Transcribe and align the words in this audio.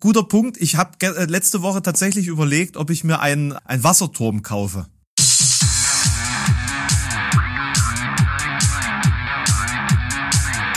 guter 0.00 0.24
Punkt. 0.24 0.56
Ich 0.56 0.76
habe 0.76 0.92
äh, 1.02 1.26
letzte 1.26 1.62
Woche 1.62 1.82
tatsächlich 1.82 2.26
überlegt, 2.26 2.76
ob 2.76 2.90
ich 2.90 3.04
mir 3.04 3.20
einen, 3.20 3.52
einen 3.52 3.84
Wasserturm 3.84 4.42
kaufe. 4.42 4.86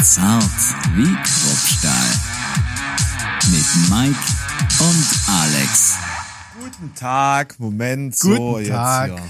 Zart 0.04 0.44
wie 0.96 1.16
Kruppstahl. 1.16 2.10
Mit 3.50 3.90
Mike 3.90 4.20
und 4.80 5.06
Alex. 5.28 5.96
Guten 6.60 6.94
Tag, 6.96 7.60
Moment, 7.60 8.20
Guten 8.20 8.36
so 8.36 8.60
jetzt 8.60 8.70
Tag. 8.70 9.22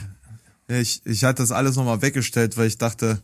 hier. 0.68 0.80
Ich, 0.80 1.02
ich 1.06 1.24
hatte 1.24 1.44
das 1.44 1.52
alles 1.52 1.76
nochmal 1.76 2.02
weggestellt, 2.02 2.58
weil 2.58 2.68
ich 2.68 2.78
dachte, 2.78 3.22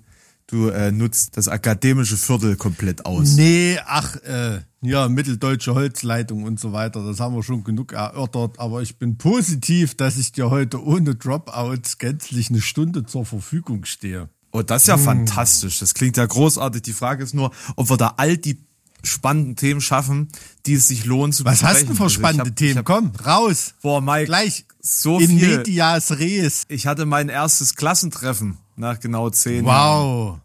du 0.47 0.69
äh, 0.69 0.91
nutzt 0.91 1.37
das 1.37 1.47
akademische 1.47 2.17
Viertel 2.17 2.55
komplett 2.55 3.05
aus. 3.05 3.35
Nee, 3.35 3.79
ach, 3.85 4.15
äh, 4.17 4.61
ja, 4.81 5.09
mitteldeutsche 5.09 5.75
Holzleitung 5.75 6.43
und 6.43 6.59
so 6.59 6.71
weiter, 6.71 7.03
das 7.05 7.19
haben 7.19 7.35
wir 7.35 7.43
schon 7.43 7.63
genug 7.63 7.91
erörtert, 7.93 8.59
aber 8.59 8.81
ich 8.81 8.97
bin 8.97 9.17
positiv, 9.17 9.95
dass 9.95 10.17
ich 10.17 10.31
dir 10.31 10.49
heute 10.49 10.83
ohne 10.83 11.15
Dropouts 11.15 11.97
gänzlich 11.97 12.49
eine 12.49 12.61
Stunde 12.61 13.05
zur 13.05 13.25
Verfügung 13.25 13.85
stehe. 13.85 14.29
Oh, 14.51 14.61
das 14.61 14.83
ist 14.83 14.87
ja 14.87 14.97
fantastisch. 14.97 15.79
Das 15.79 15.93
klingt 15.93 16.17
ja 16.17 16.25
großartig. 16.25 16.81
Die 16.81 16.93
Frage 16.93 17.23
ist 17.23 17.35
nur, 17.35 17.51
ob 17.75 17.89
wir 17.89 17.97
da 17.97 18.13
all 18.17 18.35
die 18.37 18.57
spannenden 19.03 19.55
Themen 19.55 19.79
schaffen, 19.79 20.27
die 20.65 20.73
es 20.73 20.87
sich 20.87 21.05
lohnt 21.05 21.35
zu 21.35 21.45
Was 21.45 21.61
hast 21.63 21.85
besprechen. 21.85 21.87
du 21.89 21.95
für 21.95 22.03
Also 22.03 22.15
spannende 22.15 22.49
hab- 22.49 22.55
Themen? 22.55 22.77
Hab, 22.79 22.85
Komm, 22.85 23.11
raus. 23.25 23.73
boah, 23.81 24.01
Mike, 24.01 24.25
Gleich 24.25 24.65
so 24.81 25.19
in 25.19 25.37
viel. 25.39 25.57
medias 25.59 26.11
res. 26.19 26.63
Ich 26.67 26.87
hatte 26.87 27.05
mein 27.05 27.29
erstes 27.29 27.75
Klassentreffen 27.75 28.57
nach 28.75 28.99
genau 28.99 29.29
zehn 29.29 29.65
Jahren. 29.65 30.05
Wow. 30.05 30.39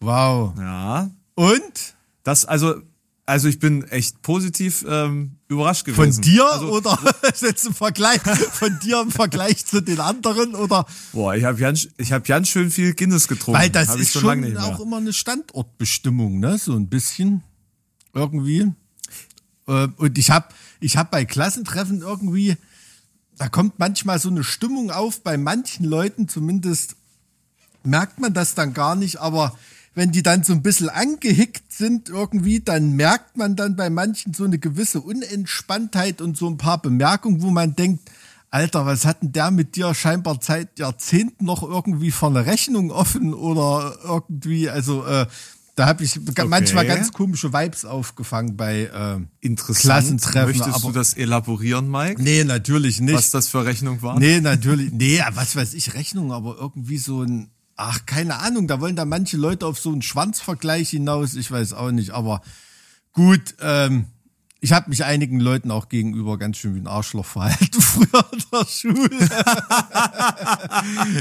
Wow. 0.00 0.54
Ja. 0.58 1.10
Und? 1.34 1.94
Das, 2.24 2.44
also, 2.44 2.74
also 3.26 3.48
ich 3.48 3.58
bin 3.58 3.84
echt 3.84 4.20
positiv 4.22 4.84
ähm, 4.88 5.36
überrascht 5.48 5.86
Von 5.86 5.94
gewesen. 5.94 6.22
dir 6.22 6.44
also, 6.52 6.70
oder 6.72 6.98
ist 7.32 7.42
jetzt 7.42 7.66
im 7.66 7.74
Vergleich 7.74 8.20
von 8.20 8.78
dir 8.80 9.00
im 9.00 9.10
Vergleich 9.10 9.64
zu 9.64 9.80
den 9.80 10.00
anderen 10.00 10.54
oder 10.54 10.86
Boah, 11.12 11.34
ich 11.34 11.44
habe 11.44 11.58
ganz, 11.58 11.88
ich 11.96 12.12
hab 12.12 12.24
ganz 12.24 12.48
schön 12.48 12.70
viel 12.70 12.94
Guinness 12.94 13.28
getrunken. 13.28 13.60
weil 13.60 13.70
das 13.70 13.88
Hab 13.88 13.98
ist 13.98 14.12
schon 14.12 14.22
schon 14.22 14.56
auch 14.58 14.80
immer 14.80 14.98
eine 14.98 15.12
Standortbestimmung, 15.12 16.38
ne? 16.38 16.58
So 16.58 16.74
ein 16.74 16.88
bisschen 16.88 17.42
irgendwie. 18.12 18.72
Äh, 19.66 19.88
Und 19.96 20.18
ich 20.18 20.30
habe 20.30 20.48
ich 20.80 20.96
hab 20.96 21.10
bei 21.10 21.24
Klassentreffen 21.24 22.02
irgendwie, 22.02 22.56
da 23.38 23.48
kommt 23.48 23.78
manchmal 23.78 24.18
so 24.18 24.28
eine 24.28 24.44
Stimmung 24.44 24.90
auf, 24.90 25.22
bei 25.22 25.38
manchen 25.38 25.84
Leuten 25.86 26.28
zumindest 26.28 26.96
merkt 27.84 28.18
man 28.20 28.32
das 28.34 28.54
dann 28.54 28.74
gar 28.74 28.96
nicht, 28.96 29.20
aber 29.20 29.56
wenn 29.94 30.12
die 30.12 30.22
dann 30.22 30.42
so 30.42 30.52
ein 30.52 30.62
bisschen 30.62 30.88
angehickt 30.88 31.72
sind 31.72 32.08
irgendwie, 32.08 32.60
dann 32.60 32.92
merkt 32.92 33.36
man 33.36 33.56
dann 33.56 33.76
bei 33.76 33.90
manchen 33.90 34.34
so 34.34 34.44
eine 34.44 34.58
gewisse 34.58 35.00
Unentspanntheit 35.00 36.20
und 36.20 36.36
so 36.36 36.48
ein 36.48 36.58
paar 36.58 36.82
Bemerkungen, 36.82 37.42
wo 37.42 37.50
man 37.50 37.76
denkt, 37.76 38.10
Alter, 38.50 38.86
was 38.86 39.04
hat 39.04 39.22
denn 39.22 39.32
der 39.32 39.50
mit 39.50 39.74
dir 39.74 39.94
scheinbar 39.94 40.38
seit 40.40 40.78
Jahrzehnten 40.78 41.44
noch 41.44 41.62
irgendwie 41.62 42.12
vor 42.12 42.28
eine 42.28 42.46
Rechnung 42.46 42.92
offen 42.92 43.34
oder 43.34 43.96
irgendwie, 44.04 44.70
also 44.70 45.04
äh, 45.04 45.26
da 45.76 45.86
habe 45.86 46.04
ich 46.04 46.20
manchmal 46.46 46.86
ganz 46.86 47.12
komische 47.12 47.52
Vibes 47.52 47.84
aufgefangen 47.84 48.56
bei 48.56 48.84
äh. 49.42 49.54
Klassentreffen. 49.56 50.58
Möchtest 50.58 50.76
aber, 50.76 50.86
du 50.86 50.92
das 50.92 51.14
elaborieren, 51.14 51.90
Mike? 51.90 52.22
Nee, 52.22 52.44
natürlich 52.44 53.00
nicht. 53.00 53.14
Was 53.14 53.32
das 53.32 53.48
für 53.48 53.64
Rechnung 53.64 54.00
war? 54.02 54.18
Nee, 54.20 54.40
natürlich. 54.40 54.92
Nee, 54.92 55.20
was 55.32 55.56
weiß 55.56 55.74
ich, 55.74 55.94
Rechnung, 55.94 56.32
aber 56.32 56.56
irgendwie 56.56 56.98
so 56.98 57.22
ein, 57.22 57.50
ach, 57.76 58.06
keine 58.06 58.38
Ahnung, 58.38 58.68
da 58.68 58.80
wollen 58.80 58.96
da 58.96 59.04
manche 59.04 59.36
Leute 59.36 59.66
auf 59.66 59.78
so 59.78 59.90
einen 59.92 60.02
Schwanzvergleich 60.02 60.90
hinaus, 60.90 61.34
ich 61.34 61.50
weiß 61.50 61.72
auch 61.72 61.90
nicht, 61.90 62.10
aber 62.10 62.42
gut, 63.12 63.54
ähm, 63.60 64.06
ich 64.64 64.72
habe 64.72 64.88
mich 64.88 65.04
einigen 65.04 65.40
Leuten 65.40 65.70
auch 65.70 65.90
gegenüber 65.90 66.38
ganz 66.38 66.56
schön 66.56 66.74
wie 66.74 66.80
ein 66.80 66.86
Arschloch 66.86 67.26
verhalten 67.26 67.80
früher 67.82 68.24
in 68.32 68.42
der 68.50 68.66
Schule. 68.66 69.28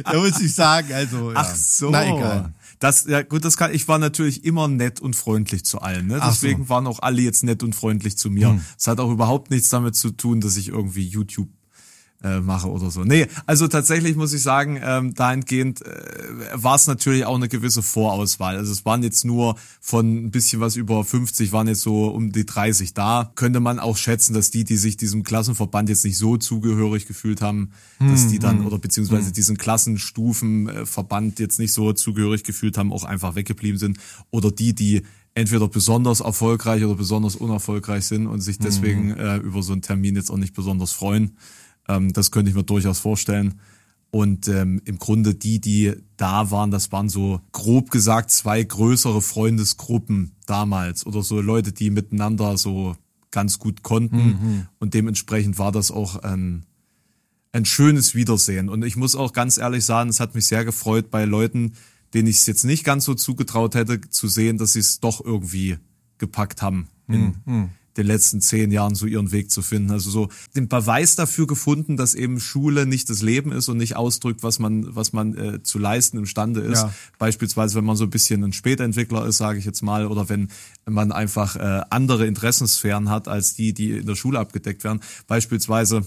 da 0.06 0.14
muss 0.14 0.40
ich 0.40 0.56
sagen, 0.56 0.94
also. 0.94 1.34
Ja. 1.34 1.40
Ach 1.40 1.54
so. 1.54 1.90
Na 1.90 2.06
egal. 2.06 2.54
Das, 2.80 3.06
ja 3.06 3.22
gut, 3.22 3.44
das 3.44 3.58
kann, 3.58 3.74
ich 3.74 3.86
war 3.90 4.00
natürlich 4.00 4.46
immer 4.46 4.70
nett 4.70 5.02
und 5.02 5.18
freundlich 5.18 5.66
zu 5.66 5.82
allen. 5.82 6.08
Ne? 6.08 6.20
Ach 6.22 6.22
so. 6.22 6.28
Hm. 6.28 6.32
Deswegen 6.32 6.70
waren 6.70 6.88
auch 6.88 7.00
alle 7.00 7.22
jetzt 7.22 7.44
nett 7.44 7.64
und 7.64 7.76
freundlich 7.76 8.18
zu 8.18 8.30
mir. 8.30 8.62
Es 8.78 8.88
hat 8.88 9.02
auch 9.02 9.12
überhaupt 9.12 9.52
nichts 9.52 9.68
damit 9.68 9.98
zu 9.98 10.12
tun, 10.12 10.40
dass 10.40 10.56
ich 10.56 10.70
irgendwie 10.70 11.06
YouTube 11.06 11.50
äh, 12.24 12.40
mache 12.40 12.70
oder 12.70 12.90
so. 12.90 13.04
Nee, 13.04 13.28
also 13.46 13.68
tatsächlich 13.68 14.16
muss 14.16 14.34
ich 14.34 14.42
sagen, 14.42 14.80
ähm, 14.82 15.14
dahingehend 15.14 15.86
äh, 15.86 15.92
war 16.54 16.76
es 16.76 16.88
natürlich 16.88 17.26
auch 17.26 17.36
eine 17.36 17.50
gewisse 17.50 17.84
Vorauswahl. 17.84 18.58
Also 18.58 18.72
es 18.72 18.86
waren 18.86 19.04
jetzt 19.04 19.26
nur 19.26 19.56
von 19.82 20.26
ein 20.26 20.32
bisschen 20.32 20.62
was 20.62 20.76
über 20.76 21.04
50, 21.04 21.52
waren 21.52 21.68
jetzt 21.68 21.82
so 21.82 22.08
um 22.08 22.32
die 22.32 22.46
30 22.46 22.94
da. 22.94 23.32
Könnte 23.36 23.60
man 23.60 23.80
auch 23.80 23.98
schätzen, 23.98 24.34
dass 24.34 24.52
die, 24.52 24.64
die 24.64 24.78
sich 24.78 24.98
diesem 24.98 25.24
Klassenverband 25.24 25.90
jetzt 25.90 26.06
nicht 26.06 26.18
so 26.18 26.38
zugehörig 26.38 27.08
gefühlt 27.08 27.42
haben, 27.42 27.72
dass 28.00 28.28
die 28.28 28.40
dann, 28.40 28.66
oder 28.66 28.80
beziehungsweise 28.80 29.32
diesen 29.32 29.58
Klassenstufenverband 29.58 31.40
jetzt 31.40 31.60
nicht 31.60 31.74
so 31.74 31.94
zugehörig 31.94 32.44
gefühlt 32.44 32.78
haben, 32.78 32.92
auch 32.92 33.04
einfach 33.04 33.36
weggeblieben 33.36 33.80
sind. 33.80 33.98
Oder 34.32 34.52
die, 34.52 34.74
die 34.74 35.04
entweder 35.36 35.68
besonders 35.68 36.20
erfolgreich 36.20 36.84
oder 36.84 36.96
besonders 36.96 37.36
unerfolgreich 37.36 38.06
sind 38.06 38.28
und 38.28 38.42
sich 38.42 38.60
deswegen 38.60 39.12
äh, 39.12 39.38
über 39.38 39.64
so 39.64 39.74
einen 39.74 39.82
Termin 39.82 40.16
jetzt 40.16 40.30
auch 40.30 40.38
nicht 40.38 40.54
besonders 40.54 40.92
freuen. 40.92 41.38
Ähm, 41.88 42.14
das 42.14 42.32
könnte 42.32 42.50
ich 42.50 42.56
mir 42.56 42.64
durchaus 42.64 43.00
vorstellen. 43.00 43.60
Und 44.12 44.48
ähm, 44.48 44.80
im 44.86 45.00
Grunde 45.00 45.34
die, 45.34 45.60
die 45.60 45.94
da 46.18 46.52
waren, 46.52 46.70
das 46.70 46.92
waren 46.92 47.10
so 47.10 47.42
grob 47.52 47.90
gesagt 47.90 48.30
zwei 48.30 48.64
größere 48.64 49.24
Freundesgruppen 49.24 50.34
damals 50.46 51.08
oder 51.08 51.24
so 51.24 51.42
Leute, 51.42 51.72
die 51.72 51.90
miteinander 51.90 52.58
so 52.58 52.96
ganz 53.32 53.58
gut 53.58 53.82
konnten. 53.82 54.18
Und 54.78 54.94
dementsprechend 54.94 55.58
war 55.58 55.72
das 55.72 55.90
auch 55.90 56.18
ein, 56.18 56.66
ein 57.54 57.66
schönes 57.66 58.14
Wiedersehen. 58.14 58.70
Und 58.70 58.86
ich 58.86 58.96
muss 58.96 59.16
auch 59.16 59.34
ganz 59.34 59.58
ehrlich 59.58 59.84
sagen, 59.84 60.12
es 60.12 60.20
hat 60.20 60.36
mich 60.36 60.46
sehr 60.46 60.64
gefreut 60.64 61.10
bei 61.10 61.26
Leuten, 61.26 61.74
denen 62.14 62.28
ich 62.28 62.36
es 62.36 62.46
jetzt 62.46 62.66
nicht 62.66 62.84
ganz 62.84 63.06
so 63.06 63.16
zugetraut 63.16 63.74
hätte, 63.74 64.00
zu 64.02 64.28
sehen, 64.28 64.60
dass 64.60 64.74
sie 64.74 64.80
es 64.80 65.00
doch 65.00 65.26
irgendwie 65.26 65.78
gepackt 66.20 66.62
haben, 66.62 66.88
in 67.08 67.34
den 67.98 68.08
letzten 68.08 68.42
zehn 68.42 68.72
Jahren 68.72 68.96
so 68.96 69.06
ihren 69.06 69.32
Weg 69.32 69.52
zu 69.52 69.62
finden. 69.62 69.92
Also 69.92 70.10
so 70.10 70.30
den 70.56 70.68
Beweis 70.68 71.16
dafür 71.16 71.48
gefunden, 71.48 71.98
dass 71.98 72.16
eben 72.16 72.40
Schule 72.40 72.86
nicht 72.86 73.10
das 73.10 73.22
Leben 73.22 73.52
ist 73.52 73.70
und 73.70 73.78
nicht 73.78 73.96
ausdrückt, 73.96 74.44
was 74.44 74.60
man, 74.60 74.96
was 74.96 75.14
man 75.14 75.38
äh, 75.38 75.64
zu 75.64 75.80
leisten 75.80 76.18
imstande 76.18 76.62
ist. 76.62 76.84
Ja. 76.84 76.94
Beispielsweise, 77.20 77.76
wenn 77.76 77.86
man 77.86 77.96
so 77.96 78.06
ein 78.06 78.10
bisschen 78.10 78.44
ein 78.44 78.54
Spätentwickler 78.54 79.26
ist, 79.26 79.38
sage 79.38 79.60
ich 79.60 79.66
jetzt 79.66 79.82
mal, 79.82 80.08
oder 80.08 80.30
wenn 80.30 80.50
man 80.86 81.12
einfach 81.12 81.56
äh, 81.56 81.82
andere 81.90 82.26
Interessensphären 82.26 83.10
hat 83.10 83.28
als 83.28 83.54
die, 83.54 83.74
die 83.74 83.92
in 83.92 84.06
der 84.06 84.16
Schule 84.16 84.40
abgedeckt 84.40 84.84
werden. 84.84 85.02
Beispielsweise 85.28 86.04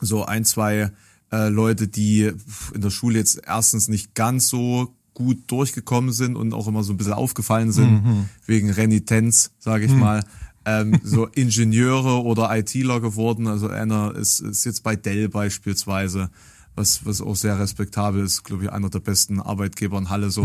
so 0.00 0.24
ein, 0.24 0.44
zwei 0.44 0.92
äh, 1.30 1.48
Leute, 1.48 1.88
die 1.88 2.32
in 2.74 2.80
der 2.80 2.90
Schule 2.90 3.18
jetzt 3.18 3.40
erstens 3.46 3.88
nicht 3.88 4.14
ganz 4.14 4.48
so 4.48 4.94
gut 5.14 5.50
durchgekommen 5.50 6.12
sind 6.12 6.36
und 6.36 6.54
auch 6.54 6.68
immer 6.68 6.82
so 6.82 6.92
ein 6.92 6.96
bisschen 6.96 7.12
aufgefallen 7.12 7.70
sind, 7.72 8.02
wegen 8.46 8.70
Renitenz, 8.70 9.50
sage 9.58 9.84
ich 9.84 9.92
mal. 9.92 10.24
Ähm, 10.64 11.00
so 11.02 11.26
Ingenieure 11.34 12.22
oder 12.22 12.54
ITler 12.56 13.00
geworden. 13.00 13.46
Also 13.46 13.68
einer 13.68 14.14
ist, 14.14 14.40
ist 14.40 14.64
jetzt 14.64 14.82
bei 14.82 14.96
Dell 14.96 15.28
beispielsweise, 15.28 16.30
was, 16.74 17.04
was 17.04 17.20
auch 17.20 17.36
sehr 17.36 17.58
respektabel 17.58 18.24
ist, 18.24 18.44
glaube 18.44 18.64
ich, 18.64 18.72
einer 18.72 18.90
der 18.90 19.00
besten 19.00 19.40
Arbeitgeber 19.40 19.98
in 19.98 20.10
Halle. 20.10 20.30
So. 20.30 20.42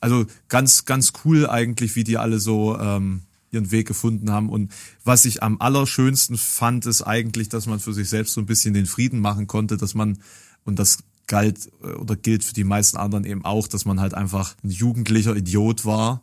Also 0.00 0.26
ganz, 0.48 0.84
ganz 0.84 1.12
cool 1.24 1.48
eigentlich, 1.48 1.96
wie 1.96 2.04
die 2.04 2.16
alle 2.16 2.38
so 2.38 2.78
ähm, 2.78 3.22
ihren 3.50 3.70
Weg 3.70 3.88
gefunden 3.88 4.30
haben. 4.30 4.48
Und 4.48 4.72
was 5.04 5.24
ich 5.24 5.42
am 5.42 5.60
allerschönsten 5.60 6.36
fand, 6.36 6.86
ist 6.86 7.02
eigentlich, 7.02 7.48
dass 7.48 7.66
man 7.66 7.80
für 7.80 7.92
sich 7.92 8.08
selbst 8.08 8.34
so 8.34 8.40
ein 8.40 8.46
bisschen 8.46 8.74
den 8.74 8.86
Frieden 8.86 9.20
machen 9.20 9.46
konnte, 9.46 9.76
dass 9.76 9.94
man, 9.94 10.18
und 10.64 10.78
das 10.78 10.98
galt 11.26 11.70
äh, 11.82 11.92
oder 11.92 12.16
gilt 12.16 12.44
für 12.44 12.54
die 12.54 12.64
meisten 12.64 12.96
anderen 12.96 13.24
eben 13.24 13.44
auch, 13.44 13.68
dass 13.68 13.84
man 13.84 14.00
halt 14.00 14.14
einfach 14.14 14.54
ein 14.62 14.70
jugendlicher 14.70 15.36
Idiot 15.36 15.84
war 15.84 16.22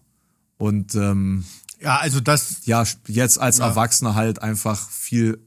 und 0.57 0.95
ähm, 0.95 1.45
Ja, 1.81 1.97
also 1.97 2.19
das, 2.19 2.66
ja, 2.66 2.84
jetzt 3.07 3.40
als 3.40 3.59
Erwachsener 3.59 4.16
halt 4.16 4.41
einfach 4.41 4.90
viel 4.90 5.40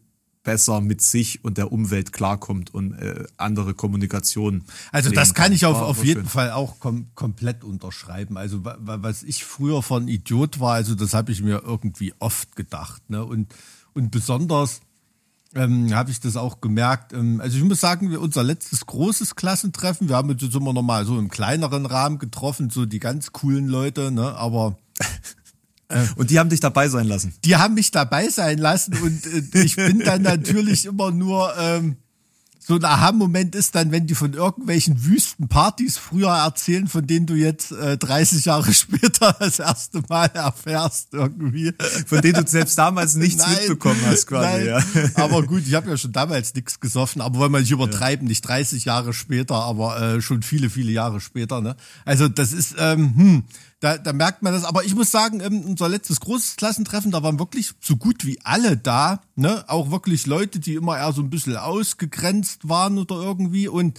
besser 0.43 0.81
mit 0.81 1.03
sich 1.03 1.45
und 1.45 1.59
der 1.59 1.71
Umwelt 1.71 2.13
klarkommt 2.15 2.73
und 2.73 2.95
äh, 2.95 3.25
andere 3.37 3.75
Kommunikation. 3.75 4.65
Also 4.91 5.11
das 5.11 5.35
kann 5.35 5.53
ich 5.53 5.67
auf, 5.67 5.77
War- 5.77 5.87
auf 5.87 5.99
war 5.99 6.05
jeden 6.05 6.21
schön. 6.23 6.29
Fall 6.31 6.53
auch 6.53 6.81
kom 6.81 7.09
komplett 7.15 7.63
unterschreiben. 7.63 8.39
Also 8.39 8.65
wa 8.65 8.77
wa- 8.81 8.99
was 9.03 9.23
ich 9.23 9.45
früher 9.45 9.83
von 9.83 10.09
Idiot 10.09 10.59
war, 10.59 10.75
also 10.75 10.95
das 10.95 11.13
habe 11.13 11.31
ich 11.31 11.43
mir 11.43 11.63
irgendwie 11.63 12.15
oft 12.21 12.57
gedacht. 12.57 13.03
Ne? 13.11 13.23
Und, 13.23 13.53
und 13.93 14.11
besonders 14.11 14.81
ähm, 15.55 15.93
habe 15.95 16.11
ich 16.11 16.21
das 16.21 16.37
auch 16.37 16.63
gemerkt. 16.63 17.13
Ähm, 17.13 17.41
also 17.43 17.59
ich 17.59 17.65
muss 17.65 17.81
sagen, 17.81 18.11
wir, 18.11 18.21
unser 18.23 18.43
letztes 18.43 18.87
großes 18.87 19.35
Klassentreffen, 19.37 20.09
wir 20.09 20.17
haben 20.17 20.31
uns 20.31 20.41
jetzt 20.43 20.55
immer 20.55 20.73
noch 20.73 20.83
mal 20.83 21.05
so 21.05 21.19
im 21.19 21.29
kleineren 21.29 21.85
Rahmen 21.85 22.19
getroffen, 22.19 22.71
so 22.71 22.87
die 22.87 22.99
ganz 23.01 23.33
coolen 23.33 23.67
Leute, 23.69 24.11
ne? 24.11 24.35
aber 24.37 24.79
Und 26.17 26.31
die 26.31 26.39
haben 26.39 26.51
dich 26.51 26.61
dabei 26.61 26.89
sein 26.89 27.09
lassen. 27.09 27.35
die 27.45 27.57
haben 27.57 27.75
mich 27.75 27.91
dabei 27.91 28.29
sein 28.29 28.59
lassen 28.59 28.95
und 28.95 29.55
äh, 29.55 29.63
ich 29.65 29.75
bin 29.75 29.99
dann 29.99 30.23
natürlich 30.23 30.85
immer 30.87 31.11
nur 31.11 31.53
ähm, 31.59 31.97
so 32.71 32.77
ein 32.77 32.85
Aha-Moment 32.85 33.57
ist 33.57 33.75
dann, 33.75 33.91
wenn 33.91 34.07
die 34.07 34.15
von 34.15 34.33
irgendwelchen 34.33 35.05
wüsten 35.05 35.49
Partys 35.49 35.99
früher 35.99 36.31
erzählen, 36.31 36.87
von 36.87 37.05
denen 37.05 37.27
du 37.27 37.35
jetzt 37.35 37.73
äh, 37.73 37.99
30 37.99 38.45
Jahre 38.45 38.73
später 38.75 39.35
das 39.41 39.59
erste 39.59 40.03
Mal 40.09 40.27
erfährst 40.27 41.09
irgendwie. 41.13 41.73
Von 42.07 42.21
denen 42.21 42.45
du 42.45 42.49
selbst 42.49 42.79
damals 42.79 43.17
nichts 43.17 43.43
Nein, 43.43 43.57
mitbekommen 43.59 44.01
hast 44.07 44.29
quasi. 44.29 44.67
Nein. 44.67 44.85
Ja. 44.95 45.11
Aber 45.25 45.43
gut, 45.43 45.67
ich 45.67 45.75
habe 45.75 45.91
ja 45.91 45.97
schon 45.97 46.13
damals 46.13 46.55
nichts 46.55 46.79
gesoffen, 46.79 47.23
aber 47.23 47.41
wollen 47.41 47.51
wir 47.51 47.59
nicht 47.59 47.73
übertreiben, 47.73 48.29
nicht 48.29 48.43
30 48.43 48.85
Jahre 48.85 49.15
später, 49.15 49.57
aber 49.57 50.01
äh, 50.01 50.21
schon 50.21 50.43
viele, 50.43 50.71
viele 50.71 50.93
Jahre 50.93 51.21
später. 51.21 51.61
Ne? 51.61 51.75
Also 52.05 52.29
das 52.29 52.53
ist, 52.53 52.77
ähm, 52.79 53.17
hm, 53.17 53.45
da, 53.81 53.97
da 53.97 54.13
merkt 54.13 54.43
man 54.43 54.53
das. 54.53 54.65
Aber 54.65 54.85
ich 54.85 54.95
muss 54.95 55.11
sagen, 55.11 55.41
ähm, 55.41 55.63
unser 55.63 55.89
letztes 55.89 56.21
großes 56.21 56.57
Klassentreffen, 56.57 57.11
da 57.11 57.23
waren 57.23 57.39
wirklich 57.39 57.73
so 57.81 57.97
gut 57.97 58.27
wie 58.27 58.39
alle 58.45 58.77
da. 58.77 59.23
Ne? 59.37 59.65
Auch 59.69 59.91
wirklich 59.91 60.27
Leute, 60.27 60.61
die 60.61 60.75
immer 60.75 60.99
eher 60.99 61.13
so 61.13 61.23
ein 61.23 61.31
bisschen 61.31 61.57
ausgegrenzt 61.57 62.69
waren 62.69 62.99
oder 62.99 63.17
irgendwie. 63.17 63.69
Und 63.69 63.99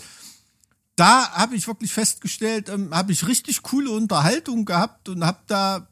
da 0.96 1.32
habe 1.32 1.56
ich 1.56 1.68
wirklich 1.68 1.92
festgestellt, 1.92 2.70
ähm, 2.70 2.94
habe 2.94 3.12
ich 3.12 3.28
richtig 3.28 3.64
coole 3.64 3.90
Unterhaltung 3.92 4.66
gehabt 4.66 5.10
und 5.10 5.26
habe 5.26 5.40
da 5.48 5.88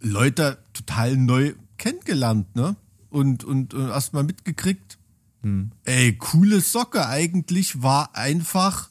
Leute 0.00 0.58
total 0.72 1.16
neu 1.16 1.54
kennengelernt, 1.76 2.56
ne? 2.56 2.76
Und, 3.10 3.44
und, 3.44 3.74
und 3.74 3.88
erst 3.88 4.12
mal 4.12 4.24
mitgekriegt. 4.24 4.98
Ey, 5.84 6.16
coole 6.16 6.60
Socke 6.60 7.06
eigentlich 7.06 7.82
war 7.82 8.16
einfach 8.16 8.88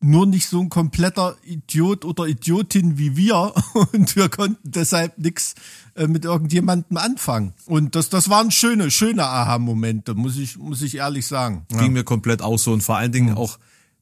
nur 0.00 0.26
nicht 0.26 0.48
so 0.48 0.60
ein 0.60 0.68
kompletter 0.68 1.36
Idiot 1.44 2.04
oder 2.04 2.26
Idiotin 2.26 2.98
wie 2.98 3.16
wir 3.16 3.52
und 3.92 4.14
wir 4.16 4.28
konnten 4.28 4.70
deshalb 4.70 5.18
nichts 5.18 5.54
äh, 5.94 6.06
mit 6.06 6.24
irgendjemandem 6.24 6.96
anfangen. 6.96 7.52
Und 7.66 7.94
das, 7.94 8.08
das 8.08 8.28
waren 8.28 8.50
schöne, 8.50 8.90
schöne 8.90 9.24
Aha-Momente, 9.24 10.14
muss 10.14 10.36
ich, 10.36 10.56
muss 10.56 10.82
ich 10.82 10.96
ehrlich 10.96 11.26
sagen. 11.26 11.66
Ging 11.68 11.92
mir 11.92 12.04
komplett 12.04 12.42
auch 12.42 12.58
so 12.58 12.72
und 12.72 12.82
vor 12.82 12.96
allen 12.96 13.12
Dingen 13.12 13.34
auch 13.34 13.58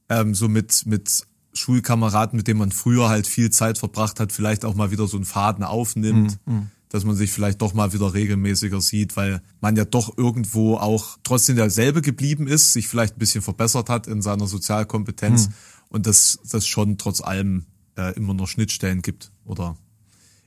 ähm, 0.09 0.35
so 0.35 0.47
mit, 0.47 0.85
mit 0.85 1.25
Schulkameraden, 1.53 2.37
mit 2.37 2.47
denen 2.47 2.59
man 2.59 2.71
früher 2.71 3.09
halt 3.09 3.25
viel 3.27 3.49
Zeit 3.49 3.77
verbracht 3.77 4.19
hat, 4.19 4.31
vielleicht 4.31 4.63
auch 4.63 4.75
mal 4.75 4.91
wieder 4.91 5.07
so 5.07 5.17
einen 5.17 5.25
Faden 5.25 5.63
aufnimmt. 5.63 6.39
Dass 6.89 7.03
man 7.03 7.17
sich 7.17 7.33
vielleicht 7.33 7.61
doch 7.61 7.73
mal 7.73 7.91
wieder 7.91 8.13
regelmäßiger 8.13 8.79
sieht, 8.79 9.17
weil 9.17 9.41
man 9.59 9.75
ja 9.75 9.83
doch 9.83 10.17
irgendwo 10.17 10.77
auch 10.77 11.17
trotzdem 11.21 11.57
derselbe 11.57 12.01
geblieben 12.01 12.47
ist, 12.47 12.71
sich 12.71 12.87
vielleicht 12.87 13.17
ein 13.17 13.19
bisschen 13.19 13.41
verbessert 13.41 13.89
hat 13.89 14.07
in 14.07 14.21
seiner 14.21 14.47
Sozialkompetenz 14.47 15.49
und 15.89 16.05
dass 16.07 16.39
das 16.49 16.67
schon 16.67 16.97
trotz 16.97 17.21
allem 17.21 17.65
äh, 17.97 18.15
immer 18.15 18.33
noch 18.33 18.47
Schnittstellen 18.47 19.01
gibt 19.01 19.31
oder 19.45 19.77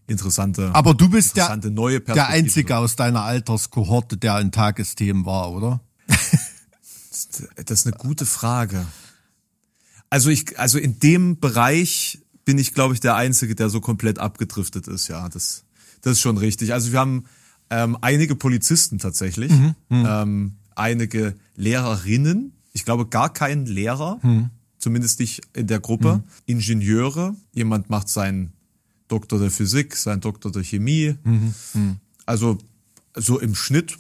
interessante, 0.07 0.71
Aber 0.75 0.95
du 0.95 1.09
bist 1.09 1.37
der, 1.37 1.57
neue 1.71 2.01
der. 2.01 2.29
Einzige 2.29 2.77
aus 2.77 2.97
deiner 2.97 3.23
Alterskohorte, 3.23 4.17
der 4.17 4.41
in 4.41 4.51
Tagesthemen 4.51 5.25
war, 5.25 5.53
oder? 5.53 5.81
Das 7.67 7.81
ist 7.81 7.87
eine 7.87 7.97
gute 7.97 8.25
Frage. 8.25 8.87
Also 10.09 10.31
ich, 10.31 10.59
also 10.59 10.79
in 10.79 10.99
dem 11.01 11.39
Bereich 11.39 12.21
bin 12.45 12.57
ich, 12.57 12.73
glaube 12.73 12.95
ich, 12.95 13.01
der 13.01 13.15
Einzige, 13.15 13.55
der 13.55 13.69
so 13.69 13.81
komplett 13.81 14.19
abgedriftet 14.19 14.89
ist. 14.89 15.09
Ja, 15.09 15.29
das, 15.29 15.65
das 16.01 16.13
ist 16.13 16.21
schon 16.21 16.39
richtig. 16.39 16.73
Also 16.73 16.93
wir 16.93 16.99
haben 16.99 17.25
ähm, 17.69 17.99
einige 18.01 18.37
Polizisten 18.37 18.99
tatsächlich, 18.99 19.53
ähm, 19.91 20.57
einige 20.75 21.35
Lehrerinnen. 21.57 22.55
Ich 22.73 22.85
glaube 22.85 23.07
gar 23.07 23.33
keinen 23.33 23.67
Lehrer, 23.67 24.19
zumindest 24.81 25.21
nicht 25.21 25.43
in 25.55 25.69
der 25.69 25.79
Gruppe. 25.79 26.23
Ingenieure. 26.47 27.37
Jemand 27.53 27.89
macht 27.91 28.09
seinen 28.09 28.53
Doktor 29.07 29.39
der 29.39 29.51
Physik, 29.51 29.95
seinen 29.95 30.21
Doktor 30.21 30.51
der 30.51 30.65
Chemie. 30.65 31.15
Also 32.27 32.59
so 33.17 33.39
im 33.39 33.55
Schnitt, 33.55 33.99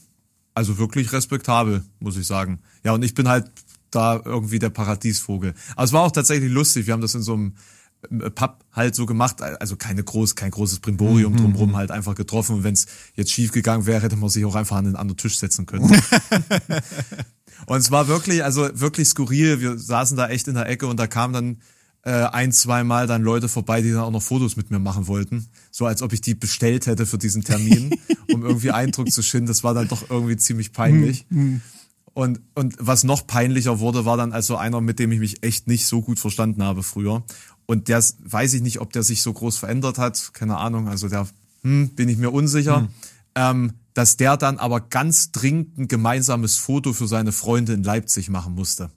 also 0.55 0.79
wirklich 0.79 1.12
respektabel, 1.12 1.85
muss 2.00 2.17
ich 2.17 2.27
sagen. 2.27 2.61
Ja, 2.85 2.93
und 2.93 3.03
ich 3.05 3.15
bin 3.15 3.29
halt 3.29 3.50
da 3.91 4.21
irgendwie 4.25 4.59
der 4.59 4.71
Paradiesvogel. 4.71 5.55
Aber 5.75 5.85
es 5.85 5.93
war 5.93 6.03
auch 6.03 6.12
tatsächlich 6.12 6.50
lustig. 6.50 6.87
Wir 6.87 6.94
haben 6.94 7.00
das 7.00 7.15
in 7.15 7.23
so 7.23 7.35
einem 7.35 7.55
äh, 8.11 8.31
Pub 8.31 8.65
halt 8.73 8.94
so 8.94 9.05
gemacht, 9.05 9.43
also 9.43 9.77
keine 9.77 10.05
groß, 10.05 10.37
kein 10.37 10.53
großes 10.53 10.79
Brimborium 10.79 11.37
drumherum 11.37 11.77
halt 11.77 11.91
einfach 11.91 12.15
getroffen. 12.15 12.56
Und 12.56 12.65
wenn 12.65 12.75
es 12.75 12.87
jetzt 13.15 13.32
schief 13.32 13.53
gegangen 13.53 13.87
wäre, 13.87 14.03
hätte 14.03 14.17
man 14.17 14.31
sich 14.31 14.44
auch 14.44 14.55
einfach 14.55 14.77
an 14.77 14.85
den 14.85 14.97
anderen 14.97 15.17
Tisch 15.17 15.38
setzen 15.38 15.67
können. 15.67 15.91
und 17.67 17.79
es 17.79 17.91
war 17.91 18.09
wirklich, 18.09 18.45
also 18.45 18.69
wirklich 18.73 19.09
skurril. 19.09 19.61
Wir 19.61 19.79
saßen 19.79 20.17
da 20.17 20.29
echt 20.29 20.49
in 20.49 20.55
der 20.55 20.69
Ecke 20.69 20.87
und 20.87 20.99
da 20.99 21.07
kamen 21.07 21.33
dann 21.33 21.57
äh, 22.03 22.11
ein, 22.11 22.53
zwei 22.53 22.83
Mal 22.85 23.07
dann 23.07 23.23
Leute 23.23 23.49
vorbei, 23.49 23.83
die 23.83 23.91
dann 23.91 24.01
auch 24.01 24.11
noch 24.11 24.23
Fotos 24.23 24.57
mit 24.57 24.71
mir 24.71 24.79
machen 24.79 25.07
wollten. 25.07 25.49
So 25.71 25.87
als 25.87 26.03
ob 26.03 26.12
ich 26.12 26.21
die 26.21 26.35
bestellt 26.35 26.87
hätte 26.87 27.07
für 27.07 27.19
diesen 27.19 27.45
Termin, 27.45 27.95
um 28.33 28.45
irgendwie 28.45 28.71
Eindruck 28.71 29.11
zu 29.11 29.23
schinden. 29.23 29.49
Das 29.49 29.65
war 29.65 29.75
dann 29.75 29.89
doch 29.89 30.09
irgendwie 30.09 30.37
ziemlich 30.37 30.73
peinlich. 30.73 31.27
Und, 32.12 32.41
und 32.55 32.77
was 32.79 33.05
noch 33.05 33.27
peinlicher 33.27 33.81
wurde, 33.81 34.05
war 34.05 34.17
dann 34.17 34.33
also 34.33 34.56
einer, 34.56 34.81
mit 34.81 34.99
dem 34.99 35.13
ich 35.13 35.21
mich 35.21 35.43
echt 35.43 35.67
nicht 35.67 35.87
so 35.87 36.03
gut 36.03 36.19
verstanden 36.19 36.63
habe 36.63 36.83
früher. 36.83 37.23
Und 37.67 37.89
der 37.89 38.03
weiß 38.25 38.55
ich 38.55 38.63
nicht, 38.63 38.81
ob 38.81 38.93
der 38.93 39.03
sich 39.03 39.23
so 39.23 39.33
groß 39.33 39.59
verändert 39.59 39.99
hat. 39.99 40.31
Keine 40.33 40.56
Ahnung. 40.56 40.89
Also 40.89 41.09
der, 41.09 41.29
hm, 41.63 41.91
bin 41.91 42.09
ich 42.09 42.19
mir 42.19 42.31
unsicher. 42.31 42.89
Ähm, 43.35 43.75
dass 43.95 44.17
der 44.17 44.37
dann 44.37 44.59
aber 44.59 44.81
ganz 44.81 45.33
dringend 45.33 45.79
ein 45.79 45.89
gemeinsames 45.89 46.57
Foto 46.57 46.93
für 46.93 47.07
seine 47.07 47.33
Freunde 47.33 47.73
in 47.73 47.83
Leipzig 47.83 48.29
machen 48.31 48.55
musste. 48.55 48.91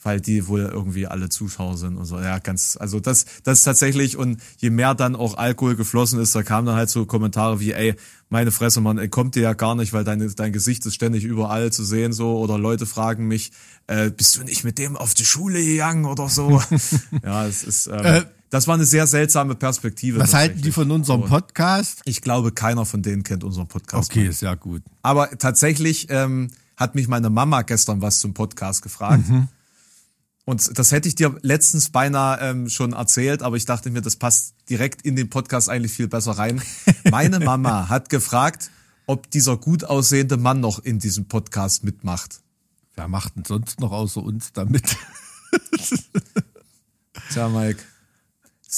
Weil 0.00 0.20
die 0.20 0.46
wohl 0.46 0.60
irgendwie 0.60 1.08
alle 1.08 1.28
Zuschauer 1.28 1.76
sind 1.76 1.96
und 1.96 2.04
so. 2.04 2.20
Ja, 2.20 2.38
ganz, 2.38 2.76
also 2.80 3.00
das, 3.00 3.26
das 3.42 3.58
ist 3.58 3.64
tatsächlich, 3.64 4.16
und 4.16 4.40
je 4.58 4.70
mehr 4.70 4.94
dann 4.94 5.16
auch 5.16 5.36
Alkohol 5.36 5.74
geflossen 5.74 6.20
ist, 6.20 6.34
da 6.34 6.44
kamen 6.44 6.66
dann 6.66 6.76
halt 6.76 6.88
so 6.88 7.04
Kommentare 7.04 7.58
wie, 7.58 7.72
ey, 7.72 7.96
meine 8.28 8.52
Fresse, 8.52 8.80
Mann, 8.80 8.98
ey, 8.98 9.08
kommt 9.08 9.34
dir 9.34 9.42
ja 9.42 9.54
gar 9.54 9.74
nicht, 9.74 9.92
weil 9.92 10.04
deine, 10.04 10.28
dein 10.30 10.52
Gesicht 10.52 10.86
ist 10.86 10.94
ständig 10.94 11.24
überall 11.24 11.72
zu 11.72 11.82
sehen, 11.84 12.12
so, 12.12 12.38
oder 12.38 12.58
Leute 12.58 12.86
fragen 12.86 13.26
mich, 13.26 13.50
äh, 13.88 14.10
bist 14.10 14.36
du 14.36 14.44
nicht 14.44 14.62
mit 14.62 14.78
dem 14.78 14.96
auf 14.96 15.14
die 15.14 15.24
Schule 15.24 15.64
gegangen 15.64 16.04
oder 16.04 16.28
so? 16.28 16.62
ja, 17.24 17.46
es 17.46 17.64
ist, 17.64 17.88
ähm, 17.88 18.04
Äh, 18.04 18.24
das 18.50 18.66
war 18.66 18.74
eine 18.74 18.84
sehr 18.84 19.06
seltsame 19.06 19.54
Perspektive. 19.54 20.18
Was 20.18 20.34
halten 20.34 20.62
die 20.62 20.72
von 20.72 20.90
unserem. 20.90 21.24
Podcast? 21.24 22.00
Ich 22.04 22.22
glaube, 22.22 22.52
keiner 22.52 22.86
von 22.86 23.02
denen 23.02 23.22
kennt 23.22 23.44
unseren 23.44 23.68
Podcast. 23.68 24.10
Okay, 24.10 24.26
ist 24.26 24.42
ja 24.42 24.54
gut. 24.54 24.82
Aber 25.02 25.30
tatsächlich 25.38 26.06
ähm, 26.10 26.48
hat 26.76 26.94
mich 26.94 27.08
meine 27.08 27.30
Mama 27.30 27.62
gestern 27.62 28.00
was 28.00 28.20
zum 28.20 28.34
Podcast 28.34 28.82
gefragt. 28.82 29.24
Und 30.44 30.78
das 30.78 30.92
hätte 30.92 31.08
ich 31.08 31.14
dir 31.14 31.36
letztens 31.42 31.90
beinahe 31.90 32.40
ähm, 32.40 32.70
schon 32.70 32.94
erzählt, 32.94 33.42
aber 33.42 33.56
ich 33.56 33.66
dachte 33.66 33.90
mir, 33.90 34.00
das 34.00 34.16
passt 34.16 34.54
direkt 34.70 35.02
in 35.02 35.14
den 35.14 35.28
Podcast 35.28 35.68
eigentlich 35.68 35.92
viel 35.92 36.08
besser 36.08 36.32
rein. 36.32 36.62
Meine 37.10 37.38
Mama 37.40 37.90
hat 37.90 38.08
gefragt, 38.08 38.70
ob 39.06 39.30
dieser 39.30 39.58
gut 39.58 39.84
aussehende 39.84 40.38
Mann 40.38 40.60
noch 40.60 40.78
in 40.78 41.00
diesem 41.00 41.28
Podcast 41.28 41.84
mitmacht. 41.84 42.40
Wer 42.94 43.08
macht 43.08 43.36
denn 43.36 43.44
sonst 43.44 43.78
noch 43.80 43.92
außer 43.92 44.22
uns 44.22 44.54
damit? 44.54 44.96
Tja, 47.30 47.48
Mike. 47.50 47.82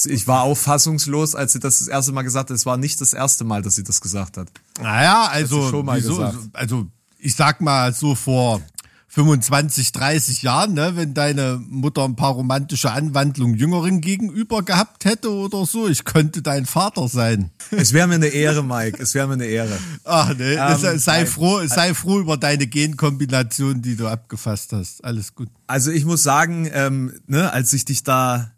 Ich 0.05 0.27
war 0.27 0.43
auch 0.43 0.57
fassungslos, 0.57 1.35
als 1.35 1.53
sie 1.53 1.59
das 1.59 1.79
das 1.79 1.87
erste 1.87 2.11
Mal 2.13 2.21
gesagt 2.21 2.49
hat. 2.49 2.55
Es 2.55 2.65
war 2.65 2.77
nicht 2.77 3.01
das 3.01 3.13
erste 3.13 3.43
Mal, 3.43 3.61
dass 3.61 3.75
sie 3.75 3.83
das 3.83 3.99
gesagt 3.99 4.37
hat. 4.37 4.47
Naja, 4.81 5.27
also, 5.29 5.69
schon 5.69 5.85
mal 5.85 5.97
wieso, 5.99 6.17
gesagt. 6.17 6.37
also 6.53 6.87
ich 7.19 7.35
sag 7.35 7.59
mal 7.61 7.93
so 7.93 8.15
vor 8.15 8.61
25, 9.09 9.91
30 9.91 10.41
Jahren, 10.41 10.73
ne, 10.73 10.93
wenn 10.95 11.13
deine 11.13 11.61
Mutter 11.67 12.05
ein 12.05 12.15
paar 12.15 12.31
romantische 12.31 12.91
Anwandlungen 12.91 13.55
Jüngeren 13.55 13.99
gegenüber 13.99 14.63
gehabt 14.63 15.03
hätte 15.03 15.29
oder 15.29 15.65
so, 15.65 15.89
ich 15.89 16.05
könnte 16.05 16.41
dein 16.41 16.65
Vater 16.65 17.09
sein. 17.09 17.51
Es 17.71 17.91
wäre 17.91 18.07
mir 18.07 18.15
eine 18.15 18.27
Ehre, 18.27 18.63
Mike. 18.63 19.03
Es 19.03 19.13
wäre 19.13 19.27
mir 19.27 19.33
eine 19.33 19.45
Ehre. 19.47 19.77
Ach 20.05 20.33
ne, 20.33 20.53
Ähm, 20.53 20.97
sei 20.97 21.17
nein. 21.17 21.27
froh, 21.27 21.67
sei 21.67 21.93
froh 21.93 22.19
über 22.21 22.37
deine 22.37 22.67
Genkombination, 22.67 23.81
die 23.81 23.97
du 23.97 24.07
abgefasst 24.07 24.71
hast. 24.71 25.03
Alles 25.03 25.35
gut. 25.35 25.49
Also 25.67 25.91
ich 25.91 26.05
muss 26.05 26.23
sagen, 26.23 26.69
ähm, 26.73 27.11
ne, 27.27 27.51
als 27.51 27.73
ich 27.73 27.83
dich 27.83 28.03
da 28.03 28.51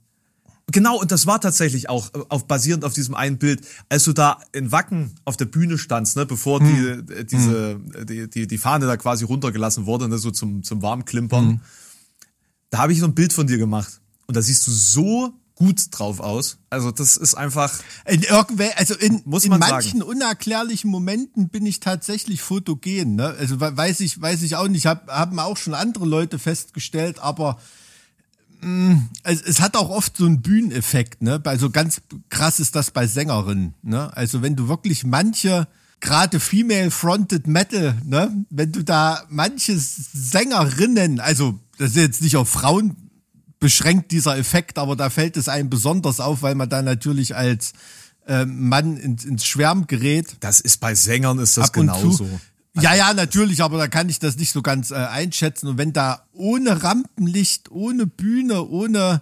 Genau, 0.73 0.99
und 0.99 1.11
das 1.11 1.25
war 1.27 1.39
tatsächlich 1.39 1.87
auch 1.87 2.13
äh, 2.13 2.19
auf, 2.27 2.45
basierend 2.47 2.83
auf 2.83 2.93
diesem 2.93 3.15
einen 3.15 3.37
Bild, 3.37 3.65
als 3.87 4.03
du 4.03 4.11
da 4.11 4.39
in 4.51 4.71
Wacken 4.73 5.11
auf 5.23 5.37
der 5.37 5.45
Bühne 5.45 5.77
standst, 5.77 6.17
ne, 6.17 6.25
bevor 6.25 6.59
die, 6.59 7.13
äh, 7.13 7.23
diese, 7.23 7.79
äh, 7.95 8.05
die, 8.05 8.29
die, 8.29 8.47
die 8.47 8.57
Fahne 8.57 8.85
da 8.87 8.97
quasi 8.97 9.23
runtergelassen 9.23 9.85
wurde, 9.85 10.09
ne, 10.09 10.17
so 10.17 10.31
zum, 10.31 10.63
zum 10.63 10.81
Warmklimpern. 10.81 11.61
Da 12.69 12.79
habe 12.79 12.91
ich 12.91 12.99
so 12.99 13.05
ein 13.05 13.15
Bild 13.15 13.31
von 13.33 13.47
dir 13.47 13.57
gemacht. 13.57 14.01
Und 14.25 14.35
da 14.35 14.41
siehst 14.41 14.65
du 14.67 14.71
so 14.71 15.33
gut 15.55 15.79
drauf 15.91 16.19
aus. 16.19 16.57
Also 16.71 16.89
das 16.89 17.15
ist 17.17 17.35
einfach, 17.35 17.71
In 18.07 18.23
irgendwel, 18.23 18.71
also 18.77 18.95
in, 18.95 19.19
in 19.19 19.49
man 19.49 19.59
manchen 19.59 19.99
sagen. 19.99 20.01
unerklärlichen 20.01 20.89
Momenten 20.89 21.49
bin 21.49 21.65
ich 21.67 21.79
tatsächlich 21.79 22.41
fotogen. 22.41 23.15
Ne? 23.15 23.35
Also 23.37 23.61
we- 23.61 23.77
weiß 23.77 23.99
ich, 23.99 24.19
weiß 24.19 24.41
ich 24.41 24.55
auch 24.55 24.67
nicht. 24.67 24.87
Hab, 24.87 25.07
haben 25.09 25.37
auch 25.39 25.57
schon 25.57 25.75
andere 25.75 26.05
Leute 26.05 26.39
festgestellt, 26.39 27.19
aber 27.19 27.59
es, 29.23 29.41
es 29.41 29.59
hat 29.61 29.75
auch 29.75 29.89
oft 29.89 30.17
so 30.17 30.25
einen 30.25 30.41
Bühneneffekt. 30.41 31.21
Ne? 31.21 31.41
Also 31.43 31.69
ganz 31.69 32.01
krass 32.29 32.59
ist 32.59 32.75
das 32.75 32.91
bei 32.91 33.07
Sängerinnen. 33.07 33.73
Ne? 33.81 34.15
Also 34.15 34.41
wenn 34.41 34.55
du 34.55 34.67
wirklich 34.67 35.03
manche 35.03 35.67
gerade 36.03 36.39
Female 36.39 36.91
Fronted 36.91 37.47
Metal, 37.47 37.95
ne, 38.05 38.45
wenn 38.49 38.71
du 38.71 38.83
da 38.83 39.23
manche 39.29 39.75
Sängerinnen, 39.77 41.19
also 41.19 41.59
das 41.77 41.91
ist 41.91 41.95
jetzt 41.95 42.21
nicht 42.21 42.35
auf 42.35 42.49
Frauen 42.49 42.95
beschränkt 43.59 44.11
dieser 44.11 44.37
Effekt, 44.37 44.77
aber 44.77 44.97
da 44.97 45.09
fällt 45.09 45.37
es 45.37 45.47
einem 45.47 45.69
besonders 45.69 46.19
auf, 46.19 46.41
weil 46.41 46.55
man 46.55 46.67
da 46.67 46.81
natürlich 46.81 47.37
als 47.37 47.71
ähm, 48.27 48.67
Mann 48.67 48.97
ins, 48.97 49.23
ins 49.23 49.45
Schwärm 49.45 49.87
gerät. 49.87 50.35
das 50.41 50.59
ist 50.59 50.81
bei 50.81 50.93
Sängern 50.93 51.39
ist 51.39 51.57
das 51.57 51.71
genauso. 51.71 52.29
Ja, 52.79 52.95
ja, 52.95 53.13
natürlich, 53.13 53.61
aber 53.61 53.77
da 53.77 53.87
kann 53.87 54.09
ich 54.09 54.19
das 54.19 54.37
nicht 54.37 54.51
so 54.51 54.61
ganz 54.61 54.91
äh, 54.91 54.95
einschätzen. 54.95 55.67
Und 55.67 55.77
wenn 55.77 55.93
da 55.93 56.25
ohne 56.33 56.83
Rampenlicht, 56.83 57.69
ohne 57.69 58.07
Bühne, 58.07 58.67
ohne 58.67 59.21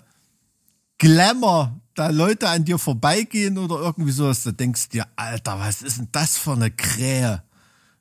Glamour 0.98 1.82
da 1.94 2.10
Leute 2.10 2.48
an 2.48 2.64
dir 2.64 2.78
vorbeigehen 2.78 3.58
oder 3.58 3.76
irgendwie 3.76 4.12
sowas, 4.12 4.44
da 4.44 4.52
denkst 4.52 4.90
du 4.90 4.98
dir, 4.98 5.08
Alter, 5.18 5.60
was 5.60 5.82
ist 5.82 5.98
denn 5.98 6.08
das 6.14 6.38
für 6.38 6.54
eine 6.54 6.72
Krähe? 6.72 7.44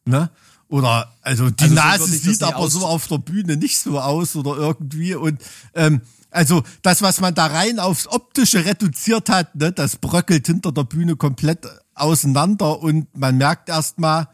Ne? 0.04 0.30
Oder 0.68 1.12
also 1.22 1.50
die 1.50 1.64
Also 1.64 1.74
so 1.74 1.80
Nase 1.80 2.12
das 2.12 2.22
sieht 2.22 2.42
aber 2.44 2.70
so 2.70 2.86
auf 2.86 3.08
der 3.08 3.18
Bühne 3.18 3.56
nicht 3.56 3.80
so 3.80 3.98
aus 3.98 4.36
oder 4.36 4.56
irgendwie. 4.56 5.16
Und 5.16 5.40
ähm, 5.74 6.02
also 6.30 6.62
das, 6.82 7.02
was 7.02 7.20
man 7.20 7.34
da 7.34 7.46
rein 7.46 7.80
aufs 7.80 8.06
Optische 8.06 8.64
reduziert 8.64 9.28
hat, 9.28 9.56
ne, 9.56 9.72
das 9.72 9.96
bröckelt 9.96 10.46
hinter 10.46 10.70
der 10.70 10.84
Bühne 10.84 11.16
komplett 11.16 11.66
auseinander 11.94 12.80
und 12.80 13.08
man 13.16 13.36
merkt 13.36 13.68
erstmal 13.68 14.28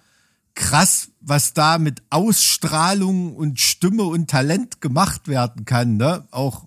krass, 0.56 1.10
was 1.20 1.54
da 1.54 1.78
mit 1.78 2.02
Ausstrahlung 2.10 3.36
und 3.36 3.60
Stimme 3.60 4.02
und 4.02 4.28
Talent 4.28 4.80
gemacht 4.80 5.28
werden 5.28 5.64
kann, 5.64 5.96
ne? 5.96 6.26
Auch 6.32 6.66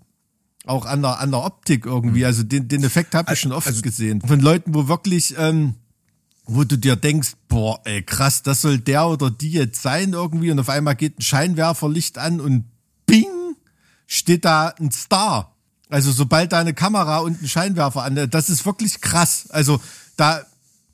auch 0.66 0.86
an 0.86 1.02
der, 1.02 1.20
an 1.20 1.32
der 1.32 1.44
Optik 1.44 1.86
irgendwie. 1.86 2.26
Also 2.26 2.44
den, 2.44 2.68
den 2.68 2.84
Effekt 2.84 3.16
habe 3.16 3.34
ich 3.34 3.40
schon 3.40 3.52
oft 3.52 3.82
gesehen. 3.82 4.22
Von 4.22 4.40
Leuten, 4.40 4.74
wo 4.76 4.88
wirklich, 4.88 5.36
ähm, 5.38 5.76
wo 6.46 6.64
du 6.64 6.78
dir 6.78 6.96
denkst, 6.96 7.34
boah, 7.48 7.82
ey, 7.86 8.04
krass, 8.04 8.44
das 8.44 8.62
soll 8.62 8.78
der 8.78 9.08
oder 9.08 9.32
die 9.32 9.52
jetzt 9.52 9.82
sein 9.82 10.14
irgendwie 10.14 10.52
und 10.52 10.60
auf 10.60 10.70
einmal 10.70 10.96
geht 10.96 11.18
ein 11.18 11.24
Scheinwerferlicht 11.24 12.20
an 12.20 12.40
und 12.40 12.66
bing, 13.08 13.26
steht 14.06 14.46
da 14.46 14.68
ein 14.80 14.92
Star. 14.92 15.56
Also 15.90 16.12
sobald 16.12 16.52
da 16.52 16.60
eine 16.60 16.76
Kamera 16.76 17.20
und 17.20 17.42
ein 17.42 17.48
Scheinwerfer 17.48 18.04
an, 18.04 18.30
das 18.30 18.50
ist 18.50 18.64
wirklich 18.66 19.02
krass. 19.02 19.50
Also 19.50 19.82
da 20.18 20.46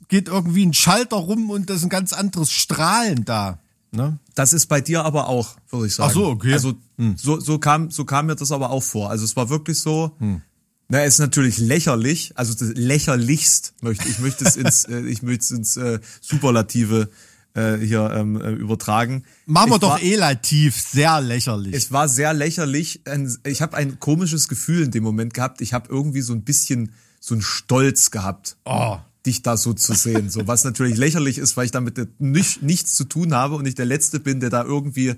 geht 0.08 0.28
irgendwie 0.28 0.66
ein 0.66 0.74
Schalter 0.74 1.18
rum 1.18 1.50
und 1.50 1.70
das 1.70 1.78
ist 1.78 1.84
ein 1.84 1.90
ganz 1.90 2.14
anderes 2.14 2.52
Strahlen 2.52 3.26
da. 3.26 3.60
Ne? 3.92 4.20
Das 4.34 4.52
ist 4.54 4.68
bei 4.68 4.82
dir 4.82 5.06
aber 5.06 5.28
auch, 5.30 5.56
würde 5.70 5.88
ich 5.88 5.96
sagen. 5.96 6.10
Ach 6.10 6.14
so, 6.14 6.26
okay. 6.28 6.54
Also 6.54 6.74
so, 7.16 7.40
so, 7.40 7.60
kam, 7.60 7.92
so 7.92 8.04
kam 8.06 8.26
mir 8.26 8.36
das 8.36 8.52
aber 8.52 8.70
auch 8.72 8.84
vor. 8.84 9.10
Also 9.10 9.24
es 9.26 9.36
war 9.36 9.50
wirklich 9.50 9.80
so, 9.80 10.12
Hm. 10.20 10.42
na, 10.90 11.04
es 11.04 11.16
ist 11.16 11.20
natürlich 11.20 11.58
lächerlich, 11.58 12.34
also 12.36 12.54
das 12.54 12.70
lächerlichst 12.76 13.74
möchte 13.82 14.08
ich 14.10 14.20
möchte 14.20 14.44
es 14.46 14.56
ins, 14.58 14.84
äh, 14.90 15.00
ich 15.02 15.22
möchte 15.24 15.44
es 15.46 15.52
ins 15.52 15.78
äh, 15.78 16.00
Superlative 16.22 17.10
äh, 17.54 17.78
hier 17.78 18.12
ähm, 18.14 18.40
äh, 18.42 18.52
übertragen. 18.52 19.24
Machen 19.46 19.70
wir 19.72 19.76
Ich 19.76 19.82
doch 19.82 19.90
war, 19.92 20.02
elativ 20.04 20.76
sehr 20.78 21.22
lächerlich. 21.22 21.74
Es 21.74 21.92
war 21.94 22.10
sehr 22.10 22.34
lächerlich. 22.34 23.02
Ich 23.46 23.62
habe 23.62 23.78
ein 23.78 24.00
komisches 24.02 24.50
Gefühl 24.50 24.84
in 24.84 24.92
dem 24.92 25.04
Moment 25.04 25.34
gehabt. 25.34 25.62
Ich 25.62 25.74
habe 25.74 25.88
irgendwie 25.90 26.22
so 26.22 26.34
ein 26.34 26.42
bisschen 26.44 26.92
so 27.22 27.34
einen 27.34 27.42
Stolz 27.42 28.12
gehabt. 28.12 28.58
oh. 28.66 28.98
Dich 29.26 29.42
da 29.42 29.58
so 29.58 29.74
zu 29.74 29.94
sehen. 29.94 30.30
So, 30.30 30.48
was 30.48 30.64
natürlich 30.64 30.98
lächerlich 30.98 31.38
ist, 31.38 31.58
weil 31.58 31.66
ich 31.66 31.72
damit 31.72 32.20
nicht, 32.20 32.62
nichts 32.62 32.96
zu 32.96 33.06
tun 33.06 33.34
habe 33.34 33.56
und 33.56 33.66
ich 33.66 33.76
der 33.76 33.86
Letzte 33.86 34.20
bin, 34.20 34.40
der 34.40 34.50
da 34.50 34.64
irgendwie 34.64 35.16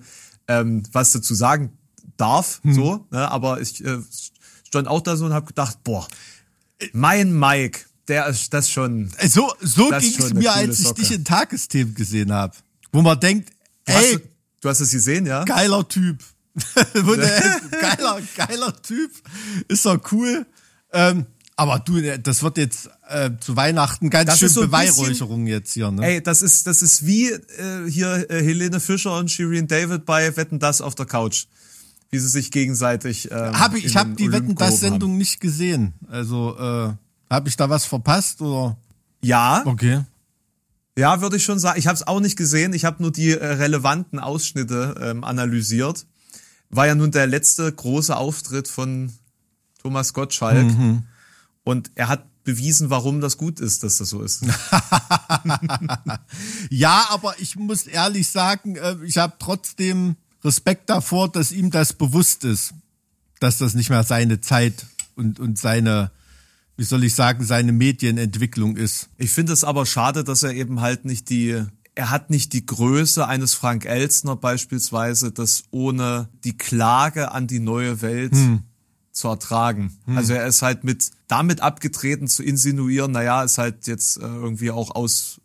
ähm, 0.48 0.84
was 0.92 1.12
dazu 1.12 1.36
sagen 1.36 1.72
darf. 2.18 2.62
So, 2.64 3.06
ne? 3.12 3.30
aber 3.30 3.62
ich 3.62 3.84
äh, 3.84 4.00
stand 4.66 4.88
auch 4.88 5.02
da 5.02 5.16
so 5.16 5.26
und 5.26 5.34
habe 5.34 5.46
gedacht, 5.46 5.84
boah, 5.84 6.08
mein 6.94 7.38
Mike, 7.38 7.82
der 8.08 8.28
ist 8.28 8.54
das 8.54 8.70
schon. 8.70 9.12
So, 9.28 9.52
so 9.60 9.90
ging 9.90 10.16
es 10.18 10.34
mir, 10.34 10.54
als 10.54 10.80
ich 10.80 10.86
Socke. 10.86 11.02
dich 11.02 11.12
in 11.12 11.26
Tagesthemen 11.26 11.94
gesehen 11.94 12.32
habe. 12.32 12.56
Wo 12.92 13.02
man 13.02 13.20
denkt, 13.20 13.52
hast, 13.88 14.06
ey, 14.06 14.20
du 14.62 14.70
hast 14.70 14.80
es 14.80 14.92
gesehen, 14.92 15.26
ja? 15.26 15.44
geiler 15.44 15.88
Typ. 15.88 16.24
Geiler, 16.94 18.20
geiler 18.36 18.82
Typ. 18.82 19.12
Ist 19.68 19.86
doch 19.86 20.00
cool. 20.12 20.46
Ähm, 20.92 21.28
aber 21.58 21.80
du, 21.80 22.00
das 22.20 22.44
wird 22.44 22.58
jetzt 22.58 22.90
äh, 23.10 23.32
zu 23.40 23.56
Weihnachten 23.56 24.10
ganz 24.12 24.30
Das 24.30 24.40
schön 24.40 24.46
ist 24.46 24.54
so 24.54 24.62
Beweihräucherung 24.62 25.48
jetzt 25.48 25.74
hier. 25.74 25.90
Ne? 25.92 26.06
Ey, 26.06 26.24
das 26.24 26.44
ist 26.44 26.68
das 26.68 26.84
ist 26.84 27.06
wie 27.06 27.32
äh, 27.32 27.90
hier 27.90 28.30
äh, 28.30 28.44
Helene 28.44 28.80
Fischer 28.80 29.18
und 29.18 29.32
Shirin 29.32 29.68
David 29.68 30.06
bei 30.06 30.38
Wetten 30.38 30.60
das 30.60 30.82
auf 30.82 30.94
der 30.94 31.08
Couch, 31.08 31.48
wie 32.12 32.20
sie 32.20 32.30
sich 32.30 32.52
gegenseitig. 32.52 33.30
Ähm, 33.32 33.60
hab 33.60 33.76
ich 33.76 33.86
ich 33.86 33.98
habe 33.98 34.12
die 34.12 34.28
Olymp 34.28 34.34
Wetten 34.44 34.56
das 34.56 34.70
gehoben 34.70 34.84
haben. 34.84 34.92
Sendung 34.92 35.18
nicht 35.18 35.42
gesehen. 35.42 35.94
Also 36.08 36.56
äh, 36.58 36.94
habe 37.30 37.50
ich 37.50 37.58
da 37.58 37.70
was 37.70 37.86
verpasst 37.86 38.40
oder? 38.42 38.78
Ja, 39.22 39.64
Okay. 39.66 40.04
Ja, 40.96 41.22
würde 41.22 41.38
ich 41.38 41.44
schon 41.44 41.60
sagen. 41.60 41.78
Ich 41.78 41.86
habe 41.86 41.96
es 41.96 42.08
auch 42.08 42.20
nicht 42.20 42.38
gesehen. 42.38 42.74
Ich 42.74 42.84
habe 42.84 43.04
nur 43.04 43.12
die 43.12 43.30
äh, 43.32 43.46
relevanten 43.46 44.18
Ausschnitte 44.20 44.96
ähm, 45.00 45.24
analysiert. 45.24 46.08
War 46.72 46.88
ja 46.88 46.96
nun 46.96 47.12
der 47.12 47.28
letzte 47.28 47.72
große 47.72 48.16
Auftritt 48.16 48.68
von 48.68 49.12
Thomas 49.82 50.14
Gottschalk. 50.14 50.68
Und 51.67 51.91
er 51.95 52.07
hat 52.07 52.45
bewiesen, 52.45 52.89
warum 52.89 53.19
das 53.19 53.36
gut 53.36 53.59
ist, 53.59 53.83
dass 53.83 53.97
das 53.97 54.07
so 54.07 54.21
ist. 54.21 54.45
Ja, 56.69 57.07
aber 57.09 57.36
ich 57.39 57.57
muss 57.57 57.88
ehrlich 57.88 58.29
sagen, 58.29 58.77
äh, 58.77 58.95
ich 59.03 59.17
habe 59.17 59.33
trotzdem 59.38 60.15
Respekt 60.45 60.89
davor, 60.89 61.29
dass 61.29 61.51
ihm 61.51 61.69
das 61.69 61.91
bewusst 61.91 62.45
ist, 62.45 62.74
dass 63.41 63.57
das 63.57 63.74
nicht 63.74 63.89
mehr 63.89 64.03
seine 64.03 64.39
Zeit 64.39 64.86
und, 65.15 65.41
und 65.41 65.59
seine, 65.59 66.12
wie 66.77 66.86
soll 66.86 67.03
ich 67.03 67.15
sagen, 67.15 67.43
seine 67.43 67.74
Medienentwicklung 67.74 68.77
ist. 68.77 69.09
Ich 69.17 69.31
finde 69.31 69.51
es 69.51 69.65
aber 69.65 69.86
schade, 69.86 70.24
dass 70.24 70.43
er 70.43 70.53
eben 70.53 70.79
halt 70.79 71.03
nicht 71.03 71.29
die, 71.29 71.63
er 71.95 72.09
hat 72.09 72.29
nicht 72.29 72.53
die 72.53 72.65
Größe 72.65 73.27
eines 73.27 73.55
Frank 73.55 73.83
Elstner 73.83 74.38
beispielsweise, 74.38 75.33
das 75.33 75.65
ohne 75.71 76.29
die 76.45 76.57
Klage 76.57 77.31
an 77.33 77.45
die 77.45 77.59
neue 77.59 78.01
Welt 78.01 78.36
zu 79.17 79.27
ertragen. 79.27 79.97
Also 80.15 80.33
er 80.33 80.47
ist 80.47 80.62
halt 80.62 80.83
mit, 80.83 81.12
damit 81.27 81.62
abgetreten 81.62 82.27
zu 82.27 82.43
insinuieren, 82.43 83.12
naja, 83.12 83.43
ist 83.43 83.57
halt 83.57 83.88
jetzt 83.88 84.17
äh, 84.17 84.21
irgendwie 84.21 84.71
auch 84.71 84.95
aus, 84.95 85.39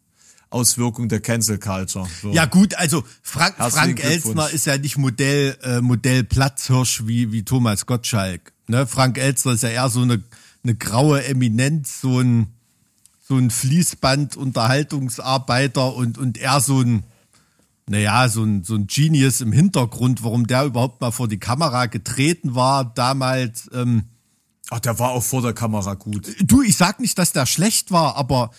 Auswirkung 0.53 1.09
der 1.09 1.21
Cancel 1.21 1.59
Culture. 1.59 2.07
So. 2.21 2.33
Ja 2.33 2.45
gut, 2.45 2.75
also 2.75 3.05
Frank, 3.23 3.57
Herzlichen 3.59 3.97
Frank. 3.97 4.05
Elstner 4.05 4.51
ist 4.51 4.67
ja 4.67 4.77
nicht 4.77 4.99
Modell, 4.99 5.57
äh, 5.63 5.81
Modell 5.81 6.25
Platzhirsch 6.25 7.07
wie, 7.07 7.33
wie 7.33 7.43
Thomas 7.43 7.87
Gottschalk. 7.87 8.53
Ne? 8.67 8.87
Frank 8.87 9.17
Elstner 9.19 9.53
ist 9.53 9.63
ja 9.63 9.71
eher 9.71 9.89
so 9.89 10.03
eine, 10.03 10.23
eine 10.63 10.75
graue 10.75 11.25
Eminenz, 11.25 12.01
so 12.01 12.21
ein, 12.21 12.49
so 13.27 13.37
ein 13.37 13.51
Fließband-Unterhaltungsarbeiter 13.51 15.95
und, 15.95 16.19
und 16.19 16.37
eher 16.39 16.61
so 16.61 16.81
ein, 16.81 17.05
naja, 17.89 18.29
so 18.29 18.45
ein, 18.45 18.65
so 18.65 18.75
ein 18.75 18.87
Genius 18.87 19.41
im 19.41 19.53
Hintergrund, 19.53 20.23
warum 20.23 20.47
der 20.47 20.65
überhaupt 20.65 21.01
mal 21.01 21.11
vor 21.11 21.29
die 21.29 21.39
Kamera 21.39 21.87
getreten 21.87 22.55
war 22.55 22.85
damals. 22.85 23.69
Ähm, 23.73 24.05
Ach, 24.71 24.81
der 24.81 24.99
war 24.99 25.11
auch 25.11 25.23
vor 25.23 25.43
der 25.43 25.53
Kamera 25.53 25.95
gut. 25.95 26.27
du, 26.41 26.63
ich 26.63 26.77
sag 26.77 27.01
nicht, 27.01 27.19
dass 27.19 27.33
der 27.33 27.47
schlecht 27.47 27.91
war, 27.91 28.17
aber 28.17 28.51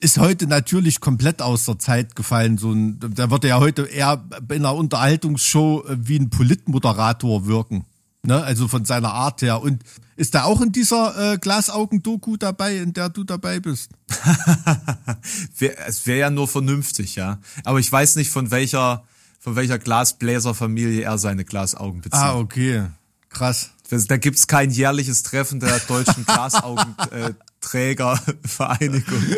ist 0.00 0.18
heute 0.18 0.46
natürlich 0.46 1.00
komplett 1.00 1.42
aus 1.42 1.64
der 1.64 1.78
Zeit 1.78 2.14
gefallen. 2.14 2.58
So 2.58 2.72
ein, 2.72 3.00
der 3.00 3.30
würde 3.30 3.48
ja 3.48 3.58
heute 3.58 3.82
eher 3.82 4.24
in 4.48 4.64
einer 4.64 4.74
Unterhaltungsshow 4.74 5.84
äh, 5.88 5.96
wie 5.98 6.18
ein 6.18 6.30
Politmoderator 6.30 7.46
wirken. 7.46 7.84
Ne? 8.22 8.42
Also 8.42 8.68
von 8.68 8.84
seiner 8.84 9.12
Art 9.12 9.42
her. 9.42 9.60
Und 9.60 9.82
ist 10.18 10.34
da 10.34 10.42
auch 10.44 10.60
in 10.60 10.72
dieser 10.72 11.34
äh, 11.34 11.38
Glasaugen-Doku 11.38 12.36
dabei, 12.36 12.78
in 12.78 12.92
der 12.92 13.08
du 13.08 13.22
dabei 13.22 13.60
bist? 13.60 13.90
Es 15.86 16.06
wäre 16.06 16.18
ja 16.18 16.30
nur 16.30 16.48
vernünftig, 16.48 17.14
ja. 17.14 17.38
Aber 17.64 17.78
ich 17.78 17.90
weiß 17.90 18.16
nicht, 18.16 18.30
von 18.30 18.50
welcher, 18.50 19.04
von 19.38 19.54
welcher 19.54 19.78
Glasbläserfamilie 19.78 21.02
er 21.02 21.18
seine 21.18 21.44
Glasaugen 21.44 22.00
bezieht. 22.00 22.20
Ah, 22.20 22.36
okay. 22.36 22.86
Krass. 23.28 23.70
Da 23.90 24.16
gibt's 24.16 24.48
kein 24.48 24.70
jährliches 24.70 25.22
Treffen 25.22 25.60
der 25.60 25.78
deutschen 25.80 26.26
Glasaugenträgervereinigung. 27.60 29.22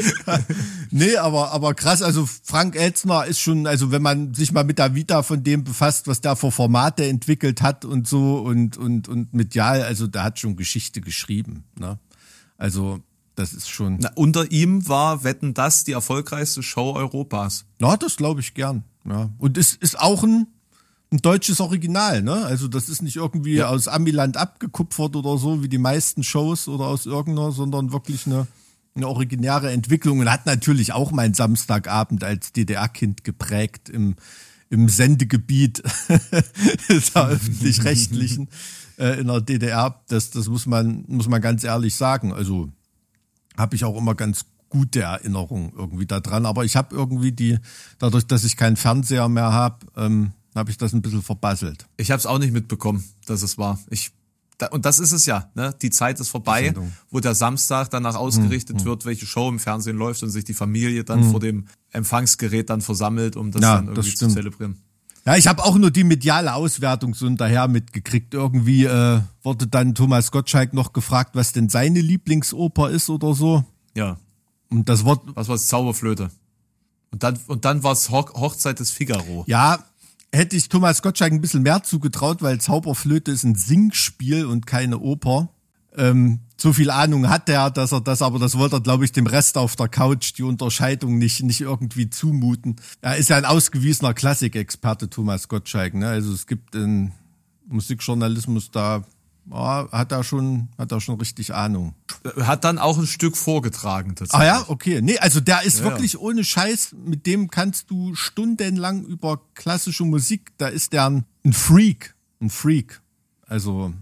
Nee, 0.92 1.16
aber, 1.16 1.52
aber 1.52 1.74
krass, 1.74 2.02
also 2.02 2.26
Frank 2.26 2.74
Elzner 2.74 3.24
ist 3.24 3.38
schon, 3.38 3.68
also 3.68 3.92
wenn 3.92 4.02
man 4.02 4.34
sich 4.34 4.50
mal 4.50 4.64
mit 4.64 4.80
der 4.80 4.96
Vita 4.96 5.22
von 5.22 5.44
dem 5.44 5.62
befasst, 5.62 6.08
was 6.08 6.20
der 6.20 6.34
für 6.34 6.50
Formate 6.50 7.06
entwickelt 7.06 7.62
hat 7.62 7.84
und 7.84 8.08
so 8.08 8.38
und, 8.38 8.76
und, 8.76 9.06
und 9.06 9.32
medial, 9.32 9.82
also 9.82 10.08
der 10.08 10.24
hat 10.24 10.40
schon 10.40 10.56
Geschichte 10.56 11.00
geschrieben. 11.00 11.62
Ne? 11.78 11.98
Also 12.58 12.98
das 13.36 13.52
ist 13.52 13.70
schon, 13.70 13.98
Na, 14.00 14.10
unter 14.16 14.50
ihm 14.50 14.88
war 14.88 15.22
Wetten 15.22 15.54
das 15.54 15.84
die 15.84 15.92
erfolgreichste 15.92 16.62
Show 16.64 16.92
Europas. 16.96 17.66
na, 17.78 17.96
das 17.96 18.16
glaube 18.16 18.40
ich 18.40 18.54
gern. 18.54 18.82
Ja. 19.04 19.30
Und 19.38 19.56
ist, 19.56 19.80
ist 19.80 19.98
auch 19.98 20.24
ein, 20.24 20.48
ein 21.12 21.18
deutsches 21.18 21.60
Original, 21.60 22.22
ne? 22.22 22.44
Also 22.44 22.68
das 22.68 22.88
ist 22.88 23.02
nicht 23.02 23.16
irgendwie 23.16 23.62
aus 23.62 23.88
Amiland 23.88 24.36
abgekupfert 24.36 25.16
oder 25.16 25.38
so, 25.38 25.62
wie 25.62 25.68
die 25.68 25.78
meisten 25.78 26.22
Shows 26.22 26.68
oder 26.68 26.84
aus 26.86 27.06
irgendeiner, 27.06 27.50
sondern 27.50 27.92
wirklich 27.92 28.26
eine, 28.26 28.46
eine 28.94 29.08
originäre 29.08 29.72
Entwicklung 29.72 30.20
und 30.20 30.30
hat 30.30 30.46
natürlich 30.46 30.92
auch 30.92 31.10
mein 31.10 31.34
Samstagabend 31.34 32.22
als 32.22 32.52
DDR-Kind 32.52 33.24
geprägt 33.24 33.88
im, 33.88 34.14
im 34.68 34.88
Sendegebiet 34.88 35.82
der 36.08 37.26
öffentlich-rechtlichen 37.26 38.48
äh, 38.98 39.20
in 39.20 39.26
der 39.26 39.40
DDR. 39.40 40.00
Das, 40.06 40.30
das 40.30 40.48
muss 40.48 40.66
man, 40.66 41.04
muss 41.08 41.28
man 41.28 41.40
ganz 41.40 41.64
ehrlich 41.64 41.96
sagen. 41.96 42.32
Also 42.32 42.68
habe 43.56 43.74
ich 43.74 43.84
auch 43.84 43.96
immer 43.96 44.14
ganz 44.14 44.44
gute 44.68 45.02
Erinnerungen 45.02 45.72
irgendwie 45.76 46.06
daran. 46.06 46.46
Aber 46.46 46.64
ich 46.64 46.76
habe 46.76 46.94
irgendwie 46.94 47.32
die, 47.32 47.58
dadurch, 47.98 48.28
dass 48.28 48.44
ich 48.44 48.56
keinen 48.56 48.76
Fernseher 48.76 49.28
mehr 49.28 49.52
habe, 49.52 49.86
ähm, 49.96 50.32
habe 50.54 50.70
ich 50.70 50.76
das 50.78 50.92
ein 50.92 51.02
bisschen 51.02 51.22
verbasselt. 51.22 51.86
Ich 51.96 52.10
habe 52.10 52.18
es 52.18 52.26
auch 52.26 52.38
nicht 52.38 52.52
mitbekommen, 52.52 53.04
dass 53.26 53.42
es 53.42 53.58
war. 53.58 53.78
Ich 53.90 54.12
da, 54.58 54.66
und 54.66 54.84
das 54.84 54.98
ist 54.98 55.12
es 55.12 55.24
ja, 55.24 55.48
ne? 55.54 55.74
Die 55.80 55.88
Zeit 55.88 56.20
ist 56.20 56.28
vorbei, 56.28 56.74
wo 57.10 57.20
der 57.20 57.34
Samstag 57.34 57.88
danach 57.90 58.14
ausgerichtet 58.14 58.84
wird, 58.84 59.06
welche 59.06 59.24
Show 59.24 59.48
im 59.48 59.58
Fernsehen 59.58 59.96
läuft 59.96 60.22
und 60.22 60.28
sich 60.28 60.44
die 60.44 60.52
Familie 60.52 61.02
dann 61.02 61.30
vor 61.30 61.40
dem 61.40 61.66
Empfangsgerät 61.92 62.68
dann 62.68 62.82
versammelt, 62.82 63.36
um 63.36 63.50
das 63.52 63.62
Ja, 63.62 63.76
dann 63.76 63.86
das 63.86 63.94
irgendwie 63.96 64.10
zu 64.10 64.16
stimmt. 64.16 64.32
zelebrieren. 64.32 64.76
Ja, 65.24 65.36
ich 65.36 65.46
habe 65.46 65.64
auch 65.64 65.76
nur 65.76 65.90
die 65.90 66.04
mediale 66.04 66.52
Auswertung 66.54 67.14
so 67.14 67.26
hinterher 67.26 67.68
mitgekriegt. 67.68 68.34
Irgendwie 68.34 68.84
äh, 68.84 69.20
wurde 69.42 69.66
dann 69.66 69.94
Thomas 69.94 70.30
Gottschalk 70.30 70.74
noch 70.74 70.92
gefragt, 70.92 71.30
was 71.34 71.52
denn 71.52 71.68
seine 71.70 72.00
Lieblingsoper 72.00 72.90
ist 72.90 73.08
oder 73.08 73.34
so. 73.34 73.64
Ja. 73.94 74.18
Und 74.68 74.88
das 74.90 75.04
Wort, 75.04 75.22
Was 75.34 75.48
war's? 75.48 75.66
Zauberflöte. 75.68 76.30
Und 77.12 77.22
dann, 77.22 77.38
und 77.48 77.64
dann 77.64 77.82
war's 77.82 78.10
Ho 78.10 78.26
Hochzeit 78.34 78.78
des 78.78 78.90
Figaro. 78.90 79.44
ja, 79.46 79.78
hätte 80.32 80.56
ich 80.56 80.68
Thomas 80.68 81.02
Gottschalk 81.02 81.32
ein 81.32 81.40
bisschen 81.40 81.62
mehr 81.62 81.82
zugetraut, 81.82 82.42
weil 82.42 82.60
Zauberflöte 82.60 83.30
ist 83.30 83.44
ein 83.44 83.54
Singspiel 83.54 84.46
und 84.46 84.66
keine 84.66 84.98
Oper. 84.98 85.50
Ähm, 85.96 86.40
so 86.56 86.72
viel 86.72 86.90
Ahnung 86.90 87.28
hat 87.28 87.48
er, 87.48 87.70
dass 87.70 87.92
er 87.92 88.00
das, 88.00 88.22
aber 88.22 88.38
das 88.38 88.56
wollte 88.56 88.76
er, 88.76 88.80
glaube 88.80 89.04
ich, 89.04 89.12
dem 89.12 89.26
Rest 89.26 89.56
auf 89.56 89.76
der 89.76 89.88
Couch 89.88 90.32
die 90.36 90.42
Unterscheidung 90.42 91.18
nicht, 91.18 91.42
nicht 91.42 91.62
irgendwie 91.62 92.10
zumuten. 92.10 92.76
Er 93.00 93.16
ist 93.16 93.30
ja 93.30 93.36
ein 93.36 93.44
ausgewiesener 93.44 94.14
Klassikexperte, 94.14 95.08
Thomas 95.10 95.48
Gottschalk. 95.48 95.94
Ne? 95.94 96.08
Also 96.08 96.32
es 96.32 96.46
gibt 96.46 96.74
in 96.74 97.12
Musikjournalismus 97.66 98.70
da, 98.70 99.04
ja, 99.50 99.88
hat 99.90 100.12
er 100.12 100.22
schon, 100.24 100.68
hat 100.78 100.92
er 100.92 101.00
schon 101.00 101.18
richtig 101.18 101.54
Ahnung. 101.54 101.94
Hat 102.40 102.64
dann 102.64 102.78
auch 102.78 102.98
ein 102.98 103.06
Stück 103.06 103.36
vorgetragen 103.36 104.12
Ah 104.12 104.14
tatsächlich. 104.14 104.46
ja, 104.46 104.64
okay. 104.68 105.00
Nee, 105.02 105.18
also 105.18 105.40
der 105.40 105.62
ist 105.62 105.78
Ja, 105.78 105.86
wirklich 105.86 106.18
ohne 106.18 106.44
Scheiß, 106.44 106.94
mit 107.04 107.26
dem 107.26 107.50
kannst 107.50 107.90
du 107.90 108.14
stundenlang 108.14 109.04
über 109.04 109.40
klassische 109.54 110.04
Musik, 110.04 110.52
da 110.58 110.68
ist 110.68 110.92
der 110.92 111.06
ein, 111.08 111.24
ein 111.44 111.52
Freak, 111.52 112.14
ein 112.40 112.50
Freak. 112.50 113.00
Also 113.46 113.92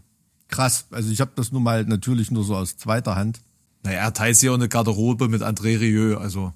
krass. 0.49 0.87
Also 0.91 1.11
ich 1.11 1.21
habe 1.21 1.33
das 1.35 1.53
nun 1.53 1.63
mal 1.63 1.85
natürlich 1.85 2.31
nur 2.31 2.45
so 2.45 2.57
aus 2.57 2.77
zweiter 2.77 3.17
Hand. 3.17 3.41
Naja, 3.85 4.01
er 4.01 4.13
teilt 4.13 4.37
sich 4.37 4.49
auch 4.51 4.55
eine 4.55 4.69
Garderobe 4.69 5.29
mit 5.29 5.43
André 5.43 5.79
Rieu, 5.81 6.17
also. 6.19 6.53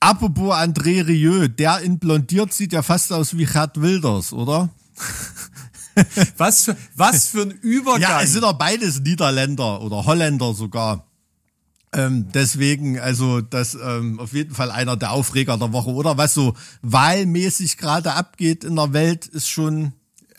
Apropos 0.00 0.54
André 0.54 1.06
Rieu, 1.06 1.48
der 1.48 1.80
in 1.80 1.98
blondiert 1.98 2.52
sieht 2.52 2.72
ja 2.72 2.82
fast 2.82 3.12
aus 3.12 3.36
wie 3.36 3.44
Gerd 3.44 3.80
Wilders, 3.80 4.32
oder? 4.32 4.70
Was 6.36 6.64
für, 6.64 6.76
was 6.94 7.28
für 7.28 7.42
ein 7.42 7.50
Übergang. 7.50 8.00
Ja, 8.00 8.22
es 8.22 8.32
sind 8.32 8.42
doch 8.42 8.52
beides 8.52 9.00
Niederländer 9.00 9.80
oder 9.82 10.04
Holländer 10.04 10.54
sogar. 10.54 11.06
Ähm, 11.92 12.28
deswegen, 12.32 12.98
also 13.00 13.40
das 13.40 13.74
ähm, 13.74 14.20
auf 14.20 14.34
jeden 14.34 14.54
Fall 14.54 14.70
einer 14.70 14.96
der 14.96 15.12
Aufreger 15.12 15.56
der 15.56 15.72
Woche. 15.72 15.90
Oder 15.90 16.18
was 16.18 16.34
so 16.34 16.54
wahlmäßig 16.82 17.78
gerade 17.78 18.12
abgeht 18.12 18.64
in 18.64 18.76
der 18.76 18.92
Welt, 18.92 19.26
ist 19.26 19.48
schon 19.48 19.92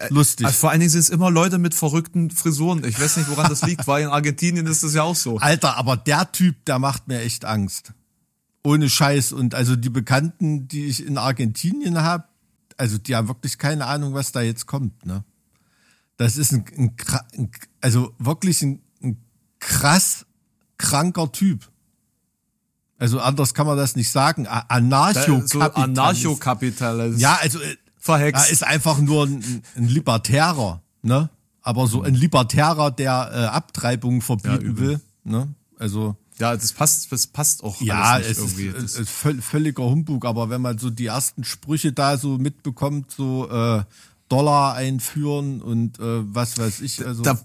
lustig. 0.10 0.46
Also 0.46 0.58
vor 0.58 0.70
allen 0.70 0.80
Dingen 0.80 0.92
sind 0.92 1.02
es 1.02 1.10
immer 1.10 1.32
Leute 1.32 1.58
mit 1.58 1.74
verrückten 1.74 2.32
Frisuren. 2.32 2.84
Ich 2.86 3.00
weiß 3.00 3.18
nicht, 3.18 3.30
woran 3.30 3.50
das 3.50 3.64
liegt, 3.64 3.88
weil 3.88 4.04
in 4.04 4.10
Argentinien 4.10 4.68
ist 4.68 4.84
das 4.84 4.94
ja 4.94 5.04
auch 5.04 5.16
so. 5.16 5.38
Alter, 5.38 5.78
aber 5.78 5.98
der 5.98 6.32
Typ, 6.32 6.64
der 6.66 6.80
macht 6.80 7.08
mir 7.08 7.22
echt 7.22 7.46
Angst. 7.46 7.94
Ohne 8.64 8.90
Scheiß. 8.90 9.32
Und 9.32 9.56
also 9.56 9.76
die 9.76 9.90
Bekannten, 9.90 10.68
die 10.68 10.86
ich 10.86 11.06
in 11.06 11.18
Argentinien 11.18 12.02
habe, 12.02 12.26
also 12.78 12.98
die 12.98 13.16
haben 13.16 13.28
wirklich 13.28 13.58
keine 13.58 13.88
Ahnung, 13.88 14.14
was 14.14 14.32
da 14.32 14.42
jetzt 14.42 14.66
kommt. 14.66 15.06
Ne? 15.06 15.24
Das 16.20 16.36
ist 16.36 16.52
ein, 16.52 16.66
ein, 16.78 16.96
ein 17.38 17.50
also 17.80 18.14
wirklich 18.20 18.62
ein, 18.62 18.82
ein 19.02 19.18
krass 19.60 20.26
kranker 20.78 21.32
Typ. 21.32 21.70
Also 22.98 23.22
anders 23.22 23.54
kann 23.54 23.66
man 23.66 23.78
das 23.78 23.96
nicht 23.96 24.12
sagen. 24.12 24.44
So 24.44 24.50
Anarcho-Kapitalist. 24.52 25.78
Anarchokapitalist. 25.78 27.20
ja, 27.22 27.40
also 27.42 27.60
äh, 27.62 27.76
Verhext. 27.98 28.48
er 28.48 28.52
ist 28.52 28.64
einfach 28.66 29.00
nur 29.00 29.28
ein, 29.28 29.64
ein 29.76 29.88
Libertärer, 29.88 30.82
ne? 31.02 31.30
Aber 31.62 31.88
so 31.88 32.02
ein 32.02 32.16
Libertärer, 32.16 32.92
der 32.92 33.30
äh, 33.34 33.46
Abtreibungen 33.46 34.22
verbieten 34.22 34.62
übel. 34.66 34.88
will, 34.88 35.02
ne? 35.24 35.54
Also 35.78 36.18
Ja, 36.38 36.54
das 36.56 36.74
passt, 36.74 37.10
das 37.14 37.28
passt 37.28 37.64
auch 37.64 37.80
ja, 37.82 38.20
es 38.20 38.38
ist, 38.38 38.60
irgendwie. 38.60 38.68
ist 38.84 38.98
völ- 39.10 39.42
völliger 39.42 39.84
Humbug, 39.84 40.26
aber 40.26 40.50
wenn 40.50 40.62
man 40.62 40.78
so 40.78 40.90
die 40.90 41.06
ersten 41.06 41.46
Sprüche 41.46 41.94
da 41.94 42.18
so 42.18 42.38
mitbekommt, 42.38 43.12
so 43.12 43.50
äh, 43.50 43.84
Dollar 44.30 44.76
einführen 44.76 45.62
und 45.62 46.00
äh, 46.00 46.34
was 46.34 46.58
weiß 46.58 46.82
ich, 46.82 47.06
also 47.06 47.24
da, 47.24 47.40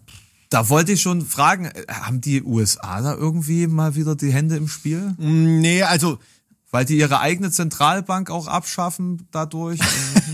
da 0.50 0.68
wollte 0.68 0.92
ich 0.92 1.02
schon 1.02 1.22
fragen, 1.22 1.64
äh, 1.64 1.84
haben 1.88 2.20
die 2.20 2.42
USA 2.42 3.00
da 3.00 3.14
irgendwie 3.14 3.66
mal 3.66 3.96
wieder 3.96 4.14
die 4.14 4.32
Hände 4.32 4.56
im 4.56 4.68
Spiel? 4.68 5.14
nee, 5.18 5.82
also 5.82 6.18
Weil 6.70 6.84
die 6.84 6.98
ihre 6.98 7.20
eigene 7.20 7.50
Zentralbank 7.50 8.30
auch 8.30 8.46
abschaffen 8.46 9.26
dadurch? 9.30 9.80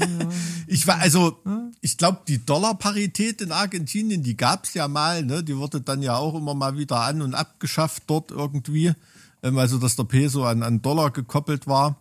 ich 0.66 0.86
war 0.86 0.98
also 0.98 1.38
ich 1.80 1.96
glaube 1.96 2.20
die 2.28 2.44
Dollarparität 2.44 3.40
in 3.40 3.52
Argentinien, 3.52 4.22
die 4.22 4.36
gab's 4.36 4.74
ja 4.74 4.88
mal, 4.88 5.22
ne, 5.22 5.42
die 5.44 5.56
wurde 5.56 5.80
dann 5.80 6.02
ja 6.02 6.16
auch 6.16 6.34
immer 6.34 6.54
mal 6.54 6.76
wieder 6.76 7.00
an 7.00 7.22
und 7.22 7.34
abgeschafft 7.34 8.04
dort 8.06 8.30
irgendwie, 8.30 8.92
ähm, 9.42 9.58
also 9.58 9.78
dass 9.78 9.96
der 9.96 10.04
Peso 10.04 10.44
an 10.44 10.62
an 10.62 10.82
Dollar 10.82 11.10
gekoppelt 11.10 11.66
war. 11.66 11.99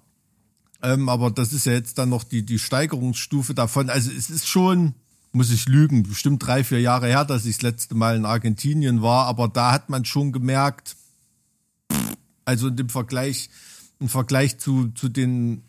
Ähm, 0.82 1.10
aber 1.10 1.32
das 1.32 1.54
ist 1.54 1.66
ja 1.66 1.74
jetzt 1.74 1.98
dann 1.98 2.10
noch 2.10 2.24
die, 2.24 2.44
die 2.44 2.60
Steigerungsstufe 2.60 3.54
davon. 3.54 3.90
Also 3.90 4.12
es 4.12 4.30
ist 4.30 4.48
schon, 4.48 4.94
muss 5.32 5.52
ich 5.52 5.68
lügen, 5.68 6.04
bestimmt 6.04 6.46
drei, 6.46 6.64
vier 6.64 6.82
Jahre 6.82 7.08
her, 7.08 7.26
dass 7.26 7.46
ich 7.46 7.58
das 7.58 7.64
letzte 7.64 7.96
Mal 7.96 8.16
in 8.16 8.26
Argentinien 8.26 9.02
war. 9.02 9.26
Aber 9.26 9.48
da 9.48 9.72
hat 9.72 9.90
man 9.90 10.06
schon 10.06 10.32
gemerkt, 10.32 10.96
also 12.46 12.70
in 12.70 12.78
dem 12.78 12.90
Vergleich, 12.90 13.50
im 14.00 14.10
Vergleich 14.10 14.58
zu, 14.58 14.90
zu 14.90 15.10
den 15.10 15.64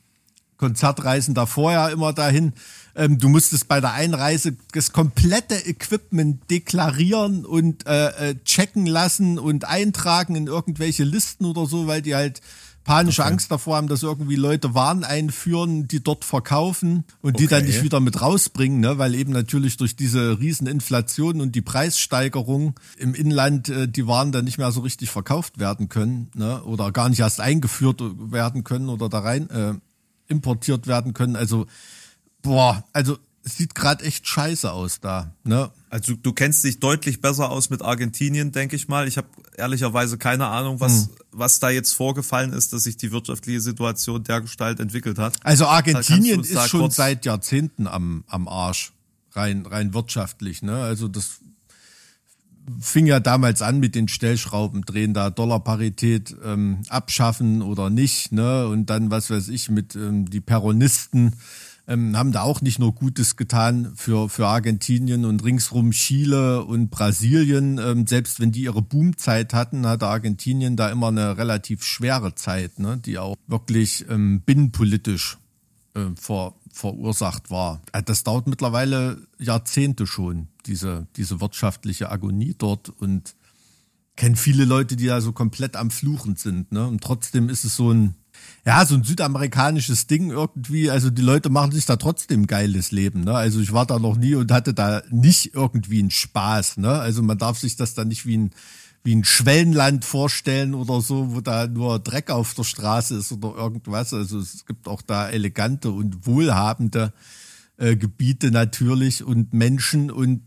Konzertreisen 0.61 1.35
davor 1.35 1.73
ja 1.73 1.89
immer 1.89 2.13
dahin, 2.13 2.53
ähm, 2.95 3.19
du 3.19 3.31
musstest 3.31 3.67
bei 3.67 3.81
der 3.81 3.93
Einreise 3.95 4.57
das 4.73 4.93
komplette 4.93 5.55
Equipment 5.55 6.51
deklarieren 6.51 7.47
und 7.47 7.87
äh, 7.87 8.31
äh, 8.31 8.35
checken 8.45 8.87
lassen 8.87 9.39
und 9.39 9.65
eintragen 9.65 10.37
in 10.37 10.47
irgendwelche 10.47 11.05
Listen 11.05 11.47
oder 11.47 11.67
so, 11.67 11.87
weil 11.87 12.03
die 12.03 12.15
halt 12.15 12.43
panische 12.91 13.25
Angst 13.25 13.51
davor 13.51 13.77
haben, 13.77 13.89
dass 13.89 14.03
irgendwie 14.03 14.35
Leute 14.37 14.75
Waren 14.75 15.05
einführen, 15.05 15.87
die 15.87 16.03
dort 16.03 16.25
verkaufen 16.25 17.05
und 17.23 17.39
die 17.39 17.47
dann 17.47 17.61
Okay. 17.61 17.69
nicht 17.69 17.83
wieder 17.85 18.01
mit 18.01 18.21
rausbringen, 18.21 18.81
ne? 18.81 18.99
weil 18.99 19.15
eben 19.15 19.33
natürlich 19.33 19.77
durch 19.77 19.95
diese 19.95 20.41
Rieseninflation 20.41 21.41
und 21.41 21.55
die 21.55 21.63
Preissteigerung 21.63 22.75
im 22.99 23.15
Inland 23.15 23.69
äh, 23.69 23.87
die 23.87 24.07
Waren 24.07 24.33
dann 24.33 24.45
nicht 24.45 24.59
mehr 24.59 24.73
so 24.73 24.81
richtig 24.81 25.11
verkauft 25.11 25.59
werden 25.61 25.89
können 25.89 26.31
ne? 26.35 26.63
oder 26.65 26.91
gar 26.91 27.09
nicht 27.09 27.21
erst 27.21 27.41
eingeführt 27.41 28.03
werden 28.33 28.65
können 28.65 28.89
oder 28.89 29.09
da 29.09 29.21
rein 29.21 29.49
äh, 29.51 29.75
importiert 30.27 30.87
werden 30.87 31.15
können. 31.15 31.37
Also, 31.37 31.67
boah, 32.43 32.83
also 32.93 33.19
sieht 33.43 33.75
gerade 33.75 34.05
echt 34.05 34.29
scheiße 34.29 34.71
aus 34.71 35.01
da. 35.01 35.35
Ne? 35.45 35.71
Also 35.89 36.15
du 36.15 36.33
kennst 36.33 36.63
dich 36.65 36.79
deutlich 36.79 37.21
besser 37.21 37.51
aus 37.51 37.71
mit 37.71 37.83
Argentinien, 37.83 38.53
denke 38.53 38.77
ich 38.77 38.89
mal. 38.89 39.09
Ich 39.09 39.17
habe 39.17 39.29
ehrlicherweise 39.57 40.19
keine 40.19 40.47
Ahnung, 40.47 40.81
was, 40.81 41.07
Hm. 41.07 41.09
was 41.33 41.59
da 41.59 41.71
jetzt 41.71 41.93
vorgefallen 41.95 42.53
ist, 42.53 42.73
dass 42.73 42.85
sich 42.85 42.97
die 42.97 43.13
wirtschaftliche 43.13 43.61
Situation 43.61 44.23
der 44.25 44.43
Gestalt 44.43 44.81
entwickelt 44.81 45.19
hat. 45.19 45.35
Also 45.43 45.67
Argentinien 45.67 46.41
ist 46.41 46.69
schon 46.69 46.91
seit 46.91 47.25
Jahrzehnten 47.25 47.87
am, 47.87 48.25
am 48.29 48.47
Arsch, 48.47 48.93
rein, 49.33 49.65
rein 49.67 49.95
wirtschaftlich. 49.95 50.63
Ne? 50.63 50.77
Also 50.77 51.09
das 51.09 51.41
fing 52.81 53.07
ja 53.07 53.21
damals 53.21 53.63
an 53.63 53.81
mit 53.81 53.95
den 53.95 54.09
Stellschrauben 54.09 54.83
drehen, 54.83 55.15
da 55.15 55.31
Dollarparität 55.31 56.37
ähm, 56.45 56.83
abschaffen 56.89 57.63
oder 57.63 57.91
nicht. 57.91 58.33
Ne? 58.33 58.67
Und 58.69 58.87
dann, 58.91 59.11
was 59.11 59.31
weiß 59.31 59.49
ich, 59.49 59.71
mit 59.71 59.97
ähm, 59.97 60.29
die 60.29 60.41
Peronisten 60.41 61.37
ähm, 61.91 62.17
haben 62.17 62.31
da 62.31 62.43
auch 62.43 62.63
nicht 62.63 62.79
nur 62.79 62.95
Gutes 62.95 63.37
getan 63.37 63.93
für, 63.97 64.29
für 64.29 64.47
Argentinien 64.47 65.25
und 65.25 65.45
ringsrum 65.45 65.91
Chile 65.91 66.65
und 66.65 66.89
Brasilien. 66.89 67.79
Ähm, 67.79 68.07
selbst 68.07 68.39
wenn 68.39 68.53
die 68.53 68.63
ihre 68.63 68.81
Boomzeit 68.81 69.53
hatten, 69.53 69.85
hatte 69.87 70.07
Argentinien 70.07 70.77
da 70.77 70.89
immer 70.89 71.09
eine 71.09 71.37
relativ 71.37 71.85
schwere 71.85 72.37
Zeit, 72.37 72.79
ne? 72.79 72.97
die 72.97 73.19
auch 73.19 73.35
wirklich 73.49 74.07
ähm, 74.09 74.41
binnenpolitisch 74.43 75.39
äh, 75.95 76.07
ver, 76.15 76.55
verursacht 76.71 77.51
war. 77.51 77.83
Äh, 77.93 78.05
Das 78.05 78.23
dauert 78.23 78.47
mittlerweile 78.47 79.27
Jahrzehnte 79.41 80.07
schon, 80.07 80.47
diese, 80.67 81.09
diese 81.17 81.41
wirtschaftliche 81.41 82.13
Agonie 82.13 82.55
dort 82.57 82.89
und 82.89 83.35
kenne 84.15 84.37
viele 84.37 84.65
Leute, 84.65 84.95
die 84.95 85.07
da 85.07 85.21
so 85.21 85.33
komplett 85.33 85.75
am 85.75 85.91
Fluchen 85.91 86.37
sind. 86.37 86.71
Ne? 86.71 86.87
Und 86.87 87.03
trotzdem 87.03 87.49
ist 87.49 87.65
es 87.65 87.75
so 87.75 87.93
ein, 87.93 88.15
ja, 88.65 88.85
so 88.85 88.95
ein 88.95 89.05
südamerikanisches 89.05 90.07
Ding 90.07 90.31
irgendwie. 90.31 90.91
Also 90.91 91.11
die 91.11 91.23
Leute 91.23 91.51
machen 91.51 91.73
sich 91.73 91.87
da 91.87 91.97
trotzdem 91.97 92.47
geiles 92.47 92.91
Leben. 92.91 93.25
Ne? 93.25 93.35
Also 93.35 93.61
ich 93.61 93.73
war 93.73 93.87
da 93.87 93.99
noch 93.99 94.17
nie 94.17 94.35
und 94.35 94.53
hatte 94.53 94.75
da 94.75 95.03
nicht 95.11 95.55
irgendwie 95.55 96.01
einen 96.01 96.11
Spaß. 96.11 96.77
Ne? 96.77 96.91
Also 96.91 97.23
man 97.23 97.39
darf 97.39 97.59
sich 97.59 97.77
das 97.77 97.95
da 97.95 98.05
nicht 98.05 98.27
wie 98.27 98.37
ein 98.37 98.51
wie 99.03 99.15
ein 99.15 99.25
Schwellenland 99.25 100.05
vorstellen 100.05 100.75
oder 100.75 101.01
so, 101.01 101.35
wo 101.35 101.41
da 101.41 101.67
nur 101.67 101.99
Dreck 102.01 102.31
auf 102.31 102.53
der 102.55 102.65
Straße 102.65 103.17
ist 103.17 103.33
oder 103.33 103.57
irgendwas. 103.57 104.13
Also 104.13 104.39
es 104.39 104.67
gibt 104.67 104.89
auch 104.89 105.01
da 105.01 105.29
elegante 105.31 105.91
und 105.91 106.27
wohlhabende 106.27 107.13
äh, 107.79 107.97
Gebiete 107.97 108.51
natürlich 108.51 109.25
und 109.25 109.55
Menschen 109.55 110.11
und 110.11 110.43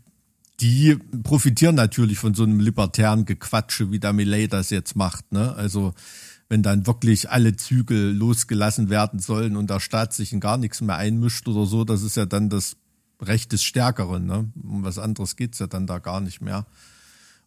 die 0.60 0.96
profitieren 1.24 1.74
natürlich 1.74 2.18
von 2.18 2.34
so 2.34 2.44
einem 2.44 2.60
libertären 2.60 3.24
Gequatsche, 3.24 3.90
wie 3.90 3.98
der 3.98 4.12
Millet 4.12 4.52
das 4.52 4.70
jetzt 4.70 4.94
macht. 4.94 5.32
Ne? 5.32 5.52
Also 5.56 5.94
wenn 6.54 6.62
dann 6.62 6.86
wirklich 6.86 7.30
alle 7.30 7.56
Zügel 7.56 8.12
losgelassen 8.12 8.88
werden 8.88 9.18
sollen 9.18 9.56
und 9.56 9.70
der 9.70 9.80
Staat 9.80 10.12
sich 10.12 10.32
in 10.32 10.38
gar 10.38 10.56
nichts 10.56 10.80
mehr 10.80 10.94
einmischt 10.94 11.48
oder 11.48 11.66
so, 11.66 11.82
das 11.82 12.02
ist 12.02 12.16
ja 12.16 12.26
dann 12.26 12.48
das 12.48 12.76
Recht 13.20 13.50
des 13.50 13.64
Stärkeren. 13.64 14.24
Ne? 14.24 14.52
Um 14.62 14.84
was 14.84 15.00
anderes 15.00 15.34
geht's 15.34 15.58
ja 15.58 15.66
dann 15.66 15.88
da 15.88 15.98
gar 15.98 16.20
nicht 16.20 16.40
mehr. 16.40 16.64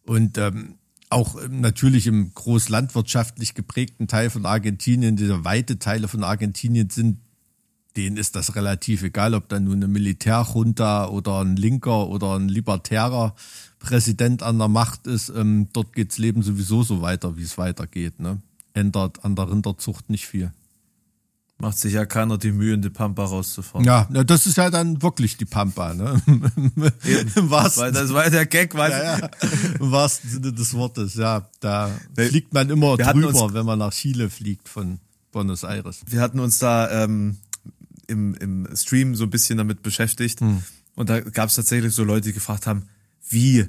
Und 0.02 0.36
ähm, 0.36 0.74
auch 1.08 1.42
ähm, 1.42 1.62
natürlich 1.62 2.06
im 2.06 2.34
großlandwirtschaftlich 2.34 3.54
geprägten 3.54 4.08
Teil 4.08 4.28
von 4.28 4.44
Argentinien, 4.44 5.16
diese 5.16 5.42
weite 5.42 5.78
Teile 5.78 6.06
von 6.06 6.22
Argentinien 6.22 6.90
sind, 6.90 7.16
denen 7.96 8.18
ist 8.18 8.36
das 8.36 8.56
relativ 8.56 9.02
egal, 9.02 9.32
ob 9.32 9.48
da 9.48 9.58
nun 9.58 9.76
eine 9.76 9.88
Militärjunta 9.88 11.08
oder 11.08 11.40
ein 11.40 11.56
linker 11.56 12.08
oder 12.08 12.36
ein 12.36 12.50
libertärer 12.50 13.34
Präsident 13.78 14.42
an 14.42 14.58
der 14.58 14.68
Macht 14.68 15.06
ist. 15.06 15.30
Ähm, 15.30 15.68
dort 15.72 15.94
geht's 15.94 16.18
Leben 16.18 16.42
sowieso 16.42 16.82
so 16.82 17.00
weiter, 17.00 17.38
wie 17.38 17.42
es 17.44 17.56
weitergeht. 17.56 18.20
Ne? 18.20 18.42
Ändert 18.78 19.24
an 19.24 19.34
der 19.36 19.50
Rinderzucht 19.50 20.08
nicht 20.10 20.26
viel. 20.26 20.52
Macht 21.60 21.76
sich 21.78 21.92
ja 21.94 22.06
keiner 22.06 22.38
die 22.38 22.52
Mühe, 22.52 22.74
in 22.74 22.82
die 22.82 22.90
Pampa 22.90 23.24
rauszufahren. 23.24 23.84
Ja, 23.84 24.06
na, 24.10 24.22
das 24.22 24.46
ist 24.46 24.56
ja 24.58 24.70
dann 24.70 25.02
wirklich 25.02 25.36
die 25.38 25.44
Pampa, 25.44 25.92
ne? 25.92 26.22
Im 27.34 27.50
wahrsten, 27.50 27.82
Weil 27.82 27.92
das 27.92 28.12
war 28.12 28.30
der 28.30 28.46
Gag, 28.46 28.70
du? 28.70 28.78
ja, 28.78 29.18
ja. 29.18 29.30
Im 29.80 29.90
wahrsten 29.90 30.30
Sinne 30.30 30.52
des 30.52 30.72
Wortes, 30.74 31.14
ja. 31.14 31.48
Da 31.58 31.90
fliegt 32.16 32.54
man 32.54 32.70
immer 32.70 32.96
drüber, 32.96 33.42
uns- 33.44 33.54
wenn 33.54 33.66
man 33.66 33.80
nach 33.80 33.92
Chile 33.92 34.30
fliegt 34.30 34.68
von 34.68 35.00
Buenos 35.32 35.64
Aires. 35.64 36.02
wir 36.06 36.20
hatten 36.20 36.38
uns 36.38 36.58
da 36.60 37.02
ähm, 37.04 37.38
im, 38.06 38.34
im 38.34 38.68
Stream 38.76 39.16
so 39.16 39.24
ein 39.24 39.30
bisschen 39.30 39.58
damit 39.58 39.82
beschäftigt. 39.82 40.40
Und 40.94 41.10
da 41.10 41.20
gab 41.20 41.48
es 41.48 41.56
tatsächlich 41.56 41.92
so 41.92 42.04
Leute, 42.04 42.28
die 42.28 42.32
gefragt 42.34 42.68
haben, 42.68 42.84
wie? 43.28 43.66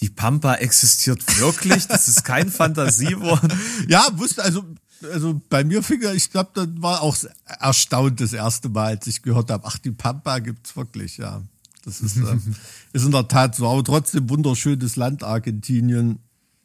Die 0.00 0.08
Pampa 0.08 0.54
existiert 0.54 1.38
wirklich? 1.38 1.86
Das 1.86 2.08
ist 2.08 2.24
kein 2.24 2.48
Fantasiewort. 2.50 3.42
Ja, 3.88 4.06
wusste, 4.14 4.42
also, 4.42 4.64
also 5.12 5.40
bei 5.48 5.62
mir 5.64 5.82
fing 5.82 6.00
er, 6.02 6.14
ich 6.14 6.30
glaube, 6.30 6.50
das 6.54 6.68
war 6.76 7.02
auch 7.02 7.16
erstaunt 7.60 8.20
das 8.20 8.32
erste 8.32 8.68
Mal, 8.68 8.96
als 8.96 9.06
ich 9.06 9.22
gehört 9.22 9.50
habe, 9.50 9.66
ach, 9.66 9.78
die 9.78 9.90
Pampa 9.90 10.38
gibt's 10.38 10.76
wirklich, 10.76 11.18
ja. 11.18 11.42
Das 11.84 12.00
ist, 12.00 12.16
ähm, 12.16 12.54
ist 12.92 13.04
in 13.04 13.12
der 13.12 13.28
Tat 13.28 13.54
so, 13.56 13.68
aber 13.68 13.84
trotzdem 13.84 14.28
wunderschönes 14.28 14.96
Land, 14.96 15.22
Argentinien. 15.22 16.18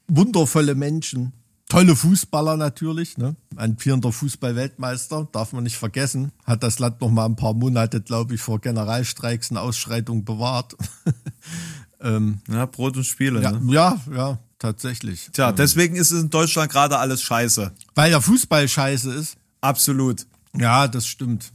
Wundervolle 0.08 0.76
Menschen. 0.76 1.34
Tolle 1.67 1.95
Fußballer 1.95 2.58
natürlich, 2.58 3.17
ne? 3.17 3.36
Ein 3.56 3.78
vierender 3.78 4.12
Fußball-Weltmeister, 4.12 5.28
darf 5.32 5.52
man 5.52 5.63
nicht 5.63 5.78
vergessen. 5.78 6.32
Hat 6.43 6.62
das 6.62 6.78
Land 6.78 7.02
noch 7.02 7.10
mal 7.10 7.26
ein 7.26 7.36
paar 7.36 7.56
Monate, 7.56 8.02
glaube 8.02 8.36
ich, 8.36 8.41
vor 8.41 8.62
Generalstreiks 8.62 9.50
und 9.50 9.58
Ausschreitungen 9.58 10.26
bewahrt. 10.26 10.76
ähm, 12.06 12.39
Ja, 12.50 12.65
Brot 12.65 12.96
und 12.98 13.04
Spiele. 13.06 13.41
ja, 13.41 13.52
Ne? 13.52 13.74
ja, 13.74 14.00
ja, 14.15 14.39
tatsächlich. 14.60 15.30
Tja, 15.34 15.52
deswegen 15.52 15.96
ist 15.96 16.12
es 16.12 16.22
in 16.22 16.30
Deutschland 16.30 16.72
gerade 16.72 16.98
alles 16.98 17.22
scheiße. 17.22 17.72
Weil 17.96 18.12
der 18.12 18.22
Fußball 18.22 18.68
scheiße 18.68 19.12
ist. 19.13 19.36
Absolut. 19.62 20.26
Ja, 20.58 20.88
das 20.88 21.08
stimmt. 21.08 21.52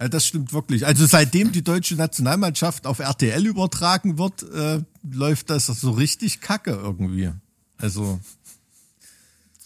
Ja, 0.00 0.08
das 0.08 0.26
stimmt 0.26 0.52
wirklich. 0.52 0.84
Also 0.86 1.06
seitdem 1.06 1.52
die 1.52 1.62
deutsche 1.62 1.94
Nationalmannschaft 1.94 2.86
auf 2.86 2.98
RTL 2.98 3.46
übertragen 3.46 4.18
wird, 4.18 4.42
äh, 4.52 4.82
läuft 5.08 5.50
das 5.50 5.66
so 5.66 5.92
richtig 5.92 6.40
kacke 6.40 6.72
irgendwie. 6.72 7.30
Also 7.78 8.18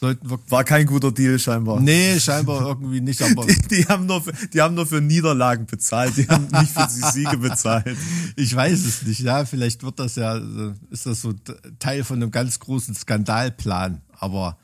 sollten 0.00 0.30
wir. 0.30 0.38
War 0.48 0.64
kein 0.64 0.86
guter 0.86 1.10
Deal 1.12 1.38
scheinbar. 1.38 1.80
Nee, 1.80 2.18
scheinbar 2.20 2.62
irgendwie 2.66 3.00
nicht, 3.00 3.20
aber 3.22 3.46
Die, 3.46 3.56
die, 3.68 3.84
haben 3.86 4.06
nur 4.06 4.22
für, 4.22 4.32
die 4.32 4.60
haben 4.60 4.74
nur 4.74 4.86
für 4.86 5.00
Niederlagen 5.00 5.66
bezahlt, 5.66 6.16
die 6.16 6.28
haben 6.28 6.46
nicht 6.60 6.72
für 6.72 6.86
die 6.86 7.18
Siege 7.18 7.36
bezahlt. 7.48 7.96
ich 8.36 8.54
weiß 8.54 8.84
es 8.84 9.02
nicht. 9.02 9.20
Ja, 9.20 9.44
vielleicht 9.44 9.82
wird 9.82 9.98
das 9.98 10.16
ja, 10.16 10.36
äh, 10.36 10.74
ist 10.90 11.06
das 11.06 11.20
so 11.20 11.34
Teil 11.78 12.04
von 12.04 12.22
einem 12.22 12.30
ganz 12.30 12.58
großen 12.60 12.94
Skandalplan. 12.94 14.00
Aber 14.12 14.58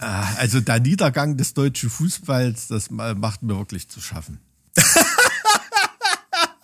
äh, 0.00 0.04
also 0.38 0.60
der 0.60 0.80
Niedergang 0.80 1.36
des 1.36 1.54
deutschen 1.54 1.90
Fußballs, 1.90 2.68
das 2.68 2.90
ma- 2.90 3.14
macht 3.14 3.42
mir 3.42 3.56
wirklich 3.56 3.88
zu 3.88 4.00
schaffen. 4.00 4.38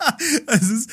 Es 0.47 0.69
ist, 0.69 0.89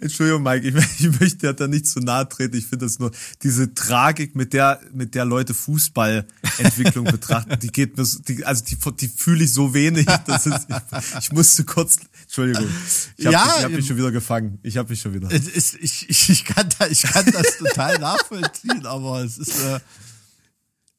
Entschuldigung, 0.00 0.42
Mike, 0.42 0.66
ich, 0.68 0.74
ich 1.00 1.20
möchte 1.20 1.46
ja 1.46 1.52
da 1.52 1.66
nicht 1.68 1.86
zu 1.86 2.00
nahe 2.00 2.28
treten. 2.28 2.56
Ich 2.56 2.66
finde 2.66 2.86
das 2.86 2.98
nur, 2.98 3.10
diese 3.42 3.74
Tragik, 3.74 4.34
mit 4.34 4.52
der, 4.52 4.80
mit 4.92 5.14
der 5.14 5.24
Leute 5.24 5.54
Fußballentwicklung 5.54 7.04
betrachten, 7.10 7.58
die 7.60 7.68
geht 7.68 7.96
mir, 7.96 8.04
so- 8.04 8.20
die, 8.20 8.44
also 8.44 8.64
die, 8.64 8.76
die 9.00 9.08
fühle 9.08 9.44
ich 9.44 9.52
so 9.52 9.74
wenig. 9.74 10.06
Das 10.26 10.46
ist, 10.46 10.66
ich, 10.68 11.18
ich 11.18 11.32
musste 11.32 11.64
kurz, 11.64 11.98
Entschuldigung, 12.22 12.66
ich 13.16 13.26
habe 13.26 13.32
Ja, 13.34 13.44
mich, 13.44 13.56
ich 13.58 13.64
hab 13.64 13.72
mich 13.72 13.86
schon 13.86 13.96
wieder 13.96 14.12
gefangen. 14.12 14.58
Ich 14.62 14.76
habe 14.76 14.88
mich 14.90 15.00
schon 15.00 15.14
wieder. 15.14 15.30
Ist, 15.30 15.74
ich, 15.80 16.08
ich, 16.08 16.30
ich, 16.30 16.44
kann 16.44 16.68
da, 16.78 16.86
ich 16.86 17.02
kann 17.02 17.26
das 17.32 17.58
total 17.58 17.98
nachvollziehen, 17.98 18.86
aber 18.86 19.22
es 19.22 19.38
ist, 19.38 19.60
äh, 19.60 19.80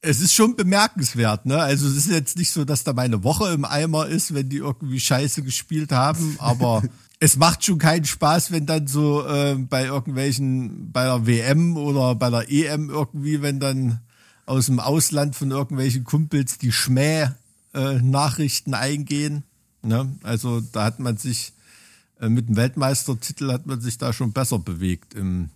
es 0.06 0.19
ist 0.19 0.34
schon 0.34 0.56
bemerkenswert, 0.58 1.45
ne? 1.45 1.58
Also 1.60 1.88
es 1.88 1.95
ist 1.95 2.10
jetzt 2.10 2.38
nicht 2.38 2.52
so, 2.52 2.65
dass 2.65 2.84
da 2.84 2.91
meine 2.91 3.23
Woche 3.23 3.54
im 3.54 3.63
Eimer 3.63 4.08
ist, 4.08 4.34
wenn 4.34 4.49
die 4.49 4.58
irgendwie 4.58 4.99
Scheiße 4.99 5.43
gespielt 5.43 5.93
haben, 5.93 6.36
aber 6.39 6.84
es 7.23 7.38
macht 7.38 7.63
schon 7.63 7.77
keinen 7.77 8.03
Spaß, 8.03 8.51
wenn 8.51 8.65
dann 8.65 8.86
so 8.86 9.25
äh, 9.25 9.55
bei 9.55 9.86
irgendwelchen, 9.86 10.91
bei 10.91 11.05
der 11.05 11.25
WM 11.25 11.77
oder 11.77 12.15
bei 12.15 12.29
der 12.29 12.51
EM 12.51 12.89
irgendwie, 12.89 13.41
wenn 13.41 13.62
dann 13.62 14.01
aus 14.45 14.65
dem 14.65 14.81
Ausland 14.81 15.33
von 15.33 15.49
irgendwelchen 15.49 16.03
Kumpels 16.03 16.57
die 16.57 16.73
Schmäh-Nachrichten 16.73 18.73
eingehen. 18.73 19.43
Ne? 19.83 20.13
Also 20.23 20.59
da 20.59 20.83
hat 20.83 20.99
man 20.99 21.15
sich 21.15 21.53
äh, 22.19 22.27
mit 22.27 22.49
dem 22.49 22.57
Weltmeistertitel 22.57 23.53
hat 23.53 23.67
man 23.67 23.79
sich 23.79 23.97
da 23.97 24.12
schon 24.12 24.33
besser 24.33 24.59
bewegt 24.59 25.13
im, 25.13 25.49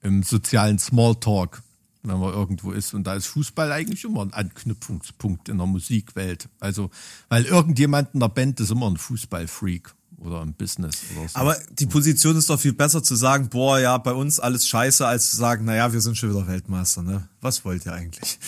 im 0.00 0.22
sozialen 0.22 0.78
Smalltalk, 0.78 1.62
wenn 2.02 2.18
man 2.18 2.32
irgendwo 2.32 2.72
ist. 2.72 2.94
Und 2.94 3.06
da 3.06 3.12
ist 3.12 3.26
Fußball 3.26 3.72
eigentlich 3.72 4.04
immer 4.04 4.22
ein 4.22 4.32
Anknüpfungspunkt 4.32 5.50
in 5.50 5.58
der 5.58 5.66
Musikwelt. 5.66 6.48
Also, 6.60 6.88
weil 7.28 7.44
irgendjemand 7.44 8.14
in 8.14 8.20
der 8.20 8.28
Band 8.28 8.58
ist 8.60 8.70
immer 8.70 8.88
ein 8.88 8.96
Fußballfreak 8.96 9.94
oder 10.20 10.42
im 10.42 10.52
Business 10.54 11.02
oder 11.14 11.28
so. 11.28 11.38
Aber 11.38 11.56
die 11.70 11.86
Position 11.86 12.36
ist 12.36 12.50
doch 12.50 12.58
viel 12.60 12.72
besser 12.72 13.02
zu 13.02 13.14
sagen, 13.14 13.48
boah, 13.48 13.78
ja, 13.78 13.96
bei 13.98 14.12
uns 14.12 14.40
alles 14.40 14.66
scheiße, 14.66 15.06
als 15.06 15.30
zu 15.30 15.36
sagen, 15.36 15.64
naja, 15.64 15.92
wir 15.92 16.00
sind 16.00 16.16
schon 16.16 16.30
wieder 16.30 16.46
Weltmeister, 16.46 17.02
ne? 17.02 17.28
Was 17.40 17.64
wollt 17.64 17.86
ihr 17.86 17.92
eigentlich? 17.92 18.38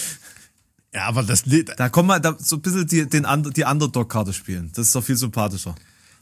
ja, 0.95 1.07
aber 1.07 1.23
das 1.23 1.45
Da 1.77 1.89
kommen 1.89 2.09
wir 2.09 2.21
da 2.21 2.37
so 2.39 2.57
ein 2.57 2.63
bisschen 2.63 2.87
die, 2.87 3.09
den, 3.09 3.27
die 3.55 3.65
Underdog-Karte 3.65 4.33
spielen. 4.33 4.71
Das 4.75 4.87
ist 4.89 4.95
doch 4.95 5.05
viel 5.05 5.17
sympathischer. 5.17 5.75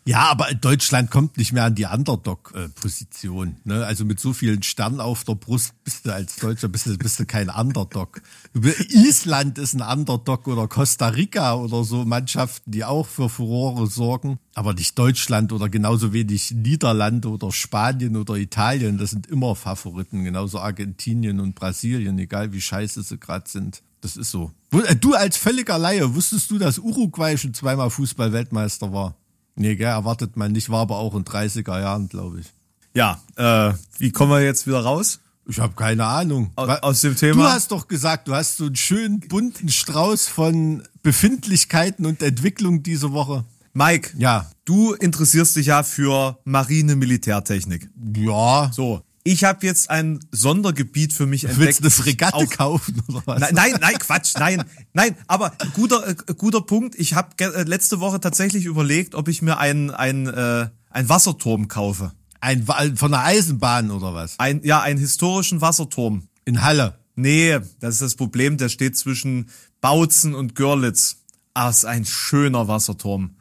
Ja, 0.09 0.31
aber 0.31 0.47
Deutschland 0.55 1.11
kommt 1.11 1.37
nicht 1.37 1.53
mehr 1.53 1.65
an 1.65 1.75
die 1.75 1.85
Underdog-Position. 1.85 3.57
Ne? 3.65 3.85
Also 3.85 4.07
mit 4.07 4.19
so 4.19 4.33
vielen 4.33 4.63
Sternen 4.63 5.03
auf 5.03 5.23
der 5.25 5.35
Brust 5.35 5.75
bist 5.85 6.07
du 6.07 6.15
als 6.15 6.37
Deutscher 6.37 6.69
bist 6.69 6.87
du, 6.87 6.97
bist 6.97 7.21
du 7.21 7.27
kein 7.27 7.51
Underdog. 7.51 8.23
Island 8.55 9.59
ist 9.59 9.75
ein 9.75 9.83
Underdog 9.83 10.49
oder 10.49 10.67
Costa 10.67 11.09
Rica 11.09 11.57
oder 11.57 11.85
so 11.85 12.07
Mannschaften, 12.07 12.71
die 12.71 12.87
auch 12.87 13.07
für 13.07 13.29
Furore 13.29 13.87
sorgen. 13.87 14.39
Aber 14.55 14.73
nicht 14.73 14.99
Deutschland 14.99 15.53
oder 15.53 15.69
genauso 15.69 16.15
wenig 16.15 16.53
Niederlande 16.53 17.29
oder 17.29 17.53
Spanien 17.53 18.17
oder 18.17 18.37
Italien. 18.37 18.97
Das 18.97 19.11
sind 19.11 19.27
immer 19.27 19.55
Favoriten. 19.57 20.25
Genauso 20.25 20.59
Argentinien 20.59 21.39
und 21.39 21.55
Brasilien, 21.55 22.19
egal 22.19 22.55
wie 22.55 22.63
scheiße 22.63 23.03
sie 23.03 23.19
gerade 23.19 23.47
sind. 23.47 23.83
Das 24.01 24.17
ist 24.17 24.31
so. 24.31 24.53
Äh, 24.73 24.97
Du 24.97 25.13
als 25.13 25.37
völliger 25.37 25.77
Laie, 25.77 26.15
wusstest 26.15 26.51
du, 26.51 26.57
dass 26.57 26.79
Uruguay 26.79 27.37
schon 27.37 27.53
zweimal 27.53 27.91
Fußball-Weltmeister 27.91 28.91
war? 28.91 29.15
Nee, 29.59 29.77
gell, 29.77 29.89
erwartet 29.89 30.37
man 30.37 30.53
nicht, 30.53 30.71
war 30.71 30.81
aber 30.83 30.97
auch 30.99 31.15
in 31.15 31.25
30er 31.25 31.81
Jahren, 31.81 32.09
glaube 32.09 32.41
ich. 32.41 32.47
Ja, 32.95 33.21
äh, 33.37 33.73
wie 33.99 34.11
kommen 34.13 34.33
wir 34.33 34.41
jetzt 34.43 34.67
wieder 34.67 34.81
raus? 34.81 35.21
Ich 35.47 35.59
habe 35.61 35.75
keine 35.75 36.05
Ahnung. 36.05 36.53
Aus, 36.57 36.69
aus 36.83 37.01
dem 37.01 37.15
Du 37.15 37.21
Thema? 37.21 37.53
hast 37.53 37.71
doch 37.73 37.89
gesagt, 37.89 38.29
du 38.29 38.35
hast 38.35 38.57
so 38.59 38.67
einen 38.67 38.77
schönen 38.77 39.21
bunten 39.21 39.69
Strauß 39.69 40.29
von 40.29 40.83
Befindlichkeiten 41.03 42.07
und 42.07 42.23
Entwicklung 42.23 42.83
diese 42.83 43.13
Woche. 43.13 43.45
Mike, 43.73 44.13
Ja. 44.19 44.51
du 44.65 44.93
interessierst 44.95 45.57
dich 45.57 45.67
ja 45.67 45.83
für 45.83 46.39
marine 46.45 46.97
Militärtechnik. 46.97 47.89
Ja. 48.17 48.71
So, 48.75 49.03
ich 49.33 49.45
habe 49.45 49.67
jetzt 49.67 49.91
ein 49.91 50.21
Sondergebiet 50.33 51.13
für 51.13 51.27
mich 51.27 51.45
entdeckt. 51.45 51.61
Willst 51.61 51.81
du 51.81 51.85
eine 51.85 51.91
Fregatte 51.91 52.35
Auf- 52.37 52.51
kaufen 52.51 53.03
oder 53.09 53.23
was? 53.27 53.41
Nein, 53.41 53.55
nein, 53.55 53.73
nein, 53.81 53.99
Quatsch, 53.99 54.35
nein, 54.39 54.65
nein. 54.95 55.17
Aber 55.27 55.53
guter, 55.75 56.09
äh, 56.09 56.15
guter 56.37 56.63
Punkt. 56.63 56.95
Ich 56.95 57.13
habe 57.15 57.29
äh, 57.39 57.65
letzte 57.65 58.01
Woche 58.01 58.21
tatsächlich 58.21 58.65
überlegt, 58.65 59.15
ob 59.15 59.29
ich 59.29 59.43
mir 59.43 59.59
einen, 59.59 59.91
einen, 59.91 60.27
äh, 60.29 60.69
einen 60.91 61.09
Wasserturm 61.09 61.69
kaufe. 61.69 62.13
Ein, 62.41 62.65
von 62.97 63.11
der 63.11 63.25
Eisenbahn 63.25 63.91
oder 63.91 64.15
was? 64.15 64.39
Ein, 64.39 64.63
ja, 64.65 64.81
einen 64.81 64.99
historischen 64.99 65.61
Wasserturm. 65.61 66.29
In 66.45 66.63
Halle. 66.63 66.99
Nee, 67.15 67.59
das 67.81 67.95
ist 67.97 68.03
das 68.03 68.15
Problem. 68.15 68.57
Der 68.57 68.69
steht 68.71 68.97
zwischen 68.97 69.51
Bautzen 69.81 70.35
und 70.35 70.55
Görlitz. 70.55 71.17
Ah, 71.53 71.69
ist 71.69 71.85
ein 71.85 72.05
schöner 72.05 72.69
Wasserturm. 72.69 73.35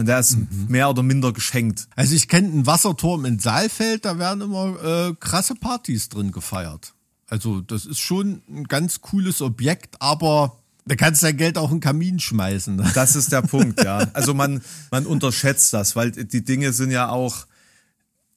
Und 0.00 0.06
der 0.06 0.18
ist 0.18 0.38
mehr 0.68 0.88
oder 0.88 1.02
minder 1.02 1.32
geschenkt. 1.32 1.86
Also 1.94 2.14
ich 2.14 2.26
kenne 2.26 2.48
einen 2.48 2.66
Wasserturm 2.66 3.26
in 3.26 3.38
Saalfeld, 3.38 4.04
da 4.04 4.18
werden 4.18 4.40
immer 4.40 4.82
äh, 4.82 5.14
krasse 5.20 5.54
Partys 5.54 6.08
drin 6.08 6.32
gefeiert. 6.32 6.94
Also 7.26 7.60
das 7.60 7.86
ist 7.86 8.00
schon 8.00 8.42
ein 8.48 8.64
ganz 8.64 9.02
cooles 9.02 9.42
Objekt, 9.42 10.00
aber 10.00 10.56
da 10.86 10.96
kannst 10.96 11.22
du 11.22 11.26
dein 11.26 11.36
Geld 11.36 11.58
auch 11.58 11.70
in 11.70 11.76
den 11.76 11.80
Kamin 11.80 12.18
schmeißen. 12.18 12.82
Das 12.94 13.14
ist 13.14 13.30
der 13.30 13.42
Punkt, 13.42 13.84
ja. 13.84 14.08
Also 14.14 14.34
man, 14.34 14.62
man 14.90 15.06
unterschätzt 15.06 15.72
das, 15.72 15.94
weil 15.94 16.10
die 16.10 16.44
Dinge 16.44 16.72
sind 16.72 16.90
ja 16.90 17.10
auch 17.10 17.46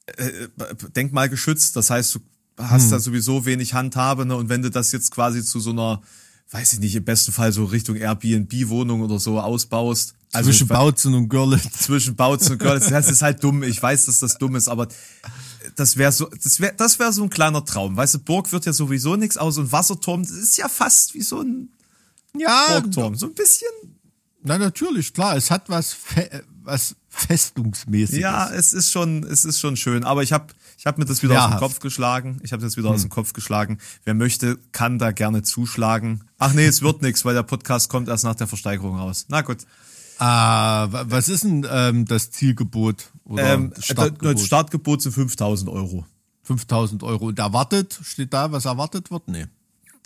äh, 0.06 0.48
denkmalgeschützt. 0.96 1.76
Das 1.76 1.90
heißt, 1.90 2.16
du 2.16 2.20
hast 2.58 2.92
da 2.92 3.00
sowieso 3.00 3.46
wenig 3.46 3.74
Handhabe, 3.74 4.26
ne? 4.26 4.36
Und 4.36 4.50
wenn 4.50 4.62
du 4.62 4.70
das 4.70 4.92
jetzt 4.92 5.12
quasi 5.12 5.44
zu 5.44 5.60
so 5.60 5.72
einer 5.72 6.02
weiß 6.52 6.74
ich 6.74 6.80
nicht, 6.80 6.96
im 6.96 7.04
besten 7.04 7.32
Fall 7.32 7.52
so 7.52 7.66
Richtung 7.66 7.96
Airbnb-Wohnung 7.96 9.02
oder 9.02 9.20
so 9.20 9.40
ausbaust. 9.40 10.14
Also 10.32 10.50
zwischen 10.50 10.68
Bautzen 10.68 11.14
und 11.14 11.30
Görlitz. 11.30 11.84
Zwischen 11.84 12.16
Bautzen 12.16 12.54
und 12.54 12.60
Görlitz. 12.60 12.88
Das 12.90 13.10
ist 13.10 13.22
halt 13.22 13.44
dumm. 13.44 13.64
Ich 13.64 13.82
weiß, 13.82 14.06
dass 14.06 14.20
das 14.20 14.38
dumm 14.38 14.56
ist, 14.56 14.68
aber 14.68 14.88
das 15.76 15.98
wäre 15.98 16.12
so, 16.12 16.26
das 16.26 16.60
wäre, 16.60 16.74
das 16.76 17.00
wäre 17.00 17.14
so 17.14 17.24
ein 17.24 17.30
kleiner 17.30 17.64
Traum. 17.66 17.96
Weißt 17.96 18.16
du, 18.16 18.20
Burg 18.20 18.52
wird 18.52 18.66
ja 18.66 18.74
sowieso 18.74 19.16
nichts 19.16 19.38
aus 19.38 19.58
und 19.58 19.72
Wasserturm, 19.72 20.24
das 20.24 20.32
ist 20.32 20.58
ja 20.58 20.68
fast 20.68 21.14
wie 21.14 21.22
so 21.22 21.42
ein 21.42 21.70
ja, 22.38 22.80
Burgturm. 22.80 23.16
So 23.16 23.28
ein 23.28 23.34
bisschen. 23.34 23.70
Na, 24.44 24.58
natürlich, 24.58 25.14
klar. 25.14 25.38
Es 25.38 25.52
hat 25.52 25.70
was, 25.70 25.96
was 26.64 26.96
Festungsmäßiges. 27.10 28.20
Ja, 28.20 28.50
es 28.52 28.74
ist 28.74 28.92
schon, 28.92 29.24
es 29.24 29.46
ist 29.46 29.60
schon 29.60 29.78
schön. 29.78 30.04
Aber 30.04 30.24
ich 30.24 30.34
habe 30.34 30.48
ich 30.84 30.86
hab 30.86 30.98
mir 30.98 31.06
das 31.06 31.24
wieder 31.24 31.36
Lehrhaft. 31.36 31.54
aus 31.54 31.60
dem 31.60 31.64
Kopf 31.66 31.80
geschlagen. 31.80 32.42
Ich 32.44 32.52
habe 32.52 32.62
das 32.62 32.76
wieder 32.76 32.90
hm. 32.90 32.96
aus 32.96 33.02
dem 33.04 33.10
Kopf 33.10 33.32
geschlagen. 33.32 33.78
Wer 34.04 34.16
möchte, 34.16 34.60
kann 34.74 35.00
da 35.00 35.14
gerne 35.14 35.42
zuschlagen. 35.42 36.26
Ach 36.40 36.52
nee, 36.52 36.66
es 36.66 36.82
wird 36.82 37.02
nichts, 37.02 37.24
weil 37.24 37.34
der 37.34 37.44
Podcast 37.44 37.88
kommt 37.88 38.10
erst 38.10 38.26
nach 38.26 38.36
der 38.36 38.48
Versteigerung 38.48 38.98
raus. 38.98 39.26
Na 39.30 39.44
gut. 39.44 39.60
Ah, 40.20 40.90
was 40.92 41.30
ist 41.30 41.46
denn 41.46 41.66
ähm, 41.72 42.04
das 42.04 42.32
Zielgebot 42.32 43.12
oder 43.24 43.54
ähm, 43.54 43.74
Startgebot? 43.80 44.36
Das 44.36 44.46
Startgebot 44.46 45.02
sind 45.02 45.14
5000 45.14 45.70
Euro. 45.70 46.06
5000 46.42 47.02
Euro. 47.04 47.28
Und 47.28 47.40
erwartet, 47.40 47.98
steht 48.04 48.34
da, 48.34 48.52
was 48.52 48.66
erwartet 48.66 49.10
wird? 49.10 49.30
Nee. 49.30 49.46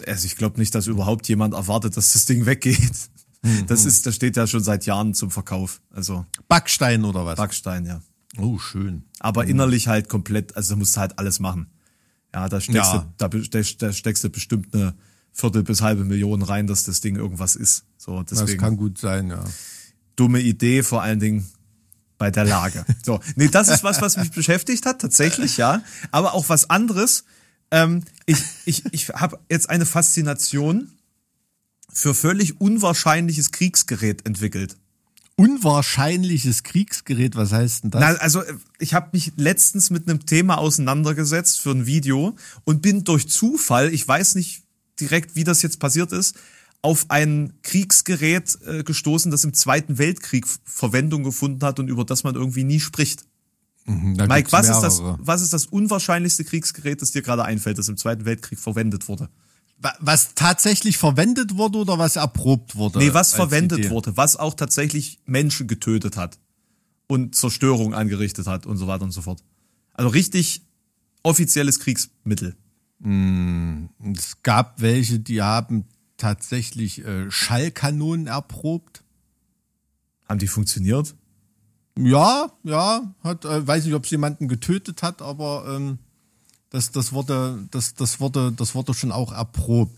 Also 0.06 0.28
ich 0.28 0.36
glaube 0.36 0.60
nicht, 0.60 0.76
dass 0.76 0.86
überhaupt 0.86 1.28
jemand 1.28 1.56
erwartet, 1.56 1.98
dass 1.98 2.14
das 2.14 2.26
Ding 2.26 2.46
weggeht. 2.46 3.10
Mhm. 3.42 3.66
Das 3.66 3.84
ist, 3.84 4.06
das 4.06 4.14
steht 4.14 4.38
ja 4.38 4.46
schon 4.46 4.62
seit 4.62 4.86
Jahren 4.86 5.16
zum 5.16 5.32
Verkauf. 5.32 5.82
Also 5.90 6.28
Backstein 6.48 7.04
oder 7.04 7.26
was? 7.26 7.38
Backstein, 7.38 7.88
ja. 7.88 8.02
Oh, 8.38 8.60
schön. 8.60 9.04
Aber 9.20 9.44
mhm. 9.44 9.52
innerlich 9.52 9.88
halt 9.88 10.10
komplett, 10.10 10.56
also 10.56 10.74
da 10.74 10.80
musst 10.80 10.96
du 10.96 11.00
halt 11.00 11.20
alles 11.20 11.40
machen. 11.40 11.68
Ja, 12.34 12.50
da 12.50 12.62
steckst, 12.62 12.94
ja. 12.94 13.08
Du, 13.18 13.40
da, 13.40 13.62
da 13.80 13.94
steckst 13.94 14.24
du 14.24 14.30
bestimmt 14.30 14.74
eine 14.74 14.94
Viertel 15.32 15.64
bis 15.64 15.82
halbe 15.82 16.04
Million 16.04 16.42
rein, 16.42 16.68
dass 16.68 16.84
das 16.84 17.02
Ding 17.02 17.16
irgendwas 17.16 17.56
ist. 17.56 17.86
So, 17.98 18.24
deswegen. 18.24 18.48
Das 18.48 18.58
kann 18.58 18.78
gut 18.78 18.98
sein, 18.98 19.30
ja. 19.30 19.44
Dumme 20.16 20.42
Idee, 20.42 20.84
vor 20.84 21.02
allen 21.02 21.20
Dingen 21.20 21.48
bei 22.18 22.32
der 22.32 22.46
Lage. 22.46 22.86
So, 23.06 23.20
nee, 23.36 23.48
das 23.48 23.70
ist 23.70 23.84
was, 23.84 24.02
was 24.02 24.18
mich 24.18 24.32
beschäftigt 24.32 24.86
hat, 24.86 25.00
tatsächlich, 25.00 25.58
ja. 25.58 25.82
Aber 26.12 26.34
auch 26.34 26.50
was 26.50 26.70
anderes. 26.70 27.24
Ähm, 27.72 28.04
ich 28.26 28.38
ich, 28.66 28.84
ich 28.92 29.10
habe 29.10 29.40
jetzt 29.50 29.70
eine 29.70 29.86
Faszination 29.86 30.92
für 31.92 32.14
völlig 32.14 32.60
unwahrscheinliches 32.60 33.52
Kriegsgerät 33.52 34.26
entwickelt. 34.26 34.78
Unwahrscheinliches 35.40 36.64
Kriegsgerät, 36.64 37.36
was 37.36 37.52
heißt 37.52 37.84
denn 37.84 37.92
das? 37.92 38.02
Na, 38.02 38.08
also 38.20 38.42
ich 38.80 38.96
habe 38.96 39.10
mich 39.14 39.34
letztens 39.38 39.92
mit 39.92 40.10
einem 40.10 40.26
Thema 40.26 40.58
auseinandergesetzt 40.58 41.62
für 41.62 41.70
ein 41.70 41.86
Video 41.86 42.36
und 42.64 42.82
bin 42.82 43.04
durch 43.04 43.30
Zufall, 43.30 43.94
ich 43.94 44.08
weiß 44.08 44.34
nicht 44.34 44.64
direkt, 45.00 45.36
wie 45.36 45.44
das 45.44 45.62
jetzt 45.62 45.80
passiert 45.80 46.12
ist, 46.12 46.38
auf 46.82 47.06
ein 47.10 47.54
Kriegsgerät 47.62 48.58
äh, 48.66 48.84
gestoßen, 48.84 49.30
das 49.30 49.44
im 49.44 49.54
Zweiten 49.54 50.00
Weltkrieg 50.00 50.48
Verwendung 50.66 51.24
gefunden 51.24 51.64
hat 51.64 51.80
und 51.80 51.88
über 51.88 52.04
das 52.04 52.24
man 52.24 52.34
irgendwie 52.34 52.64
nie 52.64 52.80
spricht. 52.80 53.24
Mhm, 53.86 54.14
Mike, 54.28 54.52
was 54.52 54.70
ist, 54.70 54.82
das, 54.82 55.02
was 55.20 55.44
ist 55.44 55.54
das 55.54 55.68
unwahrscheinlichste 55.68 56.46
Kriegsgerät, 56.46 57.02
das 57.02 57.12
dir 57.12 57.22
gerade 57.22 57.46
einfällt, 57.46 57.78
das 57.78 57.90
im 57.90 57.98
Zweiten 57.98 58.26
Weltkrieg 58.26 58.58
verwendet 58.58 59.08
wurde? 59.08 59.30
Was 59.80 60.34
tatsächlich 60.34 60.98
verwendet 60.98 61.56
wurde 61.56 61.78
oder 61.80 62.00
was 62.00 62.16
erprobt 62.16 62.76
wurde? 62.76 62.98
Nee, 62.98 63.14
was 63.14 63.34
verwendet 63.34 63.80
Idee? 63.80 63.90
wurde, 63.92 64.18
was 64.18 64.36
auch 64.36 64.56
tatsächlich 64.56 65.20
Menschen 65.26 65.68
getötet 65.68 66.18
hat 66.18 66.40
und 67.08 67.36
Zerstörung 67.36 67.94
angerichtet 67.94 68.48
hat 68.48 68.66
und 68.66 68.78
so 68.78 68.88
weiter 68.88 69.04
und 69.04 69.12
so 69.12 69.22
fort. 69.22 69.44
Also 69.94 70.10
richtig 70.10 70.64
offizielles 71.24 71.80
Kriegsmittel. 71.80 72.56
Mm, 73.00 73.86
es 74.16 74.42
gab 74.42 74.82
welche, 74.82 75.20
die 75.20 75.42
haben 75.42 75.86
tatsächlich 76.18 77.06
äh, 77.06 77.30
Schallkanonen 77.30 78.28
erprobt. 78.28 79.04
Haben 80.28 80.40
die 80.40 80.48
funktioniert? 80.48 81.16
Ja, 81.98 82.52
ja, 82.64 83.16
hat, 83.24 83.46
äh, 83.46 83.66
weiß 83.66 83.86
nicht, 83.86 83.94
ob 83.94 84.06
es 84.06 84.12
jemanden 84.12 84.48
getötet 84.48 85.04
hat, 85.04 85.22
aber 85.22 85.66
ähm, 85.76 86.00
das, 86.78 86.92
das, 86.92 87.12
wurde, 87.12 87.68
das, 87.72 87.96
das, 87.96 88.20
wurde, 88.20 88.52
das 88.52 88.76
wurde 88.76 88.94
schon 88.94 89.12
auch 89.12 89.32
erprobt. 89.32 89.98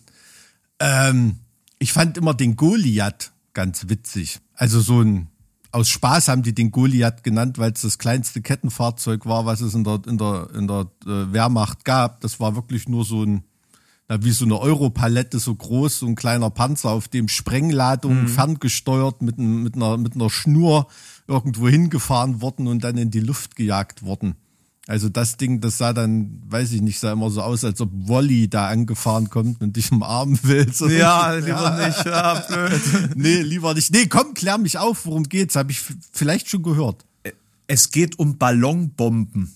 Ähm, 0.79 1.39
ich 1.77 1.91
fand 1.91 2.17
immer 2.17 2.33
den 2.33 2.55
Goliath 2.55 3.33
ganz 3.53 3.89
witzig. 3.89 4.39
Also 4.53 4.79
so 4.79 5.01
ein, 5.01 5.27
aus 5.73 5.89
Spaß 5.89 6.29
haben 6.29 6.41
die 6.41 6.55
den 6.55 6.71
Goliath 6.71 7.21
genannt, 7.21 7.57
weil 7.57 7.73
es 7.73 7.81
das 7.81 7.97
kleinste 7.97 8.41
Kettenfahrzeug 8.41 9.25
war, 9.25 9.45
was 9.45 9.59
es 9.59 9.73
in 9.73 9.83
der, 9.83 9.99
in 10.07 10.17
der, 10.17 10.49
in 10.55 10.67
der 10.67 10.87
äh, 11.05 11.33
Wehrmacht 11.33 11.83
gab. 11.83 12.21
Das 12.21 12.39
war 12.39 12.55
wirklich 12.55 12.87
nur 12.87 13.03
so 13.03 13.25
ein, 13.25 13.43
na, 14.07 14.23
wie 14.23 14.31
so 14.31 14.45
eine 14.45 14.57
Europalette 14.57 15.37
so 15.39 15.53
groß, 15.53 15.99
so 15.99 16.07
ein 16.07 16.15
kleiner 16.15 16.49
Panzer, 16.49 16.91
auf 16.91 17.09
dem 17.09 17.27
Sprengladungen 17.27 18.23
mhm. 18.23 18.27
ferngesteuert 18.29 19.21
mit, 19.21 19.37
mit, 19.37 19.75
einer, 19.75 19.97
mit 19.97 20.15
einer 20.15 20.29
Schnur 20.29 20.87
irgendwo 21.27 21.67
hingefahren 21.67 22.41
worden 22.41 22.67
und 22.67 22.85
dann 22.85 22.97
in 22.97 23.11
die 23.11 23.19
Luft 23.19 23.57
gejagt 23.57 24.03
worden. 24.03 24.37
Also 24.89 25.07
das 25.07 25.37
Ding, 25.37 25.61
das 25.61 25.77
sah 25.77 25.93
dann, 25.93 26.41
weiß 26.47 26.71
ich 26.71 26.81
nicht, 26.81 26.97
sah 26.97 27.11
immer 27.11 27.29
so 27.29 27.43
aus, 27.43 27.63
als 27.63 27.79
ob 27.79 27.91
Wolli 27.93 28.49
da 28.49 28.69
angefahren 28.69 29.29
kommt 29.29 29.61
und 29.61 29.75
dich 29.75 29.91
umarmen 29.91 30.39
will. 30.41 30.73
So. 30.73 30.89
Ja, 30.89 31.31
lieber 31.35 31.77
ja. 31.77 31.87
nicht. 31.87 32.05
Ja, 32.05 32.33
blöd. 32.39 32.81
nee, 33.15 33.41
lieber 33.43 33.75
nicht. 33.75 33.93
Nee, 33.93 34.07
komm, 34.07 34.33
klär 34.33 34.57
mich 34.57 34.79
auf, 34.79 35.05
worum 35.05 35.25
geht's? 35.25 35.55
Habe 35.55 35.69
ich 35.69 35.83
vielleicht 36.11 36.49
schon 36.49 36.63
gehört. 36.63 37.05
Es 37.67 37.91
geht 37.91 38.17
um 38.17 38.39
Ballonbomben. 38.39 39.53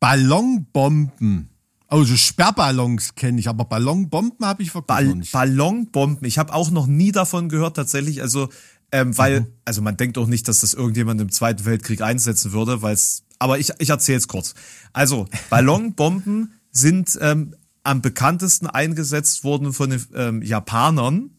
Ballonbomben. 0.00 1.50
Also 1.88 2.16
Sperrballons 2.16 3.14
kenne 3.14 3.38
ich, 3.38 3.50
aber 3.50 3.66
Ballonbomben 3.66 4.46
habe 4.46 4.62
ich 4.62 4.72
wirklich 4.72 4.86
Ball 4.86 5.04
noch 5.04 5.14
nicht. 5.16 5.32
Ballonbomben. 5.32 6.26
Ich 6.26 6.38
habe 6.38 6.54
auch 6.54 6.70
noch 6.70 6.86
nie 6.86 7.12
davon 7.12 7.50
gehört 7.50 7.76
tatsächlich. 7.76 8.22
Also 8.22 8.48
ähm, 8.92 9.16
weil, 9.16 9.40
mhm. 9.40 9.46
also 9.66 9.82
man 9.82 9.96
denkt 9.96 10.16
auch 10.16 10.26
nicht, 10.26 10.48
dass 10.48 10.60
das 10.60 10.72
irgendjemand 10.72 11.20
im 11.20 11.30
Zweiten 11.30 11.66
Weltkrieg 11.66 12.00
einsetzen 12.00 12.52
würde, 12.52 12.80
weil 12.80 12.94
es 12.94 13.24
aber 13.42 13.58
ich, 13.58 13.70
ich 13.78 13.90
erzähle 13.90 14.18
es 14.18 14.28
kurz. 14.28 14.54
Also, 14.92 15.26
Ballonbomben 15.50 16.52
sind 16.70 17.18
ähm, 17.20 17.56
am 17.82 18.00
bekanntesten 18.00 18.68
eingesetzt 18.68 19.42
worden 19.42 19.72
von 19.72 19.90
den 19.90 20.06
ähm, 20.14 20.42
Japanern. 20.42 21.30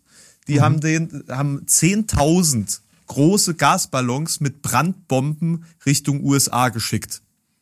Die 0.49 0.55
mhm. 0.55 0.61
haben 0.61 0.81
den, 0.81 1.23
haben 1.29 1.65
10.000 1.65 2.81
große 3.07 3.55
Gasballons 3.55 4.41
mit 4.41 4.61
Brandbomben 4.61 5.63
Richtung 5.85 6.25
USA 6.25 6.69
geschickt. 6.69 7.21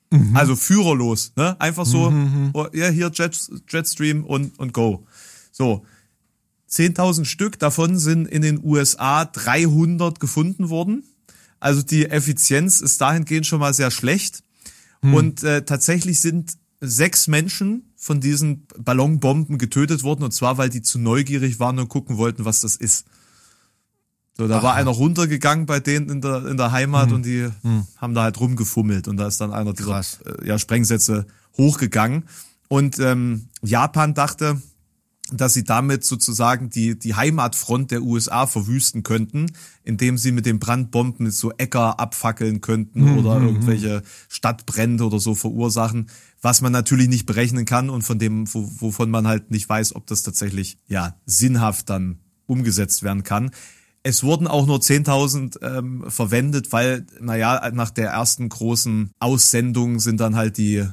Mhm. 0.09 0.35
Also 0.35 0.55
führerlos, 0.55 1.33
ne? 1.35 1.55
Einfach 1.61 1.85
so, 1.85 2.09
mhm. 2.09 2.45
mhm. 2.45 2.49
oh, 2.53 2.67
ja, 2.73 2.89
hier 2.89 3.11
Jet, 3.13 3.37
Jetstream 3.69 4.23
und, 4.25 4.57
und 4.57 4.73
go. 4.73 5.05
So. 5.51 5.85
10.000 6.67 7.25
Stück, 7.25 7.59
davon 7.59 7.99
sind 7.99 8.27
in 8.27 8.41
den 8.41 8.63
USA 8.63 9.25
300 9.25 10.19
gefunden 10.19 10.69
worden. 10.69 11.03
Also 11.61 11.83
die 11.83 12.07
Effizienz 12.07 12.81
ist 12.81 12.99
dahingehend 12.99 13.45
schon 13.45 13.59
mal 13.59 13.73
sehr 13.73 13.91
schlecht. 13.91 14.43
Hm. 15.01 15.13
Und 15.13 15.43
äh, 15.43 15.63
tatsächlich 15.63 16.19
sind 16.19 16.57
sechs 16.81 17.27
Menschen 17.27 17.93
von 17.95 18.19
diesen 18.19 18.65
Ballonbomben 18.79 19.59
getötet 19.59 20.03
worden. 20.03 20.23
Und 20.23 20.31
zwar, 20.31 20.57
weil 20.57 20.69
die 20.69 20.81
zu 20.81 20.99
neugierig 20.99 21.59
waren 21.59 21.77
und 21.79 21.87
gucken 21.87 22.17
wollten, 22.17 22.43
was 22.43 22.61
das 22.61 22.75
ist. 22.75 23.05
So, 24.35 24.47
da 24.47 24.57
Aha. 24.57 24.63
war 24.63 24.73
einer 24.73 24.89
runtergegangen 24.89 25.67
bei 25.67 25.79
denen 25.79 26.09
in 26.09 26.21
der, 26.21 26.47
in 26.47 26.57
der 26.57 26.71
Heimat 26.71 27.09
hm. 27.09 27.15
und 27.15 27.25
die 27.25 27.47
hm. 27.61 27.85
haben 27.95 28.15
da 28.15 28.23
halt 28.23 28.39
rumgefummelt. 28.39 29.07
Und 29.07 29.17
da 29.17 29.27
ist 29.27 29.39
dann 29.39 29.53
einer 29.53 29.73
dieser 29.73 29.99
äh, 29.99 30.47
ja, 30.47 30.57
Sprengsätze 30.57 31.27
hochgegangen. 31.57 32.23
Und 32.69 32.97
ähm, 32.97 33.49
Japan 33.61 34.15
dachte, 34.15 34.59
dass 35.31 35.53
sie 35.53 35.63
damit 35.63 36.03
sozusagen 36.03 36.69
die, 36.69 36.97
die 36.97 37.15
Heimatfront 37.15 37.91
der 37.91 38.01
USA 38.03 38.47
verwüsten 38.47 39.03
könnten, 39.03 39.51
indem 39.83 40.17
sie 40.17 40.31
mit 40.31 40.45
den 40.45 40.59
Brandbomben 40.59 41.31
so 41.31 41.51
Äcker 41.51 41.99
abfackeln 41.99 42.61
könnten 42.61 43.11
mhm. 43.11 43.17
oder 43.17 43.39
mhm, 43.39 43.47
irgendwelche 43.47 43.99
mhm. 43.99 44.03
Stadtbrände 44.29 45.05
oder 45.05 45.19
so 45.19 45.33
verursachen, 45.33 46.09
was 46.41 46.61
man 46.61 46.71
natürlich 46.71 47.07
nicht 47.07 47.25
berechnen 47.25 47.65
kann 47.65 47.89
und 47.89 48.01
von 48.01 48.19
dem, 48.19 48.45
wovon 48.53 49.09
man 49.09 49.27
halt 49.27 49.51
nicht 49.51 49.67
weiß, 49.67 49.95
ob 49.95 50.05
das 50.07 50.23
tatsächlich, 50.23 50.77
ja, 50.87 51.15
sinnhaft 51.25 51.89
dann 51.89 52.19
umgesetzt 52.45 53.03
werden 53.03 53.23
kann. 53.23 53.51
Es 54.03 54.23
wurden 54.23 54.47
auch 54.47 54.65
nur 54.65 54.79
10.000 54.79 55.61
ähm, 55.61 56.05
verwendet, 56.09 56.71
weil, 56.71 57.05
naja, 57.19 57.69
nach 57.71 57.91
der 57.91 58.09
ersten 58.09 58.49
großen 58.49 59.11
Aussendung 59.19 59.99
sind 59.99 60.19
dann 60.19 60.35
halt 60.35 60.57
die, 60.57 60.83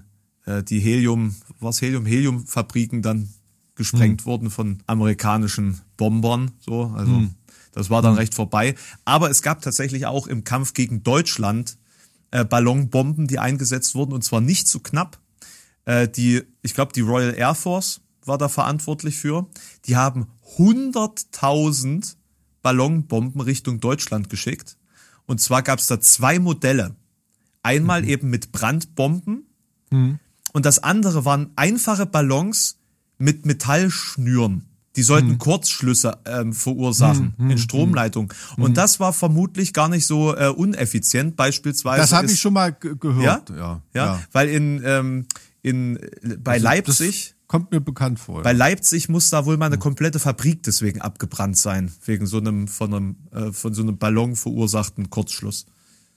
äh, 0.44 0.62
die 0.62 0.78
Helium, 0.78 1.34
was 1.58 1.80
Helium, 1.80 2.04
Heliumfabriken 2.04 3.00
dann 3.00 3.30
gesprengt 3.78 4.22
mhm. 4.22 4.30
wurden 4.30 4.50
von 4.50 4.82
amerikanischen 4.86 5.80
Bombern. 5.96 6.50
So, 6.60 6.92
also 6.94 7.12
mhm. 7.12 7.34
das 7.72 7.88
war 7.88 8.02
dann 8.02 8.12
mhm. 8.12 8.18
recht 8.18 8.34
vorbei. 8.34 8.74
Aber 9.06 9.30
es 9.30 9.40
gab 9.40 9.62
tatsächlich 9.62 10.04
auch 10.04 10.26
im 10.26 10.44
Kampf 10.44 10.74
gegen 10.74 11.02
Deutschland 11.02 11.78
äh, 12.30 12.44
Ballonbomben, 12.44 13.26
die 13.26 13.38
eingesetzt 13.38 13.94
wurden 13.94 14.12
und 14.12 14.22
zwar 14.22 14.42
nicht 14.42 14.68
zu 14.68 14.78
so 14.78 14.82
knapp. 14.82 15.18
Äh, 15.86 16.08
die, 16.08 16.42
ich 16.60 16.74
glaube, 16.74 16.92
die 16.92 17.00
Royal 17.00 17.34
Air 17.34 17.54
Force 17.54 18.02
war 18.24 18.36
da 18.36 18.48
verantwortlich 18.48 19.16
für. 19.16 19.46
Die 19.86 19.96
haben 19.96 20.26
100.000 20.58 22.16
Ballonbomben 22.60 23.40
Richtung 23.40 23.80
Deutschland 23.80 24.28
geschickt. 24.28 24.76
Und 25.26 25.40
zwar 25.40 25.62
gab 25.62 25.78
es 25.78 25.86
da 25.86 26.00
zwei 26.00 26.38
Modelle. 26.38 26.96
Einmal 27.62 28.02
mhm. 28.02 28.08
eben 28.08 28.30
mit 28.30 28.52
Brandbomben 28.52 29.46
mhm. 29.90 30.18
und 30.52 30.66
das 30.66 30.82
andere 30.82 31.24
waren 31.24 31.52
einfache 31.56 32.06
Ballons 32.06 32.77
mit 33.18 33.46
Metallschnüren. 33.46 34.64
Die 34.96 35.02
sollten 35.04 35.38
Kurzschlüsse 35.38 36.18
ähm, 36.24 36.52
verursachen 36.52 37.34
in 37.38 37.56
Stromleitungen. 37.58 38.30
Und 38.56 38.76
das 38.76 38.98
war 38.98 39.12
vermutlich 39.12 39.72
gar 39.72 39.88
nicht 39.88 40.06
so 40.06 40.34
äh, 40.34 40.48
uneffizient. 40.48 41.36
Beispielsweise 41.36 42.00
Das 42.00 42.12
habe 42.12 42.26
ich 42.26 42.40
schon 42.40 42.52
mal 42.54 42.72
ge- 42.72 42.96
gehört. 42.98 43.50
ja? 43.50 43.56
Ja, 43.56 43.82
ja, 43.94 44.20
weil 44.32 44.48
in 44.48 44.82
ähm, 44.84 45.26
in 45.62 46.00
bei 46.42 46.54
Also 46.54 46.64
Leipzig 46.64 47.34
kommt 47.46 47.70
mir 47.70 47.80
bekannt 47.80 48.18
vor. 48.18 48.42
bei 48.42 48.52
Leipzig 48.52 49.08
muss 49.08 49.30
da 49.30 49.44
wohl 49.46 49.56
mal 49.56 49.66
eine 49.66 49.78
komplette 49.78 50.18
Fabrik 50.18 50.64
deswegen 50.64 51.00
abgebrannt 51.00 51.56
sein 51.56 51.92
wegen 52.04 52.26
so 52.26 52.38
einem 52.38 52.66
von 52.66 52.92
einem 52.92 53.16
äh, 53.32 53.52
von 53.52 53.74
so 53.74 53.82
einem 53.82 53.98
Ballon 53.98 54.34
verursachten 54.34 55.10
Kurzschluss. 55.10 55.66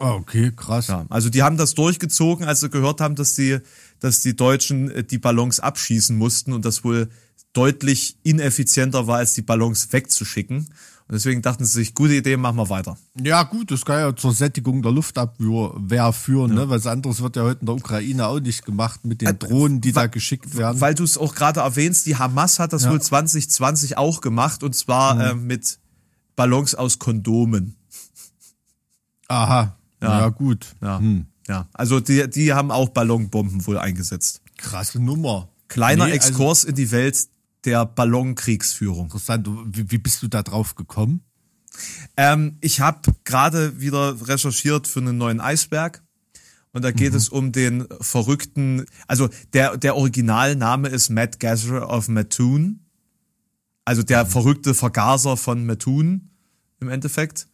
Ah, 0.01 0.13
okay, 0.15 0.51
krass. 0.55 0.87
Ja, 0.87 1.05
also 1.09 1.29
die 1.29 1.43
haben 1.43 1.57
das 1.57 1.75
durchgezogen, 1.75 2.45
als 2.47 2.61
sie 2.61 2.69
gehört 2.69 3.01
haben, 3.01 3.15
dass 3.15 3.35
die 3.35 3.59
dass 3.99 4.21
die 4.21 4.35
Deutschen 4.35 4.89
äh, 4.89 5.03
die 5.03 5.19
Ballons 5.19 5.59
abschießen 5.59 6.17
mussten 6.17 6.53
und 6.53 6.65
das 6.65 6.83
wohl 6.83 7.09
deutlich 7.53 8.17
ineffizienter 8.23 9.05
war, 9.05 9.17
als 9.17 9.33
die 9.33 9.43
Ballons 9.43 9.93
wegzuschicken. 9.93 10.57
Und 10.57 11.15
deswegen 11.15 11.41
dachten 11.43 11.65
sie 11.65 11.73
sich, 11.73 11.93
gute 11.93 12.15
Idee, 12.15 12.35
machen 12.37 12.55
wir 12.55 12.69
weiter. 12.69 12.97
Ja, 13.21 13.43
gut, 13.43 13.69
das 13.69 13.85
kann 13.85 13.99
ja 13.99 14.15
zur 14.15 14.33
Sättigung 14.33 14.81
der 14.81 14.91
Luftabwehr 14.93 16.13
führen, 16.13 16.55
ne? 16.55 16.67
Was 16.69 16.87
anderes 16.87 17.21
wird 17.21 17.35
ja 17.35 17.43
heute 17.43 17.59
in 17.59 17.65
der 17.67 17.75
Ukraine 17.75 18.25
auch 18.27 18.39
nicht 18.39 18.65
gemacht 18.65 19.05
mit 19.05 19.21
den 19.21 19.37
Drohnen, 19.37 19.81
die 19.81 19.91
da 19.91 20.07
geschickt 20.07 20.57
werden. 20.57 20.81
Weil 20.81 20.95
du 20.95 21.03
es 21.03 21.17
auch 21.17 21.35
gerade 21.35 21.59
erwähnst, 21.59 22.07
die 22.07 22.15
Hamas 22.15 22.57
hat 22.57 22.73
das 22.73 22.85
Ja. 22.85 22.91
wohl 22.91 23.01
2020 23.01 23.97
auch 23.97 24.21
gemacht 24.21 24.63
und 24.63 24.73
zwar 24.75 25.19
äh, 25.31 25.35
mit 25.35 25.77
Ballons 26.35 26.73
aus 26.73 26.97
Kondomen. 26.97 27.75
Aha. 29.27 29.75
Ja, 30.01 30.19
ja 30.21 30.29
gut. 30.29 30.75
Ja, 30.81 30.99
Hm. 30.99 31.25
ja. 31.47 31.67
Also 31.73 31.99
die, 31.99 32.29
die 32.29 32.53
haben 32.53 32.71
auch 32.71 32.89
Ballonbomben 32.89 33.65
wohl 33.67 33.77
eingesetzt. 33.77 34.41
Krasse 34.57 34.99
Nummer. 34.99 35.49
Kleiner 35.67 36.05
Nee, 36.05 36.11
also 36.13 36.27
Exkurs 36.29 36.63
in 36.63 36.75
die 36.75 36.91
Welt 36.91 37.27
der 37.65 37.85
Ballonkriegsführung. 37.85 39.05
interessant. 39.05 39.47
Wie, 39.65 39.89
wie 39.91 39.97
bist 39.97 40.21
du 40.23 40.27
da 40.27 40.43
drauf 40.43 40.75
gekommen? 40.75 41.21
Ähm, 42.17 42.57
ich 42.61 42.79
habe 42.81 43.13
gerade 43.23 43.79
wieder 43.79 44.27
recherchiert 44.27 44.87
für 44.87 44.99
einen 44.99 45.17
neuen 45.17 45.39
Eisberg. 45.39 46.03
Und 46.73 46.83
da 46.83 46.91
geht 46.91 47.13
es 47.13 47.27
um 47.27 47.51
den 47.51 47.85
verrückten, 47.99 48.85
also 49.05 49.27
der, 49.51 49.75
der 49.77 49.97
Originalname 49.97 50.87
ist 50.87 51.09
Matt 51.09 51.39
Gasser 51.41 51.89
of 51.89 52.07
Mattoon. 52.07 52.79
Also 53.83 54.03
der 54.03 54.25
verrückte 54.25 54.73
Vergaser 54.73 55.35
von 55.35 55.65
Mattoon 55.65 56.29
im 56.79 56.87
Endeffekt. 56.89 57.47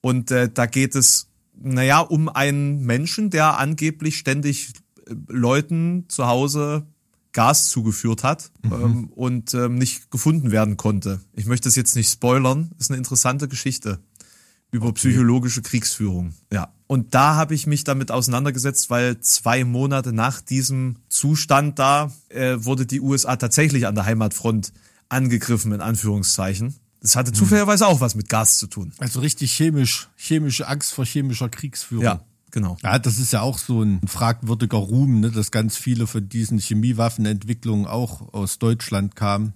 Und 0.00 0.30
äh, 0.30 0.48
da 0.52 0.64
geht 0.66 0.94
es, 0.94 1.28
naja, 1.64 2.00
um 2.00 2.28
einen 2.28 2.84
Menschen, 2.84 3.30
der 3.30 3.58
angeblich 3.58 4.18
ständig 4.18 4.72
äh, 5.06 5.14
Leuten 5.28 6.04
zu 6.08 6.26
Hause 6.26 6.86
Gas 7.32 7.68
zugeführt 7.68 8.22
hat 8.22 8.52
ähm, 8.62 9.08
und 9.08 9.54
ähm, 9.54 9.74
nicht 9.74 10.10
gefunden 10.10 10.52
werden 10.52 10.76
konnte. 10.76 11.20
Ich 11.32 11.46
möchte 11.46 11.68
es 11.68 11.74
jetzt 11.74 11.96
nicht 11.96 12.08
spoilern, 12.08 12.70
ist 12.78 12.90
eine 12.90 12.98
interessante 12.98 13.48
Geschichte 13.48 13.98
über 14.70 14.92
psychologische 14.92 15.62
Kriegsführung. 15.62 16.34
Ja. 16.52 16.72
Und 16.86 17.14
da 17.14 17.36
habe 17.36 17.54
ich 17.54 17.66
mich 17.66 17.84
damit 17.84 18.10
auseinandergesetzt, 18.10 18.90
weil 18.90 19.20
zwei 19.20 19.64
Monate 19.64 20.12
nach 20.12 20.40
diesem 20.40 20.96
Zustand 21.08 21.78
da 21.78 22.12
äh, 22.28 22.56
wurde 22.58 22.84
die 22.84 23.00
USA 23.00 23.36
tatsächlich 23.36 23.86
an 23.86 23.94
der 23.94 24.04
Heimatfront 24.04 24.72
angegriffen, 25.08 25.72
in 25.72 25.80
Anführungszeichen. 25.80 26.74
Das 27.04 27.16
hatte 27.16 27.32
zufälligerweise 27.32 27.86
auch 27.86 28.00
was 28.00 28.14
mit 28.14 28.30
Gas 28.30 28.56
zu 28.56 28.66
tun. 28.66 28.94
Also 28.96 29.20
richtig 29.20 29.52
chemisch, 29.52 30.08
chemische 30.16 30.66
Angst 30.66 30.94
vor 30.94 31.04
chemischer 31.04 31.50
Kriegsführung. 31.50 32.02
Ja, 32.02 32.24
genau. 32.50 32.78
Ja, 32.82 32.98
das 32.98 33.18
ist 33.18 33.30
ja 33.30 33.42
auch 33.42 33.58
so 33.58 33.82
ein 33.82 34.00
fragwürdiger 34.08 34.78
Ruhm, 34.78 35.20
ne, 35.20 35.30
dass 35.30 35.50
ganz 35.50 35.76
viele 35.76 36.06
von 36.06 36.26
diesen 36.30 36.58
Chemiewaffenentwicklungen 36.58 37.86
auch 37.86 38.32
aus 38.32 38.58
Deutschland 38.58 39.16
kamen. 39.16 39.52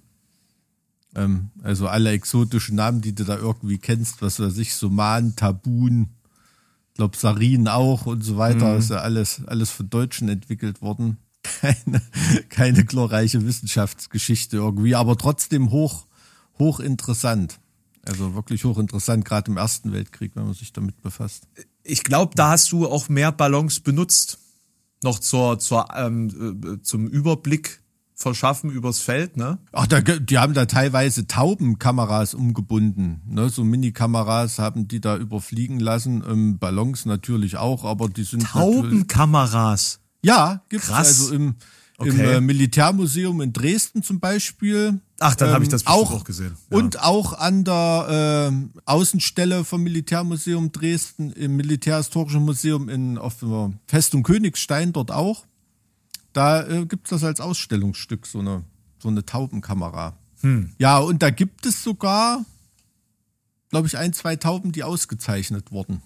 Ähm, 1.17 1.49
also 1.63 1.89
alle 1.89 2.11
exotischen 2.11 2.77
Namen, 2.77 3.01
die 3.01 3.15
du 3.15 3.25
da 3.25 3.39
irgendwie 3.39 3.79
kennst, 3.79 4.21
was 4.21 4.39
weiß 4.39 4.59
ich, 4.59 4.75
Soman, 4.75 5.35
Tabun, 5.35 6.11
glaub 6.97 7.17
Sarin 7.17 7.67
auch 7.67 8.05
und 8.05 8.21
so 8.21 8.37
weiter, 8.37 8.77
ist 8.77 8.91
ja 8.91 8.99
alles, 8.99 9.41
alles 9.47 9.71
von 9.71 9.89
Deutschen 9.89 10.29
entwickelt 10.29 10.83
worden. 10.83 11.17
Keine, 11.61 12.03
keine 12.51 12.85
glorreiche 12.85 13.47
Wissenschaftsgeschichte 13.47 14.59
irgendwie, 14.59 14.95
aber 14.95 15.17
trotzdem 15.17 15.71
hoch, 15.71 16.08
hochinteressant. 16.59 17.61
Also 18.07 18.35
wirklich 18.35 18.64
hochinteressant, 18.64 19.25
gerade 19.25 19.51
im 19.51 19.57
Ersten 19.57 19.92
Weltkrieg, 19.92 20.33
wenn 20.35 20.44
man 20.44 20.55
sich 20.55 20.73
damit 20.73 21.01
befasst. 21.03 21.47
Ich 21.83 22.05
glaube, 22.05 22.35
da 22.35 22.51
hast 22.51 22.73
du 22.73 22.88
auch 22.88 23.09
mehr 23.09 23.33
Ballons 23.33 23.81
benutzt. 23.81 24.38
Noch 25.03 25.18
zur, 25.18 25.59
zur, 25.59 25.87
ähm, 25.94 26.62
äh, 26.64 26.83
zum 26.83 27.07
Überblick 27.07 27.83
verschaffen 28.18 28.71
übers 28.71 28.99
Feld, 28.99 29.37
ne? 29.37 29.59
Ach, 29.73 29.87
da, 29.87 30.01
die 30.01 30.38
haben 30.38 30.53
da 30.53 30.66
teilweise 30.66 31.29
Taubenkameras 31.29 32.35
umgebunden. 32.35 33.23
Ne? 33.27 33.49
So 33.49 33.62
Mini-Kameras 33.62 34.59
haben 34.59 34.88
die 34.88 35.01
da 35.01 35.16
überfliegen 35.16 35.79
lassen. 35.79 36.25
Ähm, 36.29 36.59
Ballons 36.59 37.07
natürlich 37.07 37.59
auch, 37.59 37.85
aber 37.85 38.09
die 38.09 38.25
sind 38.25 38.42
Taubenkameras. 38.42 40.01
Ja, 40.23 40.62
gibt's 40.68 40.88
Krass. 40.88 41.07
also 41.07 41.33
im, 41.33 41.55
im 41.99 42.13
Okay. 42.13 42.37
äh, 42.37 42.41
Militärmuseum 42.41 43.41
in 43.41 43.53
Dresden 43.53 44.03
zum 44.03 44.21
Beispiel. 44.21 45.01
Ach, 45.19 45.35
dann 45.35 45.51
habe 45.51 45.65
ich 45.65 45.71
das 45.71 45.87
auch, 45.87 46.13
auch 46.13 46.25
gesehen. 46.25 46.57
Ja. 46.71 46.79
Und 46.79 47.03
auch 47.03 47.33
an 47.33 47.65
der 47.65 48.53
äh, 48.53 48.81
Außenstelle 48.85 49.65
vom 49.65 49.83
Militärmuseum 49.83 50.71
Dresden, 50.71 51.33
im 51.33 51.57
Militärhistorischen 51.57 52.45
Museum 52.45 52.89
in 52.89 53.19
auf 53.19 53.41
der 53.41 53.73
Festung 53.87 54.23
Königstein 54.23 54.93
dort 54.93 55.11
auch. 55.11 55.45
Da 56.33 56.65
äh, 56.69 56.87
gibt's 56.87 57.11
das 57.11 57.25
als 57.25 57.41
Ausstellungsstück, 57.41 58.27
so 58.27 58.39
eine, 58.39 58.63
so 59.01 59.09
eine 59.09 59.27
Taubenkamera. 59.27 60.17
Hm. 60.43 60.71
Ja, 60.79 60.99
und 60.99 61.21
da 61.21 61.31
gibt 61.31 61.67
es 61.67 61.83
sogar, 61.83 62.45
glaube 63.71 63.89
ich, 63.89 63.99
ein, 63.99 64.13
zwei 64.13 64.37
Tauben, 64.37 64.71
die 64.71 64.85
ausgezeichnet 64.85 65.73
wurden 65.73 66.01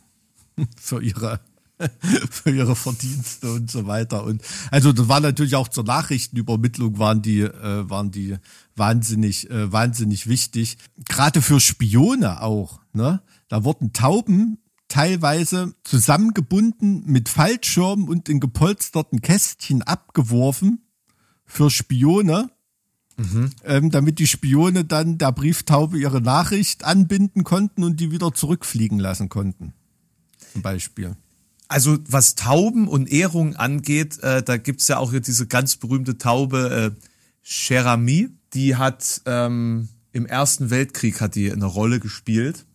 für 0.80 1.02
ihre 1.02 1.40
für 2.30 2.50
ihre 2.50 2.76
Verdienste 2.76 3.52
und 3.52 3.70
so 3.70 3.86
weiter. 3.86 4.24
Und 4.24 4.42
also 4.70 4.92
das 4.92 5.08
war 5.08 5.20
natürlich 5.20 5.56
auch 5.56 5.68
zur 5.68 5.84
Nachrichtenübermittlung 5.84 6.98
waren 6.98 7.22
die 7.22 7.40
äh, 7.40 7.90
waren 7.90 8.10
die 8.10 8.36
wahnsinnig 8.76 9.50
äh, 9.50 9.72
wahnsinnig 9.72 10.26
wichtig. 10.26 10.78
Gerade 11.08 11.42
für 11.42 11.60
Spione 11.60 12.42
auch. 12.42 12.80
Ne, 12.92 13.22
da 13.48 13.64
wurden 13.64 13.92
Tauben 13.92 14.58
teilweise 14.88 15.74
zusammengebunden 15.84 17.04
mit 17.06 17.28
Fallschirmen 17.28 18.08
und 18.08 18.28
in 18.28 18.40
gepolsterten 18.40 19.22
Kästchen 19.22 19.82
abgeworfen 19.82 20.82
für 21.46 21.70
Spione. 21.70 22.50
Ähm, 23.64 23.90
damit 23.90 24.18
die 24.18 24.26
Spione 24.26 24.84
dann 24.84 25.18
der 25.18 25.32
Brieftaube 25.32 25.98
ihre 25.98 26.20
Nachricht 26.20 26.84
anbinden 26.84 27.44
konnten 27.44 27.84
und 27.84 28.00
die 28.00 28.10
wieder 28.10 28.32
zurückfliegen 28.32 28.98
lassen 28.98 29.28
konnten. 29.28 29.74
Zum 30.52 30.62
Beispiel. 30.62 31.16
Also 31.72 31.98
was 32.08 32.34
Tauben 32.34 32.86
und 32.86 33.10
Ehrung 33.10 33.56
angeht, 33.56 34.18
äh, 34.22 34.42
da 34.42 34.56
gibt's 34.58 34.88
ja 34.88 34.98
auch 34.98 35.10
hier 35.10 35.20
diese 35.20 35.46
ganz 35.46 35.76
berühmte 35.76 36.18
Taube 36.18 36.94
äh, 36.98 37.06
Cherami. 37.42 38.28
Die 38.54 38.76
hat 38.76 39.22
ähm, 39.26 39.88
im 40.12 40.26
Ersten 40.26 40.68
Weltkrieg 40.70 41.20
hat 41.20 41.34
die 41.34 41.50
eine 41.50 41.64
Rolle 41.64 41.98
gespielt. 42.00 42.66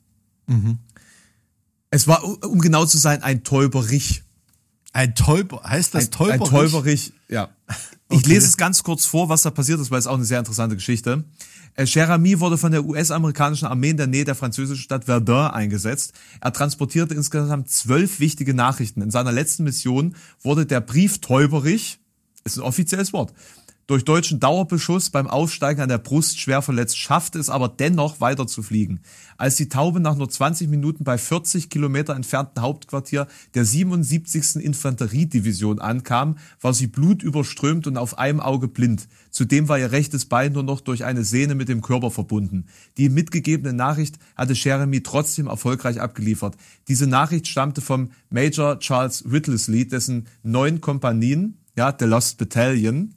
Es 1.91 2.07
war, 2.07 2.23
um 2.23 2.59
genau 2.59 2.85
zu 2.85 2.97
sein, 2.97 3.21
ein 3.21 3.43
Täuberich. 3.43 4.23
Ein 4.93 5.13
Täuber, 5.13 5.61
heißt 5.63 5.93
das 5.93 6.05
Ein, 6.05 6.11
Täuberich? 6.11 6.41
ein 6.41 6.49
Täuberich, 6.49 7.13
ja. 7.29 7.49
Ich 8.09 8.19
Okay. 8.19 8.29
lese 8.29 8.47
es 8.47 8.57
ganz 8.57 8.83
kurz 8.83 9.05
vor, 9.05 9.27
was 9.29 9.41
da 9.41 9.51
passiert 9.51 9.79
ist, 9.81 9.91
weil 9.91 9.99
es 9.99 10.07
auch 10.07 10.15
eine 10.15 10.23
sehr 10.25 10.39
interessante 10.39 10.75
Geschichte. 10.75 11.25
Äh, 11.77 11.85
Cherami 11.85 12.39
wurde 12.39 12.57
von 12.57 12.71
der 12.71 12.83
US-amerikanischen 12.83 13.67
Armee 13.67 13.91
in 13.91 13.97
der 13.97 14.07
Nähe 14.07 14.25
der 14.25 14.35
französischen 14.35 14.81
Stadt 14.81 15.05
Verdun 15.05 15.51
eingesetzt. 15.51 16.11
Er 16.41 16.51
transportierte 16.51 17.13
insgesamt 17.13 17.69
zwölf 17.69 18.19
wichtige 18.19 18.53
Nachrichten. 18.55 19.01
In 19.01 19.11
seiner 19.11 19.31
letzten 19.31 19.63
Mission 19.63 20.15
wurde 20.41 20.65
der 20.65 20.81
Brief 20.81 21.19
Täuberich, 21.19 21.99
ist 22.43 22.57
ein 22.57 22.63
offizielles 22.63 23.13
Wort, 23.13 23.33
durch 23.87 24.03
deutschen 24.03 24.41
Dauerbeschuss 24.41 25.09
beim 25.09 25.27
Aufsteigen 25.27 25.81
an 25.81 25.87
der 25.87 25.97
Brust 25.97 26.41
schwer 26.41 26.61
verletzt, 26.61 26.97
schaffte 26.97 27.39
es 27.39 27.49
aber 27.49 27.69
dennoch 27.69 28.19
weiter 28.19 28.45
zu 28.45 28.61
fliegen. 28.61 28.99
Als 29.37 29.55
die 29.55 29.69
Taube 29.69 30.01
nach 30.01 30.17
nur 30.17 30.29
20 30.29 30.67
Minuten 30.67 31.05
bei 31.05 31.17
40 31.17 31.69
Kilometer 31.69 32.13
entfernten 32.13 32.61
Hauptquartier 32.61 33.27
der 33.55 33.63
77. 33.63 34.57
Infanteriedivision 34.57 35.79
ankam, 35.79 36.37
war 36.59 36.73
sie 36.73 36.87
blutüberströmt 36.87 37.87
und 37.87 37.95
auf 37.95 38.17
einem 38.17 38.41
Auge 38.41 38.67
blind. 38.67 39.07
Zudem 39.31 39.69
war 39.69 39.79
ihr 39.79 39.93
rechtes 39.93 40.25
Bein 40.25 40.51
nur 40.51 40.63
noch 40.63 40.81
durch 40.81 41.05
eine 41.05 41.23
Sehne 41.23 41.55
mit 41.55 41.69
dem 41.69 41.81
Körper 41.81 42.11
verbunden. 42.11 42.65
Die 42.97 43.07
mitgegebene 43.07 43.71
Nachricht 43.71 44.19
hatte 44.35 44.53
Jeremy 44.53 45.01
trotzdem 45.01 45.47
erfolgreich 45.47 46.01
abgeliefert. 46.01 46.57
Diese 46.89 47.07
Nachricht 47.07 47.47
stammte 47.47 47.79
vom 47.79 48.11
Major 48.29 48.79
Charles 48.79 49.31
Whittlesley, 49.31 49.87
dessen 49.87 50.27
neun 50.43 50.81
Kompanien, 50.81 51.57
ja, 51.77 51.95
The 51.97 52.05
Lost 52.05 52.37
Battalion, 52.37 53.13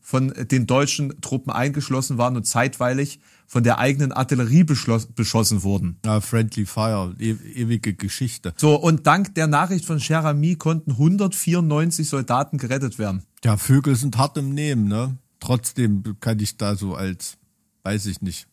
von 0.00 0.32
den 0.50 0.66
deutschen 0.66 1.20
Truppen 1.20 1.52
eingeschlossen 1.52 2.18
waren 2.18 2.36
und 2.36 2.44
zeitweilig 2.44 3.20
von 3.46 3.62
der 3.62 3.78
eigenen 3.78 4.12
Artillerie 4.12 4.64
beschossen 4.64 5.62
wurden. 5.62 5.98
Ja, 6.04 6.20
Friendly 6.20 6.66
Fire, 6.66 7.14
e 7.18 7.30
ewige 7.54 7.94
Geschichte. 7.94 8.52
So, 8.56 8.76
und 8.76 9.06
dank 9.06 9.34
der 9.34 9.46
Nachricht 9.46 9.84
von 9.84 9.98
Cherami 9.98 10.56
konnten 10.56 10.92
194 10.92 12.08
Soldaten 12.08 12.58
gerettet 12.58 12.98
werden. 12.98 13.22
Ja, 13.44 13.56
Vögel 13.56 13.96
sind 13.96 14.16
hart 14.18 14.36
im 14.36 14.54
Nehmen, 14.54 14.88
ne? 14.88 15.16
Trotzdem 15.40 16.02
kann 16.20 16.38
ich 16.38 16.56
da 16.56 16.76
so 16.76 16.94
als 16.94 17.38
weiß 17.82 18.06
ich 18.06 18.20
nicht. 18.20 18.46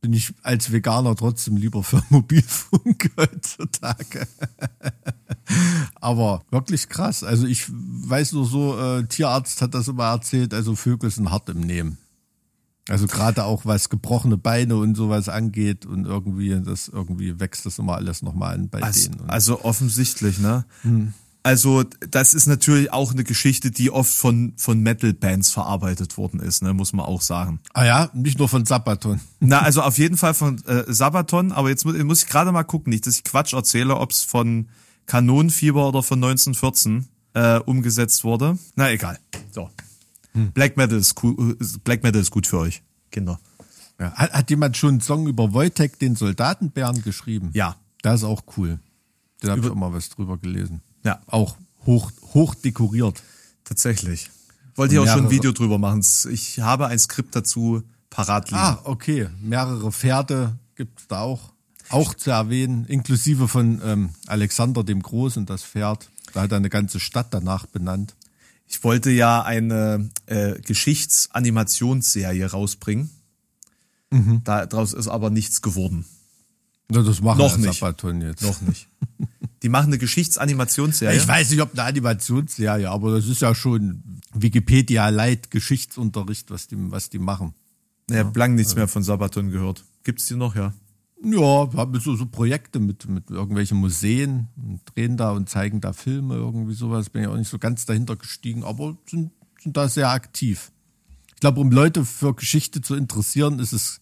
Bin 0.00 0.12
ich 0.12 0.34
als 0.42 0.70
Veganer 0.72 1.16
trotzdem 1.16 1.56
lieber 1.56 1.82
für 1.82 2.02
Mobilfunk 2.10 3.10
heutzutage. 3.16 4.26
Aber 6.00 6.42
wirklich 6.50 6.88
krass. 6.88 7.24
Also 7.24 7.46
ich 7.46 7.66
weiß 7.68 8.32
nur 8.32 8.46
so, 8.46 8.78
äh, 8.78 9.04
Tierarzt 9.06 9.62
hat 9.62 9.74
das 9.74 9.88
immer 9.88 10.04
erzählt, 10.04 10.54
also 10.54 10.74
Vögel 10.74 11.10
sind 11.10 11.30
hart 11.30 11.48
im 11.48 11.60
Nehmen. 11.60 11.98
Also 12.88 13.08
gerade 13.08 13.44
auch 13.44 13.64
was 13.64 13.88
gebrochene 13.88 14.36
Beine 14.36 14.76
und 14.76 14.94
sowas 14.94 15.28
angeht 15.28 15.86
und 15.86 16.04
irgendwie 16.04 16.60
das 16.60 16.86
irgendwie 16.86 17.40
wächst 17.40 17.66
das 17.66 17.80
immer 17.80 17.96
alles 17.96 18.22
nochmal 18.22 18.54
an 18.54 18.68
bei 18.68 18.80
Also, 18.80 19.10
denen. 19.10 19.28
Also 19.28 19.64
offensichtlich, 19.64 20.38
ne? 20.38 20.64
Also 21.46 21.84
das 22.10 22.34
ist 22.34 22.48
natürlich 22.48 22.92
auch 22.92 23.12
eine 23.12 23.22
Geschichte, 23.22 23.70
die 23.70 23.92
oft 23.92 24.12
von 24.12 24.54
von 24.56 24.80
Metal-Bands 24.80 25.52
verarbeitet 25.52 26.18
worden 26.18 26.40
ist, 26.40 26.60
ne? 26.60 26.74
Muss 26.74 26.92
man 26.92 27.06
auch 27.06 27.22
sagen. 27.22 27.60
ah 27.72 27.84
ja, 27.84 28.10
nicht 28.14 28.40
nur 28.40 28.48
von 28.48 28.66
Sabaton. 28.66 29.20
Na, 29.38 29.60
also 29.60 29.82
auf 29.82 29.96
jeden 29.96 30.16
Fall 30.16 30.34
von 30.34 30.60
äh, 30.66 30.92
Sabaton, 30.92 31.52
aber 31.52 31.68
jetzt 31.68 31.84
muss, 31.84 31.96
muss 32.02 32.24
ich 32.24 32.28
gerade 32.28 32.50
mal 32.50 32.64
gucken, 32.64 32.90
nicht, 32.90 33.06
dass 33.06 33.14
ich 33.14 33.22
Quatsch 33.22 33.52
erzähle, 33.52 33.96
ob 33.96 34.10
es 34.10 34.24
von 34.24 34.70
Kanonenfieber 35.06 35.86
oder 35.86 36.02
von 36.02 36.18
1914 36.18 37.06
äh, 37.34 37.60
umgesetzt 37.60 38.24
wurde. 38.24 38.58
Na 38.74 38.90
egal. 38.90 39.16
So. 39.52 39.70
Black 40.52 40.76
Metal 40.76 40.98
ist 40.98 41.22
cool, 41.22 41.56
äh, 41.60 41.64
Black 41.84 42.02
Metal 42.02 42.20
ist 42.20 42.32
gut 42.32 42.48
für 42.48 42.58
euch, 42.58 42.82
Kinder. 43.12 43.38
Ja. 44.00 44.10
Hat, 44.14 44.32
hat 44.32 44.50
jemand 44.50 44.76
schon 44.76 44.88
einen 44.94 45.00
Song 45.00 45.28
über 45.28 45.52
Wojtek, 45.52 45.96
den 46.00 46.16
Soldatenbären, 46.16 47.02
geschrieben? 47.02 47.50
Ja. 47.52 47.76
Das 48.02 48.22
ist 48.22 48.24
auch 48.24 48.42
cool. 48.56 48.80
Da 49.42 49.52
habe 49.52 49.60
ich 49.60 49.70
auch 49.70 49.76
mal 49.76 49.92
was 49.92 50.08
drüber 50.08 50.38
gelesen. 50.38 50.82
Ja. 51.06 51.20
Auch 51.28 51.56
hoch, 51.86 52.10
hoch 52.34 52.56
dekoriert. 52.56 53.22
Tatsächlich. 53.64 54.30
Wollte 54.74 54.94
ich 54.94 55.00
auch 55.00 55.06
schon 55.06 55.26
ein 55.26 55.30
Video 55.30 55.52
drüber 55.52 55.78
machen. 55.78 56.04
Ich 56.30 56.58
habe 56.58 56.88
ein 56.88 56.98
Skript 56.98 57.34
dazu 57.34 57.82
parat 58.10 58.50
liegen. 58.50 58.60
Ah, 58.60 58.80
okay. 58.84 59.28
Mehrere 59.40 59.92
Pferde 59.92 60.58
gibt's 60.74 61.06
da 61.06 61.20
auch. 61.20 61.52
Auch 61.88 62.14
zu 62.14 62.32
erwähnen, 62.32 62.84
inklusive 62.86 63.46
von 63.46 63.80
ähm, 63.84 64.10
Alexander 64.26 64.82
dem 64.82 65.00
Großen, 65.00 65.46
das 65.46 65.62
Pferd. 65.62 66.10
Da 66.34 66.42
hat 66.42 66.50
er 66.50 66.56
eine 66.56 66.70
ganze 66.70 66.98
Stadt 66.98 67.28
danach 67.30 67.66
benannt. 67.66 68.16
Ich 68.66 68.82
wollte 68.82 69.10
ja 69.10 69.42
eine 69.42 70.10
äh, 70.26 70.60
Geschichtsanimationsserie 70.60 72.50
rausbringen. 72.50 73.10
Mhm. 74.10 74.42
Daraus 74.42 74.92
ist 74.92 75.06
aber 75.06 75.30
nichts 75.30 75.62
geworden. 75.62 76.04
Na, 76.88 77.02
das 77.02 77.20
machen 77.20 77.38
Noch 77.38 77.56
wir 77.56 77.68
nicht. 77.68 77.78
Sabaton 77.78 78.20
jetzt. 78.20 78.42
Noch 78.42 78.60
nicht. 78.62 78.88
Die 79.66 79.70
machen 79.70 79.88
eine 79.88 79.98
Geschichtsanimationsserie. 79.98 81.16
Ich 81.16 81.26
weiß 81.26 81.50
nicht, 81.50 81.60
ob 81.60 81.72
eine 81.72 81.82
Animationsserie, 81.82 82.88
aber 82.88 83.16
das 83.16 83.26
ist 83.26 83.42
ja 83.42 83.52
schon 83.52 84.20
Wikipedia 84.32 85.08
Light 85.08 85.50
Geschichtsunterricht, 85.50 86.52
was 86.52 86.68
die, 86.68 86.76
was 86.78 87.10
die 87.10 87.18
machen. 87.18 87.52
Ich 88.08 88.16
habe 88.16 88.38
lang 88.38 88.52
Also 88.52 88.58
nichts 88.58 88.76
mehr 88.76 88.86
von 88.86 89.02
Sabaton 89.02 89.50
gehört. 89.50 89.82
Gibt's 90.04 90.26
die 90.26 90.36
noch, 90.36 90.54
ja? 90.54 90.72
Ja, 91.20 91.72
wir 91.72 91.80
haben 91.80 91.98
so, 91.98 92.14
so 92.14 92.26
Projekte 92.26 92.78
mit, 92.78 93.08
mit 93.08 93.28
irgendwelchen 93.28 93.78
Museen 93.78 94.46
und 94.56 94.82
drehen 94.94 95.16
da 95.16 95.32
und 95.32 95.48
zeigen 95.48 95.80
da 95.80 95.92
Filme, 95.92 96.36
irgendwie 96.36 96.74
sowas. 96.74 97.10
Bin 97.10 97.24
ja 97.24 97.30
auch 97.30 97.36
nicht 97.36 97.50
so 97.50 97.58
ganz 97.58 97.86
dahinter 97.86 98.14
gestiegen, 98.14 98.62
aber 98.62 98.96
sind, 99.10 99.32
sind 99.60 99.76
da 99.76 99.88
sehr 99.88 100.10
aktiv. 100.10 100.70
Ich 101.34 101.40
glaube, 101.40 101.58
um 101.58 101.72
Leute 101.72 102.04
für 102.04 102.36
Geschichte 102.36 102.82
zu 102.82 102.94
interessieren, 102.94 103.58
ist 103.58 103.72
es, 103.72 104.00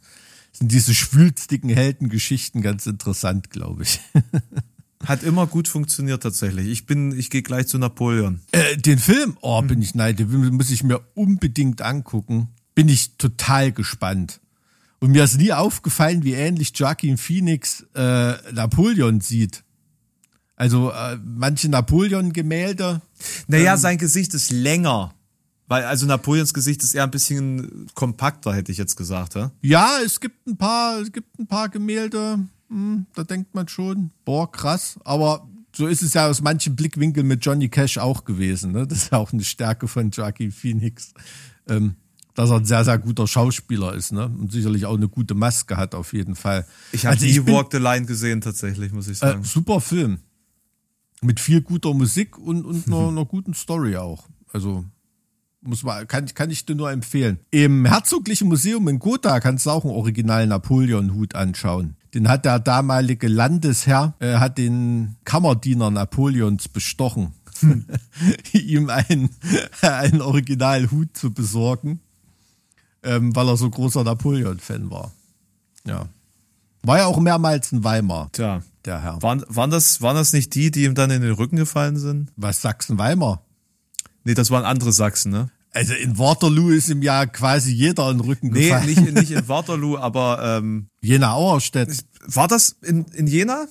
sind 0.52 0.70
diese 0.72 0.94
schwülstigen 0.94 1.70
Heldengeschichten 1.70 2.60
ganz 2.60 2.84
interessant, 2.84 3.48
glaube 3.48 3.84
ich. 3.84 4.00
Hat 5.06 5.22
immer 5.22 5.46
gut 5.46 5.68
funktioniert 5.68 6.22
tatsächlich. 6.22 6.68
Ich 6.68 6.86
bin, 6.86 7.16
ich 7.18 7.30
gehe 7.30 7.42
gleich 7.42 7.66
zu 7.66 7.78
Napoleon. 7.78 8.40
Äh, 8.52 8.76
den 8.76 8.98
Film, 8.98 9.36
oh, 9.40 9.60
bin 9.62 9.82
ich 9.82 9.94
neidisch, 9.94 10.26
muss 10.28 10.70
ich 10.70 10.82
mir 10.82 11.00
unbedingt 11.14 11.82
angucken. 11.82 12.48
Bin 12.74 12.88
ich 12.88 13.16
total 13.16 13.72
gespannt. 13.72 14.40
Und 15.00 15.10
mir 15.12 15.24
ist 15.24 15.36
nie 15.38 15.52
aufgefallen, 15.52 16.24
wie 16.24 16.32
ähnlich 16.32 16.72
Joaquin 16.74 17.18
Phoenix 17.18 17.84
äh, 17.94 18.34
Napoleon 18.52 19.20
sieht. 19.20 19.62
Also 20.56 20.90
äh, 20.92 21.18
manche 21.24 21.68
Napoleon-Gemälde. 21.68 23.02
Naja, 23.48 23.74
Ähm. 23.74 23.78
sein 23.78 23.98
Gesicht 23.98 24.34
ist 24.34 24.50
länger. 24.50 25.14
Weil, 25.66 25.84
also 25.84 26.06
Napoleons 26.06 26.52
Gesicht 26.54 26.82
ist 26.82 26.94
eher 26.94 27.04
ein 27.04 27.10
bisschen 27.10 27.86
kompakter, 27.94 28.54
hätte 28.54 28.70
ich 28.70 28.78
jetzt 28.78 28.96
gesagt, 28.96 29.34
ja? 29.34 29.50
Ja, 29.62 29.98
es 30.04 30.20
gibt 30.20 30.46
ein 30.46 30.56
paar, 30.56 31.00
es 31.00 31.10
gibt 31.10 31.38
ein 31.38 31.46
paar 31.46 31.68
Gemälde, 31.70 32.38
hm, 32.68 33.06
da 33.14 33.24
denkt 33.24 33.54
man 33.54 33.68
schon, 33.68 34.10
boah, 34.24 34.50
krass. 34.50 34.98
Aber 35.04 35.48
so 35.74 35.86
ist 35.86 36.02
es 36.02 36.14
ja 36.14 36.28
aus 36.28 36.40
manchen 36.42 36.76
Blickwinkeln 36.76 37.26
mit 37.26 37.44
Johnny 37.44 37.68
Cash 37.68 37.98
auch 37.98 38.24
gewesen. 38.24 38.72
Ne? 38.72 38.86
Das 38.86 38.98
ist 38.98 39.12
ja 39.12 39.18
auch 39.18 39.32
eine 39.32 39.44
Stärke 39.44 39.88
von 39.88 40.10
Joaquin 40.10 40.52
Phoenix. 40.52 41.12
Ähm, 41.68 41.96
dass 42.34 42.50
er 42.50 42.56
ein 42.56 42.64
sehr, 42.64 42.84
sehr 42.84 42.98
guter 42.98 43.28
Schauspieler 43.28 43.94
ist, 43.94 44.10
ne? 44.10 44.24
Und 44.26 44.50
sicherlich 44.50 44.86
auch 44.86 44.96
eine 44.96 45.08
gute 45.08 45.34
Maske 45.36 45.76
hat, 45.76 45.94
auf 45.94 46.12
jeden 46.12 46.34
Fall. 46.34 46.66
Ich 46.90 47.06
habe 47.06 47.14
Also 47.14 47.26
nie 47.26 47.46
Walk 47.46 47.68
the 47.70 47.78
Line 47.78 48.06
gesehen, 48.06 48.40
tatsächlich, 48.40 48.92
muss 48.92 49.06
ich 49.06 49.18
Äh, 49.18 49.26
sagen. 49.28 49.44
super 49.44 49.80
Film. 49.80 50.18
Mit 51.22 51.38
viel 51.38 51.60
guter 51.60 51.94
Musik 51.94 52.36
und, 52.36 52.64
und 52.64 52.88
einer, 52.88 53.08
einer 53.08 53.24
guten 53.24 53.54
Story 53.54 53.96
auch. 53.96 54.24
Also 54.52 54.84
muss 55.60 55.84
man, 55.84 56.08
kann, 56.08 56.26
kann 56.34 56.50
ich 56.50 56.66
dir 56.66 56.74
nur 56.74 56.90
empfehlen. 56.90 57.38
Im 57.52 57.86
Herzoglichen 57.86 58.48
Museum 58.48 58.86
in 58.88 58.98
Gotha 58.98 59.38
kannst 59.38 59.66
du 59.66 59.70
auch 59.70 59.84
einen 59.84 59.94
originalen 59.94 60.48
Napoleon-Hut 60.48 61.36
anschauen. 61.36 61.96
Den 62.14 62.28
hat 62.28 62.44
der 62.44 62.60
damalige 62.60 63.26
Landesherr, 63.26 64.14
äh, 64.20 64.34
hat 64.36 64.56
den 64.56 65.16
Kammerdiener 65.24 65.90
Napoleons 65.90 66.68
bestochen, 66.68 67.32
ihm 68.52 68.88
einen, 68.88 69.30
einen 69.82 70.20
Originalhut 70.20 71.16
zu 71.16 71.32
besorgen, 71.32 72.00
ähm, 73.02 73.34
weil 73.34 73.48
er 73.48 73.56
so 73.56 73.68
großer 73.68 74.04
Napoleon-Fan 74.04 74.90
war. 74.90 75.12
Ja. 75.84 76.08
War 76.82 76.98
ja 76.98 77.06
auch 77.06 77.18
mehrmals 77.18 77.72
in 77.72 77.82
Weimar, 77.82 78.30
Tja. 78.30 78.62
der 78.84 79.02
Herr. 79.02 79.20
Waren, 79.22 79.44
waren, 79.48 79.70
das, 79.70 80.00
waren 80.00 80.16
das 80.16 80.32
nicht 80.32 80.54
die, 80.54 80.70
die 80.70 80.84
ihm 80.84 80.94
dann 80.94 81.10
in 81.10 81.22
den 81.22 81.32
Rücken 81.32 81.56
gefallen 81.56 81.96
sind? 81.96 82.30
Was 82.36 82.62
Sachsen-Weimar? 82.62 83.42
Nee, 84.22 84.34
das 84.34 84.50
waren 84.50 84.64
andere 84.64 84.92
Sachsen, 84.92 85.32
ne? 85.32 85.50
Also 85.74 85.92
in 85.94 86.16
Waterloo 86.18 86.70
ist 86.70 86.88
ihm 86.88 87.02
ja 87.02 87.26
quasi 87.26 87.72
jeder 87.72 88.10
in 88.10 88.18
den 88.18 88.26
Rücken 88.26 88.50
Nee, 88.50 88.68
gefallen. 88.68 88.86
nicht, 88.86 89.12
nicht 89.14 89.30
in 89.32 89.48
Waterloo, 89.48 89.98
aber 89.98 90.58
ähm, 90.58 90.88
Jena 91.00 91.32
Auerstedt, 91.32 92.04
war 92.26 92.48
das 92.48 92.76
in, 92.82 93.04
in 93.12 93.26
Jena? 93.26 93.66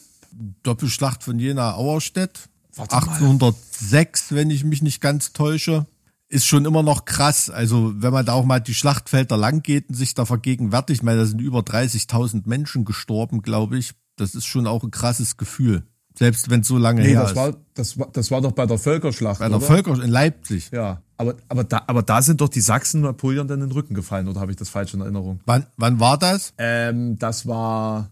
Doppelschlacht 0.63 1.23
von 1.23 1.39
Jena 1.39 1.73
Auerstedt, 1.75 2.49
Warte 2.75 2.95
mal. 2.95 3.01
1806, 3.03 4.33
wenn 4.35 4.49
ich 4.49 4.63
mich 4.63 4.81
nicht 4.81 4.99
ganz 5.01 5.31
täusche, 5.33 5.85
ist 6.27 6.45
schon 6.47 6.65
immer 6.65 6.83
noch 6.83 7.05
krass. 7.05 7.49
Also 7.49 7.93
wenn 7.95 8.11
man 8.11 8.25
da 8.25 8.33
auch 8.33 8.45
mal 8.45 8.59
die 8.59 8.73
Schlachtfelder 8.73 9.37
lang 9.37 9.61
geht 9.61 9.89
und 9.89 9.95
sich 9.95 10.13
da 10.15 10.25
vergegenwärtigt, 10.25 10.99
ich 11.01 11.03
meine, 11.03 11.19
da 11.19 11.25
sind 11.25 11.39
über 11.39 11.59
30.000 11.59 12.43
Menschen 12.45 12.85
gestorben, 12.85 13.41
glaube 13.41 13.77
ich. 13.77 13.91
Das 14.15 14.35
ist 14.35 14.45
schon 14.45 14.67
auch 14.67 14.83
ein 14.83 14.91
krasses 14.91 15.37
Gefühl. 15.37 15.83
Selbst 16.17 16.49
wenn 16.49 16.61
es 16.61 16.67
so 16.67 16.77
lange 16.77 17.01
Nee, 17.01 17.09
her 17.09 17.21
das 17.21 17.31
ist. 17.31 17.35
war, 17.37 17.55
das, 17.73 17.99
war, 17.99 18.09
das 18.11 18.29
war 18.31 18.41
doch 18.41 18.51
bei 18.51 18.65
der 18.65 18.77
Völkerschlacht. 18.77 19.39
Bei 19.39 19.47
der 19.47 19.57
oder? 19.57 19.65
Völker 19.65 19.93
in 20.03 20.09
Leipzig. 20.09 20.69
Ja. 20.71 21.01
Aber, 21.23 21.35
aber, 21.47 21.63
da, 21.63 21.83
aber 21.87 22.03
da 22.03 22.21
sind 22.21 22.41
doch 22.41 22.49
die 22.49 22.61
Sachsen 22.61 23.01
Napoleon 23.01 23.47
dann 23.47 23.61
in 23.61 23.69
den 23.69 23.71
Rücken 23.71 23.93
gefallen, 23.93 24.27
oder 24.27 24.41
habe 24.41 24.51
ich 24.51 24.57
das 24.57 24.69
falsch 24.69 24.93
in 24.93 25.01
Erinnerung? 25.01 25.39
Wann, 25.45 25.65
wann 25.77 25.99
war 25.99 26.17
das? 26.17 26.53
Ähm, 26.57 27.17
das 27.17 27.47
war 27.47 28.09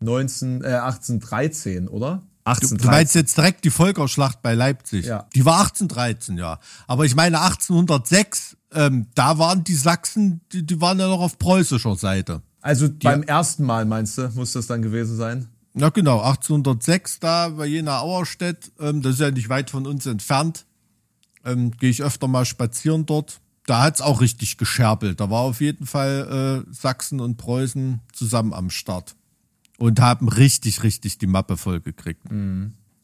19, 0.00 0.62
äh, 0.62 0.66
1813, 0.66 1.88
oder? 1.88 2.22
Du, 2.44 2.50
18, 2.50 2.78
du 2.78 2.86
meinst 2.86 3.14
jetzt 3.14 3.36
direkt 3.36 3.64
die 3.64 3.70
Volkerschlacht 3.70 4.42
bei 4.42 4.54
Leipzig? 4.54 5.06
Ja. 5.06 5.26
Die 5.34 5.44
war 5.44 5.60
1813, 5.60 6.36
ja. 6.36 6.58
Aber 6.86 7.06
ich 7.06 7.14
meine 7.14 7.40
1806, 7.40 8.56
ähm, 8.72 9.06
da 9.14 9.38
waren 9.38 9.64
die 9.64 9.74
Sachsen, 9.74 10.40
die, 10.52 10.64
die 10.64 10.80
waren 10.80 10.98
ja 10.98 11.08
noch 11.08 11.20
auf 11.20 11.38
preußischer 11.38 11.96
Seite. 11.96 12.42
Also 12.60 12.88
beim 13.02 13.22
ersten 13.22 13.64
Mal, 13.64 13.86
meinst 13.86 14.18
du, 14.18 14.28
muss 14.34 14.52
das 14.52 14.66
dann 14.66 14.82
gewesen 14.82 15.16
sein? 15.16 15.48
Ja 15.74 15.88
genau, 15.88 16.20
1806 16.20 17.20
da 17.20 17.48
bei 17.48 17.66
Jena 17.66 18.00
Auerstedt, 18.00 18.72
ähm, 18.80 19.02
das 19.02 19.14
ist 19.14 19.20
ja 19.20 19.30
nicht 19.30 19.48
weit 19.48 19.70
von 19.70 19.86
uns 19.86 20.04
entfernt. 20.04 20.66
Ähm, 21.44 21.70
Gehe 21.72 21.90
ich 21.90 22.02
öfter 22.02 22.28
mal 22.28 22.44
spazieren 22.44 23.06
dort. 23.06 23.40
Da 23.66 23.82
hat's 23.82 24.00
auch 24.00 24.20
richtig 24.20 24.56
gescherbelt. 24.56 25.20
Da 25.20 25.30
war 25.30 25.40
auf 25.40 25.60
jeden 25.60 25.86
Fall 25.86 26.64
äh, 26.68 26.72
Sachsen 26.74 27.20
und 27.20 27.36
Preußen 27.36 28.00
zusammen 28.12 28.52
am 28.52 28.70
Start. 28.70 29.14
Und 29.78 30.00
haben 30.00 30.28
richtig, 30.28 30.82
richtig 30.82 31.18
die 31.18 31.26
Mappe 31.26 31.56
voll 31.56 31.80
gekriegt. 31.80 32.22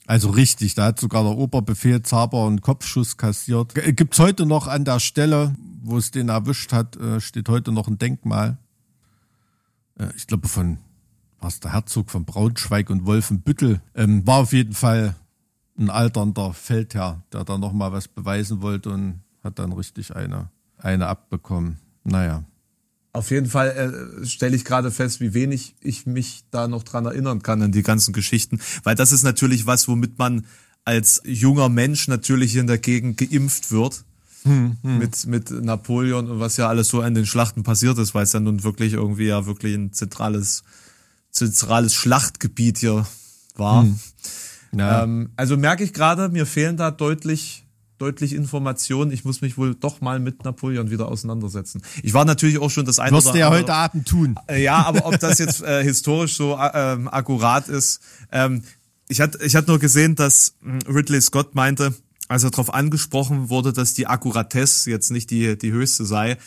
Also 0.07 0.30
richtig, 0.30 0.74
da 0.74 0.87
hat 0.87 1.01
sogar 1.01 1.22
der 1.22 1.37
Oberbefehlshaber 1.37 2.47
einen 2.47 2.61
Kopfschuss 2.61 3.16
kassiert. 3.16 3.74
G- 3.74 3.93
Gibt's 3.93 4.18
heute 4.18 4.45
noch 4.45 4.66
an 4.66 4.84
der 4.84 5.01
Stelle, 5.01 5.55
wo 5.82 5.97
es 5.97 6.11
den 6.11 6.28
erwischt 6.28 6.72
hat, 6.72 6.97
äh, 6.97 7.20
steht 7.20 7.49
heute 7.49 7.72
noch 7.72 7.89
ein 7.89 7.99
Denkmal. 7.99 8.59
Äh, 9.99 10.09
ich 10.16 10.26
glaube 10.26 10.49
von, 10.49 10.78
was 11.41 11.61
der 11.61 11.72
Herzog 11.72 12.11
von 12.11 12.24
Braunschweig 12.24 12.91
und 12.91 13.07
Wolfenbüttel, 13.07 13.80
ähm, 13.95 14.26
war 14.26 14.39
auf 14.41 14.53
jeden 14.53 14.74
Fall 14.74 15.14
ein 15.78 15.90
alternder 15.90 16.52
Feldherr, 16.52 17.22
der 17.32 17.44
da 17.44 17.58
noch 17.58 17.72
mal 17.72 17.92
was 17.92 18.08
beweisen 18.08 18.62
wollte 18.62 18.90
und 18.90 19.20
hat 19.42 19.58
dann 19.58 19.72
richtig 19.72 20.14
eine, 20.14 20.50
eine 20.78 21.06
abbekommen. 21.06 21.78
Naja. 22.04 22.44
Auf 23.12 23.30
jeden 23.30 23.46
Fall 23.46 24.20
äh, 24.22 24.26
stelle 24.26 24.56
ich 24.56 24.64
gerade 24.64 24.90
fest, 24.90 25.20
wie 25.20 25.32
wenig 25.32 25.74
ich 25.80 26.06
mich 26.06 26.44
da 26.50 26.68
noch 26.68 26.82
dran 26.82 27.06
erinnern 27.06 27.42
kann 27.42 27.62
an 27.62 27.72
die 27.72 27.82
ganzen 27.82 28.12
Geschichten, 28.12 28.60
weil 28.84 28.94
das 28.94 29.12
ist 29.12 29.22
natürlich 29.22 29.66
was, 29.66 29.88
womit 29.88 30.18
man 30.18 30.44
als 30.84 31.22
junger 31.24 31.68
Mensch 31.68 32.08
natürlich 32.08 32.56
in 32.56 32.66
der 32.66 32.78
Gegend 32.78 33.16
geimpft 33.16 33.70
wird. 33.70 34.04
mit, 34.82 35.26
mit 35.26 35.50
Napoleon 35.50 36.30
und 36.30 36.38
was 36.38 36.56
ja 36.56 36.68
alles 36.68 36.86
so 36.86 37.00
an 37.00 37.14
den 37.14 37.26
Schlachten 37.26 37.64
passiert 37.64 37.98
ist, 37.98 38.14
weil 38.14 38.22
es 38.22 38.32
ja 38.32 38.38
nun 38.38 38.62
wirklich 38.62 38.92
irgendwie 38.92 39.26
ja 39.26 39.44
wirklich 39.44 39.74
ein 39.74 39.92
zentrales, 39.92 40.62
zentrales 41.32 41.94
Schlachtgebiet 41.94 42.78
hier 42.78 43.06
war. 43.56 43.84
Ja. 44.72 45.02
Ähm, 45.04 45.30
also 45.36 45.56
merke 45.56 45.84
ich 45.84 45.92
gerade, 45.92 46.28
mir 46.28 46.46
fehlen 46.46 46.76
da 46.76 46.90
deutlich, 46.90 47.64
deutlich 47.98 48.32
Informationen. 48.34 49.10
Ich 49.10 49.24
muss 49.24 49.40
mich 49.40 49.56
wohl 49.56 49.74
doch 49.74 50.00
mal 50.00 50.18
mit 50.20 50.44
Napoleon 50.44 50.90
wieder 50.90 51.08
auseinandersetzen. 51.08 51.82
Ich 52.02 52.12
war 52.14 52.24
natürlich 52.24 52.58
auch 52.58 52.70
schon 52.70 52.84
das 52.84 52.98
eine 52.98 53.16
Wirst 53.16 53.26
oder 53.28 53.32
du 53.34 53.38
ja 53.40 53.46
andere- 53.46 53.60
heute 53.62 53.74
Abend 53.74 54.08
tun. 54.08 54.34
Äh, 54.48 54.62
Ja, 54.62 54.84
aber 54.84 55.06
ob 55.06 55.18
das 55.18 55.38
jetzt 55.38 55.62
äh, 55.62 55.82
historisch 55.82 56.36
so 56.36 56.56
äh, 56.56 56.70
ähm, 56.74 57.08
akkurat 57.08 57.68
ist. 57.68 58.00
Ähm, 58.32 58.62
ich 59.08 59.20
hatte 59.20 59.38
ich 59.44 59.54
hatte 59.56 59.68
nur 59.70 59.78
gesehen, 59.78 60.14
dass 60.16 60.54
mh, 60.60 60.80
Ridley 60.88 61.20
Scott 61.20 61.54
meinte, 61.54 61.94
als 62.28 62.42
er 62.44 62.50
darauf 62.50 62.74
angesprochen 62.74 63.48
wurde, 63.50 63.72
dass 63.72 63.94
die 63.94 64.08
Akkuratesse 64.08 64.90
jetzt 64.90 65.10
nicht 65.12 65.30
die, 65.30 65.56
die 65.56 65.70
höchste 65.72 66.04
sei 66.04 66.38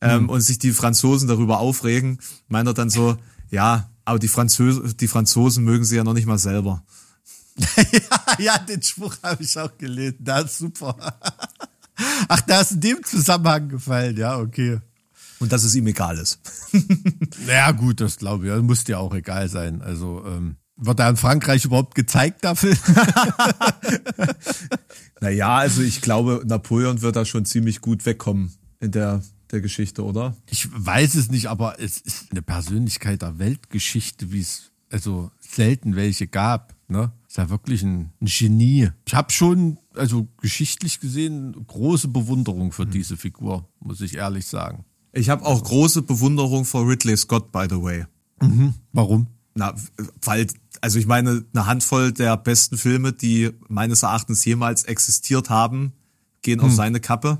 ähm, 0.00 0.30
und 0.30 0.40
sich 0.40 0.58
die 0.58 0.72
Franzosen 0.72 1.28
darüber 1.28 1.58
aufregen, 1.58 2.18
meint 2.48 2.66
er 2.66 2.72
dann 2.72 2.88
so, 2.88 3.18
ja, 3.50 3.90
aber 4.06 4.18
die, 4.18 4.28
Französ 4.28 4.96
die 4.96 5.06
Franzosen 5.08 5.64
mögen 5.64 5.84
sie 5.84 5.96
ja 5.96 6.04
noch 6.04 6.14
nicht 6.14 6.26
mal 6.26 6.38
selber. 6.38 6.82
ja, 8.38 8.58
den 8.58 8.82
Spruch 8.82 9.16
habe 9.22 9.42
ich 9.42 9.58
auch 9.58 9.76
gelesen. 9.78 10.18
Das 10.20 10.44
ist 10.44 10.58
super. 10.58 10.96
Ach, 12.28 12.40
da 12.42 12.60
ist 12.60 12.72
in 12.72 12.80
dem 12.80 13.04
Zusammenhang 13.04 13.68
gefallen. 13.68 14.16
Ja, 14.16 14.38
okay. 14.38 14.80
Und 15.40 15.52
dass 15.52 15.64
es 15.64 15.74
ihm 15.74 15.86
egal 15.86 16.18
ist. 16.18 16.40
Ja, 17.46 17.70
gut, 17.70 18.00
das 18.00 18.18
glaube 18.18 18.46
ich. 18.46 18.52
Das 18.52 18.62
muss 18.62 18.84
dir 18.84 18.98
auch 18.98 19.14
egal 19.14 19.48
sein. 19.48 19.80
Also, 19.80 20.24
ähm, 20.26 20.56
wird 20.76 21.00
er 21.00 21.08
in 21.10 21.16
Frankreich 21.16 21.64
überhaupt 21.64 21.94
gezeigt, 21.94 22.46
Film? 22.56 22.76
Naja, 25.20 25.56
also 25.56 25.82
ich 25.82 26.00
glaube, 26.00 26.42
Napoleon 26.46 27.02
wird 27.02 27.16
da 27.16 27.24
schon 27.24 27.44
ziemlich 27.44 27.80
gut 27.80 28.06
wegkommen 28.06 28.52
in 28.80 28.92
der, 28.92 29.22
der 29.50 29.60
Geschichte, 29.60 30.04
oder? 30.04 30.36
Ich 30.48 30.68
weiß 30.72 31.16
es 31.16 31.30
nicht, 31.30 31.46
aber 31.46 31.80
es 31.80 31.98
ist 31.98 32.30
eine 32.30 32.42
Persönlichkeit 32.42 33.22
der 33.22 33.38
Weltgeschichte, 33.38 34.30
wie 34.30 34.40
es 34.40 34.70
also 34.90 35.30
selten 35.40 35.96
welche 35.96 36.28
gab. 36.28 36.74
Ne? 36.88 37.12
Ist 37.38 37.44
ja 37.44 37.50
wirklich 37.50 37.84
ein, 37.84 38.10
ein 38.20 38.26
Genie. 38.26 38.88
Ich 39.06 39.14
habe 39.14 39.30
schon, 39.30 39.78
also 39.94 40.26
geschichtlich 40.40 40.98
gesehen, 40.98 41.54
große 41.68 42.08
Bewunderung 42.08 42.72
für 42.72 42.84
diese 42.84 43.16
Figur, 43.16 43.68
muss 43.78 44.00
ich 44.00 44.16
ehrlich 44.16 44.44
sagen. 44.44 44.84
Ich 45.12 45.28
habe 45.28 45.46
auch 45.46 45.62
große 45.62 46.02
Bewunderung 46.02 46.64
vor 46.64 46.88
Ridley 46.88 47.16
Scott, 47.16 47.52
by 47.52 47.68
the 47.70 47.80
way. 47.80 48.06
Warum? 48.92 49.28
Na, 49.54 49.72
weil, 50.22 50.48
also 50.80 50.98
ich 50.98 51.06
meine, 51.06 51.44
eine 51.54 51.66
Handvoll 51.66 52.10
der 52.10 52.36
besten 52.36 52.76
Filme, 52.76 53.12
die 53.12 53.50
meines 53.68 54.02
Erachtens 54.02 54.44
jemals 54.44 54.82
existiert 54.82 55.48
haben, 55.48 55.92
gehen 56.42 56.58
auf 56.58 56.72
seine 56.72 56.98
Kappe. 56.98 57.38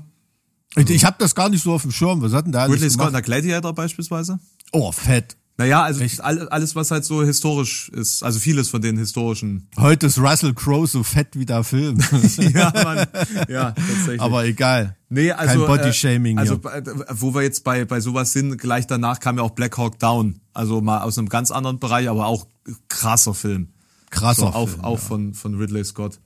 Ich, 0.77 0.89
ich 0.89 1.03
habe 1.03 1.17
das 1.19 1.35
gar 1.35 1.49
nicht 1.49 1.61
so 1.61 1.73
auf 1.73 1.81
dem 1.81 1.91
Schirm. 1.91 2.21
Was 2.21 2.31
hat 2.31 2.45
denn 2.45 2.53
da 2.53 2.63
Ridley 2.63 2.89
Scott 2.89 3.13
der 3.13 3.21
Gladiator 3.21 3.73
beispielsweise. 3.73 4.39
Oh, 4.71 4.93
fett. 4.93 5.35
Naja, 5.59 5.83
also 5.83 6.01
all- 6.23 6.47
alles, 6.47 6.73
was 6.73 6.89
halt 6.89 7.03
so 7.03 7.21
historisch 7.21 7.89
ist, 7.89 8.23
also 8.23 8.39
vieles 8.39 8.69
von 8.69 8.81
den 8.81 8.97
historischen. 8.97 9.67
Heute 9.77 10.07
ist 10.07 10.17
Russell 10.17 10.53
Crowe 10.53 10.87
so 10.87 11.03
fett 11.03 11.37
wie 11.37 11.45
der 11.45 11.65
Film. 11.65 11.99
ja, 12.37 12.71
Mann. 12.73 13.05
Ja, 13.49 13.71
tatsächlich. 13.71 14.21
aber 14.21 14.45
egal. 14.45 14.95
Nee, 15.09 15.33
also, 15.33 15.65
Kein 15.65 15.77
Bodyshaming 15.77 16.37
äh, 16.37 16.39
Also, 16.39 16.61
hier. 16.61 17.05
wo 17.11 17.33
wir 17.35 17.41
jetzt 17.41 17.65
bei, 17.65 17.83
bei 17.83 17.99
sowas 17.99 18.31
sind, 18.31 18.57
gleich 18.57 18.87
danach 18.87 19.19
kam 19.19 19.35
ja 19.35 19.43
auch 19.43 19.51
Black 19.51 19.77
Hawk 19.77 19.99
Down. 19.99 20.39
Also 20.53 20.79
mal 20.79 21.01
aus 21.01 21.17
einem 21.17 21.27
ganz 21.27 21.51
anderen 21.51 21.77
Bereich, 21.77 22.07
aber 22.07 22.27
auch 22.27 22.47
krasser 22.87 23.33
Film. 23.33 23.67
Krasser 24.11 24.43
So, 24.43 24.47
auch 24.47 24.69
Film, 24.69 24.81
auch 24.85 24.93
ja. 24.93 24.97
von, 25.05 25.33
von 25.33 25.55
Ridley 25.55 25.83
Scott. 25.83 26.21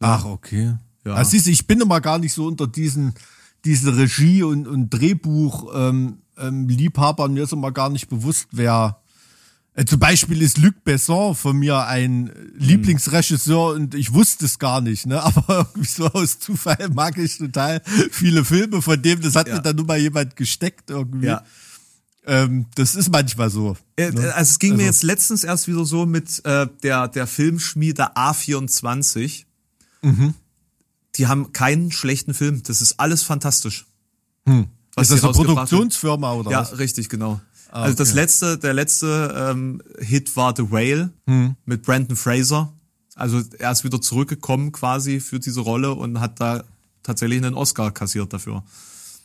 Ach, 0.00 0.26
okay. 0.26 0.74
Ja. 1.06 1.16
Ja. 1.16 1.24
siehst 1.24 1.46
du, 1.46 1.50
ich 1.50 1.66
bin 1.66 1.80
immer 1.80 2.02
gar 2.02 2.18
nicht 2.18 2.34
so 2.34 2.46
unter 2.46 2.66
diesen, 2.66 3.14
diese 3.64 3.96
Regie- 3.96 4.42
und, 4.42 4.68
und 4.68 4.90
Drehbuch 4.90 5.72
ähm, 5.74 6.18
ähm, 6.38 6.68
Liebhabern. 6.68 7.32
Mir 7.34 7.44
ist 7.44 7.52
immer 7.52 7.72
gar 7.72 7.90
nicht 7.90 8.08
bewusst, 8.08 8.46
wer. 8.52 9.00
Äh, 9.76 9.84
zum 9.86 9.98
Beispiel 9.98 10.40
ist 10.42 10.58
Luc 10.58 10.84
Besson 10.84 11.34
von 11.34 11.56
mir 11.56 11.86
ein 11.86 12.30
Lieblingsregisseur 12.56 13.74
und 13.74 13.94
ich 13.96 14.12
wusste 14.14 14.44
es 14.44 14.58
gar 14.60 14.80
nicht, 14.80 15.06
ne? 15.06 15.20
Aber 15.24 15.66
irgendwie 15.74 15.88
so 15.88 16.06
aus 16.06 16.38
Zufall 16.38 16.88
mag 16.92 17.18
ich 17.18 17.38
total 17.38 17.82
viele 18.10 18.44
Filme 18.44 18.80
von 18.82 19.00
dem. 19.02 19.20
Das 19.20 19.34
hat 19.34 19.48
Ja. 19.48 19.56
mir 19.56 19.62
dann 19.62 19.76
nur 19.76 19.86
mal 19.86 19.98
jemand 19.98 20.36
gesteckt 20.36 20.90
irgendwie. 20.90 21.26
Ja. 21.26 21.42
Ähm, 22.26 22.66
das 22.76 22.94
ist 22.94 23.10
manchmal 23.10 23.50
so. 23.50 23.76
Äh, 23.96 24.10
ne? 24.12 24.32
Also 24.34 24.50
es 24.52 24.58
ging 24.58 24.72
mir 24.76 24.86
Also- 24.86 24.86
jetzt 24.86 25.02
letztens 25.02 25.44
erst 25.44 25.66
wieder 25.68 25.84
so 25.84 26.06
mit 26.06 26.44
äh, 26.44 26.68
der, 26.82 27.08
der 27.08 27.26
Filmschmiede 27.26 28.16
A24. 28.16 29.44
Mhm. 30.02 30.34
Die 31.16 31.26
haben 31.26 31.52
keinen 31.52 31.92
schlechten 31.92 32.32
Film. 32.32 32.62
Das 32.62 32.80
ist 32.80 32.98
alles 33.00 33.22
fantastisch. 33.24 33.86
Was 34.94 35.10
ist 35.10 35.24
das 35.24 35.36
eine. 35.36 35.44
Produktionsfirma 35.46 36.32
oder 36.34 36.50
Ja, 36.50 36.60
was? 36.60 36.78
richtig, 36.78 37.08
genau. 37.08 37.40
also 37.70 37.96
das 37.96 38.14
letzte, 38.14 38.58
der 38.58 38.74
letzte 38.74 39.34
ähm, 39.52 39.82
Hit 39.98 40.36
war 40.36 40.54
The 40.56 40.70
Whale 40.70 41.12
Hm. 41.26 41.56
mit 41.64 41.82
Brandon 41.82 42.16
Fraser. 42.16 42.72
Also 43.16 43.42
er 43.58 43.70
ist 43.72 43.84
wieder 43.84 44.00
zurückgekommen 44.00 44.72
quasi 44.72 45.20
für 45.20 45.38
diese 45.38 45.60
Rolle 45.60 45.94
und 45.94 46.20
hat 46.20 46.40
da 46.40 46.64
tatsächlich 47.02 47.38
einen 47.38 47.54
Oscar 47.54 47.90
kassiert 47.92 48.32
dafür. 48.32 48.64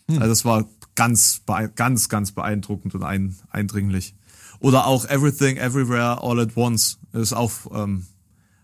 Hm. 0.07 0.17
Also 0.17 0.29
das 0.29 0.45
war 0.45 0.65
ganz, 0.95 1.41
ganz, 1.75 2.09
ganz 2.09 2.31
beeindruckend 2.31 2.93
und 2.95 3.03
ein, 3.03 3.35
eindringlich. 3.49 4.15
Oder 4.59 4.85
auch 4.87 5.05
Everything, 5.05 5.57
Everywhere, 5.57 6.21
All 6.21 6.39
at 6.39 6.57
Once 6.57 6.97
ist 7.13 7.31
auch, 7.33 7.51
ähm, 7.71 8.05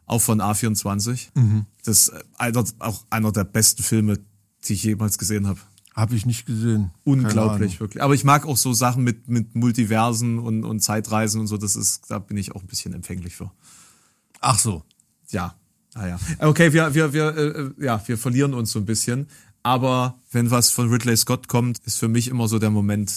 auch 0.06 0.20
von 0.22 0.41
A24. 0.41 1.28
Mhm. 1.36 1.66
Das 1.86 1.99
ist 1.99 2.08
äh, 2.10 2.22
einer, 2.38 2.66
auch 2.80 3.06
einer 3.10 3.32
der 3.32 3.45
besten 3.45 3.82
Filme, 3.82 4.20
die 4.68 4.74
ich 4.74 4.84
jemals 4.84 5.18
gesehen 5.18 5.47
habe. 5.47 5.60
Habe 5.96 6.16
ich 6.16 6.26
nicht 6.26 6.46
gesehen. 6.46 6.91
Unglaublich, 7.06 7.80
wirklich. 7.80 8.04
Aber 8.04 8.14
ich 8.14 8.26
mag 8.26 8.46
auch 8.46 8.58
so 8.58 8.74
Sachen 8.74 9.06
mit, 9.06 9.30
mit 9.30 9.56
Multiversen 9.56 10.39
und, 10.39 10.66
und 10.66 10.82
Zeitreisen 10.82 11.39
und 11.39 11.48
so. 11.48 11.56
Das 11.56 11.78
ist, 11.78 12.12
da 12.12 12.20
bin 12.20 12.36
ich 12.36 12.54
auch 12.54 12.62
ein 12.62 12.68
bisschen 12.68 12.93
empfänglich 12.93 13.38
für. 13.38 13.50
Ach 14.41 14.60
so. 14.60 14.84
Ja. 15.30 15.56
Ah, 15.93 16.08
ja. 16.08 16.20
Okay, 16.39 16.74
wir, 16.74 16.93
wir, 16.93 17.14
wir, 17.14 17.38
äh, 17.38 17.84
ja, 17.86 18.04
wir 18.06 18.18
verlieren 18.18 18.54
uns 18.54 18.74
so 18.74 18.80
ein 18.80 18.86
bisschen. 18.86 19.28
Aber 19.64 20.20
wenn 20.32 20.52
was 20.52 20.70
von 20.70 20.89
Ridley 20.89 21.16
Scott 21.16 21.48
kommt, 21.48 21.80
ist 21.86 21.98
für 21.98 22.10
mich 22.10 22.28
immer 22.28 22.50
so 22.50 22.60
der 22.60 22.72
Moment, 22.72 23.14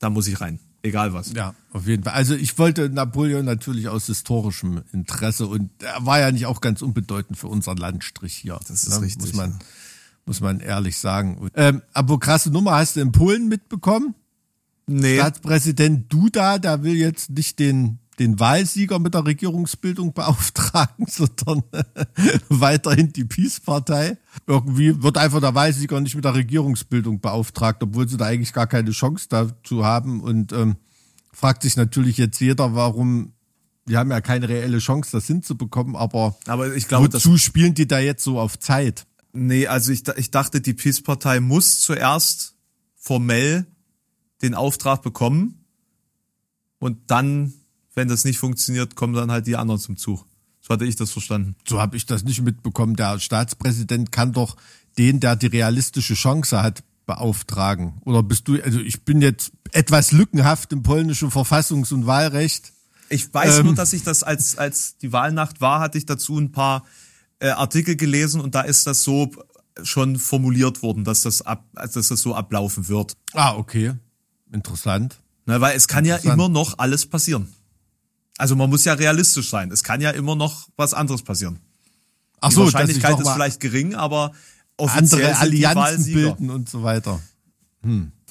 da 0.00 0.10
muss 0.10 0.26
ich 0.26 0.40
rein. 0.40 0.58
Egal 0.82 1.14
was. 1.14 1.32
Ja, 1.32 1.54
auf 1.72 1.86
jeden 1.86 2.02
Fall. 2.02 2.12
Also 2.12 2.34
ich 2.34 2.58
wollte 2.58 2.90
Napoleon 2.90 3.44
natürlich 3.44 3.88
aus 3.88 4.06
historischem 4.06 4.82
Interesse 4.92 5.46
und 5.46 5.70
er 5.82 6.04
war 6.04 6.18
ja 6.18 6.30
nicht 6.30 6.44
auch 6.44 6.60
ganz 6.60 6.82
unbedeutend 6.82 7.38
für 7.38 7.46
unseren 7.46 7.78
Landstrich 7.78 8.34
hier. 8.34 8.60
Das 8.68 8.84
ist 8.84 9.00
richtig, 9.00 9.22
Muss 9.22 9.32
man, 9.32 9.58
muss 10.26 10.40
man 10.40 10.60
ehrlich 10.60 10.98
sagen. 10.98 11.50
Ähm, 11.54 11.82
aber 11.92 12.18
krasse 12.18 12.50
Nummer 12.50 12.72
hast 12.72 12.96
du 12.96 13.00
in 13.00 13.12
Polen 13.12 13.48
mitbekommen? 13.48 14.14
Nee. 14.86 15.16
Staatspräsident 15.16 16.12
Duda, 16.12 16.58
der 16.58 16.82
will 16.82 16.94
jetzt 16.94 17.30
nicht 17.30 17.58
den, 17.58 17.98
den 18.18 18.38
Wahlsieger 18.38 18.98
mit 18.98 19.14
der 19.14 19.24
Regierungsbildung 19.24 20.12
beauftragen, 20.12 21.06
sondern 21.08 21.62
weiterhin 22.48 23.12
die 23.12 23.24
Peace-Partei. 23.24 24.18
Irgendwie 24.46 25.02
wird 25.02 25.18
einfach 25.18 25.40
der 25.40 25.54
Wahlsieger 25.54 26.00
nicht 26.00 26.14
mit 26.14 26.24
der 26.24 26.34
Regierungsbildung 26.34 27.20
beauftragt, 27.20 27.82
obwohl 27.82 28.08
sie 28.08 28.16
da 28.16 28.26
eigentlich 28.26 28.52
gar 28.52 28.66
keine 28.66 28.90
Chance 28.90 29.26
dazu 29.30 29.84
haben. 29.84 30.20
Und 30.20 30.52
ähm, 30.52 30.76
fragt 31.32 31.62
sich 31.62 31.76
natürlich 31.76 32.18
jetzt 32.18 32.40
jeder, 32.40 32.74
warum, 32.74 33.32
wir 33.86 33.98
haben 33.98 34.10
ja 34.10 34.20
keine 34.20 34.48
reelle 34.48 34.78
Chance, 34.78 35.12
das 35.12 35.26
hinzubekommen, 35.26 35.96
aber 35.96 36.36
Aber 36.46 36.74
ich 36.74 36.88
glaube, 36.88 37.12
wozu 37.12 37.38
spielen 37.38 37.74
die 37.74 37.88
da 37.88 37.98
jetzt 37.98 38.22
so 38.22 38.38
auf 38.38 38.58
Zeit? 38.58 39.06
Nee, 39.34 39.66
also 39.66 39.92
ich, 39.92 40.06
ich 40.16 40.30
dachte, 40.30 40.60
die 40.60 40.74
Peace-Partei 40.74 41.40
muss 41.40 41.80
zuerst 41.80 42.54
formell 42.96 43.66
den 44.42 44.54
Auftrag 44.54 45.02
bekommen 45.02 45.64
und 46.78 47.10
dann, 47.10 47.52
wenn 47.94 48.08
das 48.08 48.24
nicht 48.24 48.38
funktioniert, 48.38 48.96
kommen 48.96 49.14
dann 49.14 49.30
halt 49.30 49.46
die 49.46 49.56
anderen 49.56 49.80
zum 49.80 49.96
Zug. 49.96 50.26
So 50.60 50.72
hatte 50.72 50.86
ich 50.86 50.96
das 50.96 51.10
verstanden. 51.10 51.56
so 51.68 51.80
habe 51.80 51.96
ich 51.96 52.06
das 52.06 52.24
nicht 52.24 52.40
mitbekommen. 52.40 52.96
Der 52.96 53.20
Staatspräsident 53.20 54.12
kann 54.12 54.32
doch 54.32 54.56
den, 54.96 55.20
der 55.20 55.36
die 55.36 55.48
realistische 55.48 56.14
Chance 56.14 56.62
hat, 56.62 56.82
beauftragen. 57.06 58.00
Oder 58.06 58.22
bist 58.22 58.48
du, 58.48 58.60
also 58.62 58.80
ich 58.80 59.04
bin 59.04 59.20
jetzt 59.20 59.52
etwas 59.72 60.12
lückenhaft 60.12 60.72
im 60.72 60.82
polnischen 60.82 61.30
Verfassungs- 61.30 61.92
und 61.92 62.06
Wahlrecht. 62.06 62.72
Ich 63.10 63.32
weiß 63.32 63.58
Ähm. 63.58 63.66
nur, 63.66 63.74
dass 63.74 63.92
ich 63.92 64.04
das 64.04 64.22
als, 64.22 64.56
als 64.56 64.96
die 64.96 65.12
Wahlnacht 65.12 65.60
war, 65.60 65.80
hatte 65.80 65.98
ich 65.98 66.06
dazu 66.06 66.38
ein 66.38 66.52
paar 66.52 66.84
äh, 67.40 67.48
Artikel 67.48 67.96
gelesen 67.96 68.40
und 68.40 68.54
da 68.54 68.62
ist 68.62 68.86
das 68.86 69.02
so 69.02 69.30
schon 69.82 70.18
formuliert 70.18 70.82
worden, 70.82 71.04
dass 71.04 71.22
das, 71.22 71.42
ab, 71.42 71.64
dass 71.74 72.08
das 72.08 72.20
so 72.20 72.34
ablaufen 72.34 72.88
wird. 72.88 73.16
Ah, 73.32 73.56
okay. 73.56 73.94
Interessant. 74.52 75.20
Ne, 75.46 75.60
weil 75.60 75.76
es 75.76 75.88
kann 75.88 76.04
ja 76.04 76.16
immer 76.16 76.48
noch 76.48 76.78
alles 76.78 77.06
passieren. 77.06 77.52
Also 78.38 78.56
man 78.56 78.70
muss 78.70 78.84
ja 78.84 78.94
realistisch 78.94 79.50
sein. 79.50 79.70
Es 79.70 79.84
kann 79.84 80.00
ja 80.00 80.10
immer 80.10 80.36
noch 80.36 80.68
was 80.76 80.94
anderes 80.94 81.22
passieren. 81.22 81.58
Ach 82.40 82.48
Die 82.48 82.54
so, 82.54 82.64
sich 82.64 82.74
Wahrscheinlichkeit 82.74 83.20
ist 83.20 83.28
vielleicht 83.28 83.60
gering, 83.60 83.94
aber 83.94 84.32
offiziell 84.76 85.26
andere 85.26 85.50
die 85.50 85.66
Allianzen 85.66 86.12
bilden 86.12 86.50
und 86.50 86.68
so 86.68 86.82
weiter. 86.82 87.20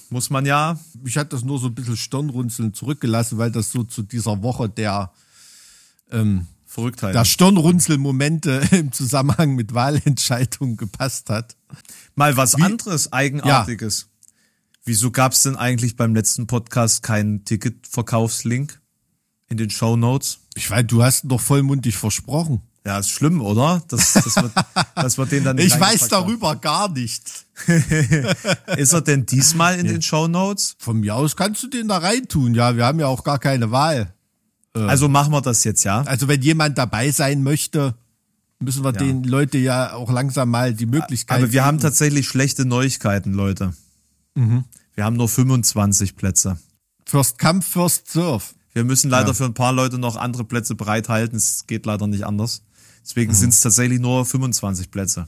Muss 0.09 0.29
man 0.29 0.45
ja. 0.45 0.79
Ich 1.05 1.17
hatte 1.17 1.29
das 1.29 1.43
nur 1.43 1.59
so 1.59 1.67
ein 1.67 1.75
bisschen 1.75 1.97
Stirnrunzeln 1.97 2.73
zurückgelassen, 2.73 3.37
weil 3.37 3.51
das 3.51 3.71
so 3.71 3.83
zu 3.83 4.01
dieser 4.01 4.41
Woche 4.43 4.69
der, 4.69 5.11
Verrücktheit. 6.73 7.13
der 7.13 7.25
Stirnrunzelmomente 7.25 8.61
im 8.71 8.91
Zusammenhang 8.91 9.53
mit 9.53 9.73
Wahlentscheidungen 9.73 10.75
gepasst 10.75 11.29
hat. 11.29 11.55
Mal 12.15 12.35
was 12.35 12.55
anderes, 12.55 13.13
Eigenartiges. 13.13 14.07
Wieso 14.83 15.11
gab's 15.11 15.43
denn 15.43 15.55
eigentlich 15.55 15.95
beim 15.95 16.15
letzten 16.15 16.47
Podcast 16.47 17.03
keinen 17.03 17.45
Ticketverkaufslink 17.45 18.81
in 19.49 19.57
den 19.57 19.69
Show 19.69 19.95
Notes? 19.95 20.39
Ich 20.55 20.69
weiß, 20.69 20.85
du 20.87 21.03
hast 21.03 21.23
doch 21.25 21.39
vollmundig 21.39 21.95
versprochen. 21.95 22.61
Ja, 22.85 22.99
ist 22.99 23.11
schlimm, 23.11 23.41
oder? 23.41 23.81
Das, 23.87 24.13
das 24.13 24.35
wird, 24.35 24.51
das 24.95 25.17
wird 25.17 25.31
den 25.31 25.43
dann 25.45 25.55
nicht 25.55 25.67
Ich 25.67 25.79
weiß 25.79 26.01
eingepackt 26.01 26.11
haben. 26.11 26.25
darüber 26.25 26.55
gar 26.57 26.89
nichts. 26.89 27.45
Ist 28.77 28.93
er 28.93 29.01
denn 29.01 29.25
diesmal 29.25 29.79
in 29.79 29.87
den 29.87 30.01
Show 30.01 30.27
Notes? 30.27 30.75
Von 30.79 30.99
mir 30.99 31.15
aus 31.15 31.35
kannst 31.37 31.63
du 31.63 31.67
den 31.67 31.87
da 31.87 31.99
reintun. 31.99 32.55
Ja, 32.55 32.75
wir 32.75 32.85
haben 32.85 32.99
ja 32.99 33.07
auch 33.07 33.23
gar 33.23 33.39
keine 33.39 33.71
Wahl. 33.71 34.12
Also 34.75 35.07
machen 35.07 35.31
wir 35.31 35.41
das 35.41 35.63
jetzt, 35.63 35.83
ja? 35.83 36.01
Also 36.01 36.27
wenn 36.27 36.41
jemand 36.41 36.77
dabei 36.77 37.11
sein 37.11 37.43
möchte, 37.43 37.93
müssen 38.59 38.83
wir 38.83 38.91
den 38.91 39.23
Leute 39.23 39.57
ja 39.57 39.93
auch 39.93 40.11
langsam 40.11 40.49
mal 40.49 40.73
die 40.73 40.85
Möglichkeit 40.87 41.37
Aber 41.37 41.51
wir 41.51 41.63
haben 41.63 41.77
geben. 41.77 41.83
tatsächlich 41.89 42.27
schlechte 42.27 42.65
Neuigkeiten, 42.65 43.33
Leute. 43.33 43.73
Mhm. 44.35 44.63
Wir 44.95 45.03
haben 45.05 45.15
nur 45.15 45.29
25 45.29 46.15
Plätze. 46.15 46.57
First 47.05 47.37
come, 47.39 47.61
first 47.61 48.09
serve. 48.11 48.43
Wir 48.73 48.83
müssen 48.83 49.09
leider 49.11 49.33
für 49.35 49.45
ein 49.45 49.53
paar 49.53 49.73
Leute 49.73 49.99
noch 49.99 50.15
andere 50.15 50.43
Plätze 50.43 50.73
bereithalten. 50.73 51.37
Es 51.37 51.67
geht 51.67 51.85
leider 51.85 52.07
nicht 52.07 52.25
anders. 52.25 52.63
Deswegen 53.03 53.31
Mhm. 53.31 53.35
sind 53.37 53.49
es 53.53 53.61
tatsächlich 53.61 53.99
nur 53.99 54.25
25 54.25 54.89
Plätze. 54.89 55.27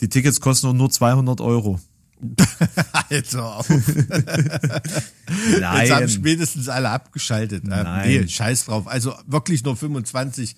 Die 0.00 0.08
Tickets 0.08 0.40
kosten 0.40 0.76
nur 0.76 0.90
200 0.90 1.40
Euro. 1.40 1.78
Also, 3.10 3.40
auf. 3.40 3.68
Nein. 5.60 5.80
jetzt 5.86 5.92
haben 5.92 6.08
spätestens 6.08 6.68
alle 6.68 6.90
abgeschaltet. 6.90 7.64
Ähm, 7.64 7.70
Nein. 7.70 8.08
Nee, 8.08 8.28
scheiß 8.28 8.66
drauf. 8.66 8.86
Also 8.86 9.14
wirklich 9.26 9.64
nur 9.64 9.76
25 9.76 10.56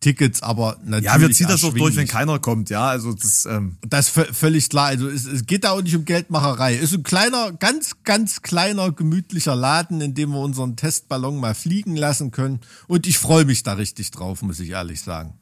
Tickets, 0.00 0.42
aber 0.42 0.76
natürlich. 0.84 1.04
ja, 1.04 1.20
wir 1.20 1.30
ziehen 1.30 1.48
das 1.48 1.62
doch 1.62 1.72
durch, 1.72 1.96
wenn 1.96 2.06
keiner 2.06 2.38
kommt, 2.38 2.68
ja. 2.68 2.86
Also 2.88 3.14
das, 3.14 3.46
ähm, 3.46 3.78
Das 3.88 4.08
ist 4.08 4.16
vö- 4.18 4.32
völlig 4.32 4.68
klar. 4.68 4.86
Also 4.88 5.08
es, 5.08 5.24
es 5.24 5.46
geht 5.46 5.64
da 5.64 5.70
auch 5.70 5.80
nicht 5.82 5.96
um 5.96 6.04
Geldmacherei. 6.04 6.76
Es 6.76 6.84
ist 6.92 6.94
ein 6.94 7.02
kleiner, 7.02 7.52
ganz, 7.52 7.92
ganz 8.04 8.42
kleiner, 8.42 8.92
gemütlicher 8.92 9.56
Laden, 9.56 10.00
in 10.02 10.14
dem 10.14 10.30
wir 10.30 10.40
unseren 10.40 10.76
Testballon 10.76 11.38
mal 11.38 11.54
fliegen 11.54 11.96
lassen 11.96 12.30
können. 12.30 12.60
Und 12.88 13.06
ich 13.06 13.16
freue 13.16 13.46
mich 13.46 13.62
da 13.62 13.72
richtig 13.74 14.10
drauf, 14.10 14.42
muss 14.42 14.60
ich 14.60 14.70
ehrlich 14.70 15.00
sagen. 15.00 15.34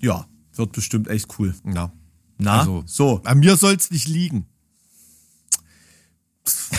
ja, 0.00 0.26
wird 0.56 0.72
bestimmt 0.72 1.08
echt 1.08 1.28
cool. 1.38 1.54
Ja. 1.72 1.92
Na, 2.36 2.60
Also, 2.60 2.82
so. 2.86 3.20
An 3.24 3.38
mir 3.38 3.56
soll's 3.56 3.90
nicht 3.92 4.08
liegen. 4.08 4.46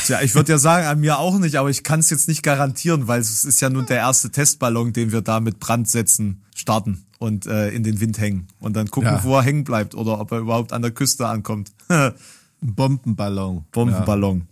Ja, 0.07 0.22
ich 0.22 0.36
würde 0.36 0.51
ja 0.53 0.57
sagen, 0.57 0.88
an 0.88 0.99
mir 0.99 1.19
auch 1.19 1.38
nicht, 1.39 1.55
aber 1.55 1.69
ich 1.69 1.84
kann 1.84 1.99
es 1.99 2.09
jetzt 2.09 2.28
nicht 2.28 2.43
garantieren, 2.43 3.07
weil 3.07 3.19
es 3.22 3.43
ist 3.43 3.61
ja 3.61 3.69
nun 3.69 3.86
der 3.86 3.97
erste 3.97 4.30
Testballon, 4.32 4.93
den 4.93 5.11
wir 5.11 5.22
da 5.22 5.39
mit 5.39 5.59
Brandsätzen 5.59 6.43
starten 6.55 7.05
und 7.19 7.45
äh, 7.45 7.69
in 7.69 7.84
den 7.84 7.99
Wind 7.99 8.19
hängen. 8.19 8.47
Und 8.59 8.76
dann 8.76 8.89
gucken, 8.89 9.09
Ja. 9.09 9.24
wo 9.24 9.36
er 9.38 9.43
hängen 9.43 9.63
bleibt 9.63 9.95
oder 9.95 10.19
ob 10.19 10.32
er 10.32 10.39
überhaupt 10.39 10.74
an 10.74 10.82
der 10.82 10.91
Küste 10.91 11.28
ankommt. 11.28 11.72
Ein 11.89 12.13
Bombenballon. 12.61 13.65
Bombenballon. 13.72 14.47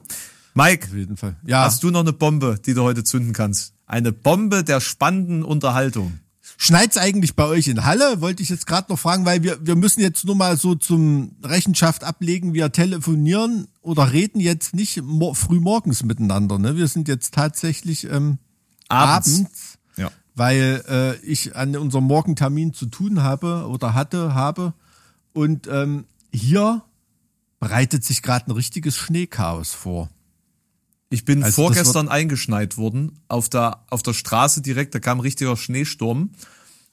Mike, 0.56 0.88
Auf 0.88 0.96
jeden 0.96 1.16
Fall. 1.18 1.36
Ja. 1.46 1.64
hast 1.66 1.84
du 1.84 1.92
noch 1.92 2.00
eine 2.02 2.12
Bombe, 2.14 2.60
die 2.66 2.74
du 2.74 2.84
heute 2.84 3.04
zünden 3.04 3.34
kannst? 3.34 3.74
Eine 3.86 4.12
Bombe 4.12 4.64
der 4.64 4.82
spannenden 4.82 5.44
Unterhaltung. 5.44 6.20
Schneit's 6.62 6.98
eigentlich 6.98 7.38
bei 7.38 7.46
euch 7.46 7.70
in 7.70 7.86
Halle? 7.86 8.20
Wollte 8.20 8.44
ich 8.44 8.50
jetzt 8.50 8.68
gerade 8.68 8.92
noch 8.92 9.00
fragen, 9.00 9.24
weil 9.24 9.44
wir, 9.44 9.66
wir 9.66 9.78
müssen 9.78 10.02
jetzt 10.02 10.26
nur 10.26 10.36
mal 10.36 10.58
so 10.58 10.76
zum 10.76 11.38
Rechenschaft 11.42 12.04
ablegen. 12.04 12.54
Wir 12.54 12.70
telefonieren 12.74 13.70
oder 13.82 14.12
reden 14.12 14.42
jetzt 14.42 14.74
nicht 14.76 15.02
mo 15.02 15.34
früh 15.34 15.62
morgens 15.62 16.04
miteinander. 16.04 16.60
Ne? 16.60 16.76
Wir 16.76 16.90
sind 16.90 17.08
jetzt 17.08 17.34
tatsächlich 17.34 18.04
ähm, 18.12 18.40
Abends. 18.90 19.40
abends, 19.40 19.78
Ja. 19.96 20.12
weil 20.36 20.84
äh, 20.90 21.16
ich 21.26 21.56
an 21.56 21.78
unserem 21.78 22.04
Morgentermin 22.04 22.74
zu 22.74 22.88
tun 22.88 23.24
habe 23.24 23.66
oder 23.70 23.94
hatte, 23.94 24.34
habe. 24.34 24.74
Und 25.32 25.66
ähm, 25.68 26.08
hier 26.34 26.82
bereitet 27.62 28.04
sich 28.04 28.22
gerade 28.22 28.48
ein 28.48 28.52
richtiges 28.52 28.98
Schneechaos 28.98 29.74
vor. 29.74 30.10
Ich 31.10 31.26
bin 31.26 31.44
Also 31.44 31.64
vorgestern 31.64 32.08
eingeschneit 32.08 32.78
worden 32.78 33.20
auf 33.28 33.50
der, 33.50 33.84
auf 33.90 34.04
der 34.04 34.14
Straße 34.14 34.62
direkt, 34.62 34.94
da 34.94 35.00
kam 35.00 35.18
ein 35.18 35.22
richtiger 35.22 35.58
Schneesturm. 35.58 36.32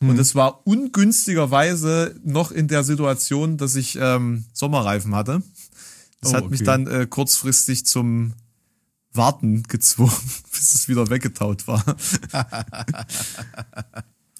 Mhm. 0.00 0.10
Und 0.10 0.18
es 0.18 0.34
war 0.34 0.66
ungünstigerweise 0.66 2.18
noch 2.24 2.50
in 2.50 2.68
der 2.68 2.82
Situation, 2.84 3.56
dass 3.58 3.76
ich 3.76 3.98
ähm, 4.00 4.44
Sommerreifen 4.52 5.14
hatte. 5.14 5.42
Das 6.20 6.32
Oh, 6.32 6.36
hat 6.36 6.50
mich 6.50 6.60
okay. 6.60 6.66
dann 6.66 6.86
äh, 6.86 7.06
kurzfristig 7.06 7.84
zum 7.86 8.32
Warten 9.12 9.62
gezwungen, 9.64 10.12
bis 10.50 10.74
es 10.74 10.88
wieder 10.88 11.10
weggetaut 11.10 11.66
war. 11.66 11.84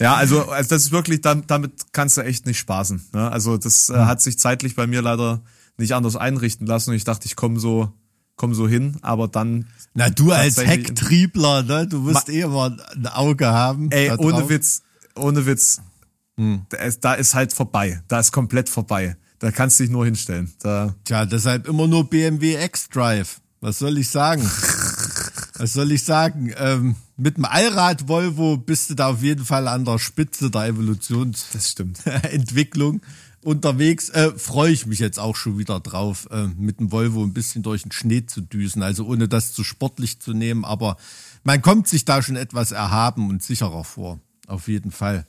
ja, 0.00 0.14
also, 0.14 0.48
also 0.48 0.68
das 0.70 0.84
ist 0.84 0.90
wirklich, 0.92 1.20
damit, 1.20 1.50
damit 1.50 1.92
kannst 1.92 2.16
du 2.16 2.22
echt 2.22 2.46
nicht 2.46 2.58
spaßen. 2.58 3.08
Ne? 3.12 3.30
Also 3.30 3.56
das 3.58 3.90
äh, 3.90 3.94
hat 3.94 4.22
sich 4.22 4.38
zeitlich 4.38 4.74
bei 4.74 4.86
mir 4.86 5.02
leider 5.02 5.42
nicht 5.78 5.94
anders 5.94 6.16
einrichten 6.16 6.66
lassen 6.66 6.90
und 6.90 6.96
ich 6.96 7.04
dachte, 7.04 7.26
ich 7.26 7.36
komme 7.36 7.60
so, 7.60 7.92
komm 8.36 8.54
so 8.54 8.68
hin, 8.68 8.96
aber 9.02 9.28
dann 9.28 9.66
Na, 9.94 10.10
du 10.10 10.30
als 10.32 10.58
Hecktriebler, 10.58 11.62
ne? 11.62 11.86
du 11.86 12.00
musst 12.00 12.28
Ma- 12.28 12.34
eh 12.34 12.40
immer 12.42 12.76
ein 12.94 13.06
Auge 13.06 13.46
haben. 13.48 13.90
Ey, 13.90 14.10
ohne. 14.16 14.48
Witz, 14.48 14.82
ohne 15.14 15.46
Witz. 15.46 15.80
Da, 16.36 16.76
ist, 16.78 17.02
da 17.04 17.14
ist 17.14 17.34
halt 17.34 17.52
vorbei. 17.54 18.02
Da 18.08 18.20
ist 18.20 18.30
komplett 18.30 18.68
vorbei. 18.68 19.16
Da 19.38 19.50
kannst 19.50 19.78
du 19.80 19.84
dich 19.84 19.90
nur 19.90 20.04
hinstellen. 20.04 20.52
Da, 20.60 20.94
Tja, 21.04 21.24
deshalb 21.24 21.66
immer 21.66 21.86
nur 21.86 22.08
BMW 22.08 22.62
X-Drive. 22.62 23.40
Was 23.60 23.78
soll 23.78 23.96
ich 23.98 24.10
sagen? 24.10 24.42
Was 25.58 25.72
soll 25.72 25.90
ich 25.92 26.04
sagen? 26.04 26.52
Ähm, 26.58 26.96
mit 27.16 27.38
dem 27.38 27.46
Allrad 27.46 28.06
Volvo 28.08 28.58
bist 28.58 28.90
du 28.90 28.94
da 28.94 29.08
auf 29.08 29.22
jeden 29.22 29.46
Fall 29.46 29.66
an 29.68 29.86
der 29.86 29.98
Spitze 29.98 30.50
der 30.50 30.66
Evolutions 30.66 31.46
das 31.54 31.70
stimmt. 31.70 32.04
Entwicklung 32.30 33.00
unterwegs. 33.46 34.10
Äh, 34.10 34.32
Freue 34.36 34.72
ich 34.72 34.86
mich 34.86 34.98
jetzt 34.98 35.18
auch 35.18 35.36
schon 35.36 35.58
wieder 35.58 35.80
drauf, 35.80 36.28
äh, 36.30 36.48
mit 36.58 36.80
dem 36.80 36.92
Volvo 36.92 37.22
ein 37.22 37.32
bisschen 37.32 37.62
durch 37.62 37.82
den 37.82 37.92
Schnee 37.92 38.26
zu 38.26 38.40
düsen. 38.40 38.82
Also 38.82 39.06
ohne 39.06 39.28
das 39.28 39.52
zu 39.52 39.64
sportlich 39.64 40.20
zu 40.20 40.34
nehmen, 40.34 40.64
aber 40.64 40.96
man 41.44 41.62
kommt 41.62 41.86
sich 41.86 42.04
da 42.04 42.22
schon 42.22 42.36
etwas 42.36 42.72
erhaben 42.72 43.30
und 43.30 43.42
sicherer 43.42 43.84
vor. 43.84 44.18
Auf 44.48 44.68
jeden 44.68 44.90
Fall. 44.90 45.26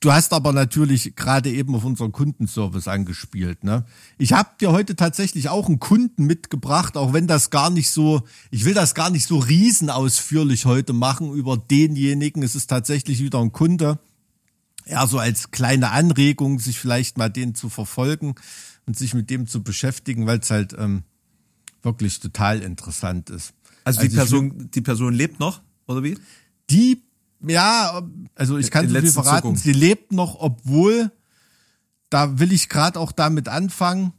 Du 0.00 0.12
hast 0.12 0.32
aber 0.32 0.52
natürlich 0.52 1.16
gerade 1.16 1.50
eben 1.50 1.74
auf 1.74 1.84
unseren 1.84 2.12
Kundenservice 2.12 2.86
angespielt. 2.86 3.64
Ne? 3.64 3.84
Ich 4.16 4.32
habe 4.32 4.50
dir 4.60 4.70
heute 4.70 4.94
tatsächlich 4.94 5.48
auch 5.48 5.66
einen 5.66 5.80
Kunden 5.80 6.24
mitgebracht, 6.24 6.96
auch 6.96 7.12
wenn 7.12 7.26
das 7.26 7.50
gar 7.50 7.68
nicht 7.68 7.90
so, 7.90 8.22
ich 8.52 8.64
will 8.64 8.74
das 8.74 8.94
gar 8.94 9.10
nicht 9.10 9.26
so 9.26 9.38
riesenausführlich 9.38 10.66
heute 10.66 10.92
machen 10.92 11.32
über 11.32 11.56
denjenigen. 11.56 12.44
Es 12.44 12.54
ist 12.54 12.68
tatsächlich 12.68 13.18
wieder 13.18 13.40
ein 13.40 13.50
Kunde, 13.50 13.98
ja, 14.88 15.06
so 15.06 15.18
als 15.18 15.50
kleine 15.50 15.90
Anregung, 15.90 16.58
sich 16.58 16.78
vielleicht 16.78 17.18
mal 17.18 17.28
den 17.28 17.54
zu 17.54 17.68
verfolgen 17.68 18.34
und 18.86 18.96
sich 18.96 19.14
mit 19.14 19.30
dem 19.30 19.46
zu 19.46 19.62
beschäftigen, 19.62 20.26
weil 20.26 20.38
es 20.38 20.50
halt 20.50 20.74
ähm, 20.78 21.04
wirklich 21.82 22.20
total 22.20 22.60
interessant 22.60 23.30
ist. 23.30 23.52
Also, 23.84 24.00
die 24.00 24.06
ich 24.08 24.14
Person, 24.14 24.70
die 24.70 24.80
Person 24.80 25.14
lebt 25.14 25.40
noch, 25.40 25.62
oder 25.86 26.02
wie? 26.02 26.18
Die, 26.70 27.02
ja, 27.46 28.02
also 28.34 28.58
ich 28.58 28.70
kann 28.70 28.84
In 28.86 28.90
so 28.92 29.00
viel 29.00 29.10
verraten, 29.12 29.36
Zuckung. 29.36 29.56
sie 29.56 29.72
lebt 29.72 30.12
noch, 30.12 30.36
obwohl, 30.40 31.10
da 32.10 32.38
will 32.38 32.52
ich 32.52 32.68
gerade 32.68 32.98
auch 32.98 33.12
damit 33.12 33.48
anfangen, 33.48 34.12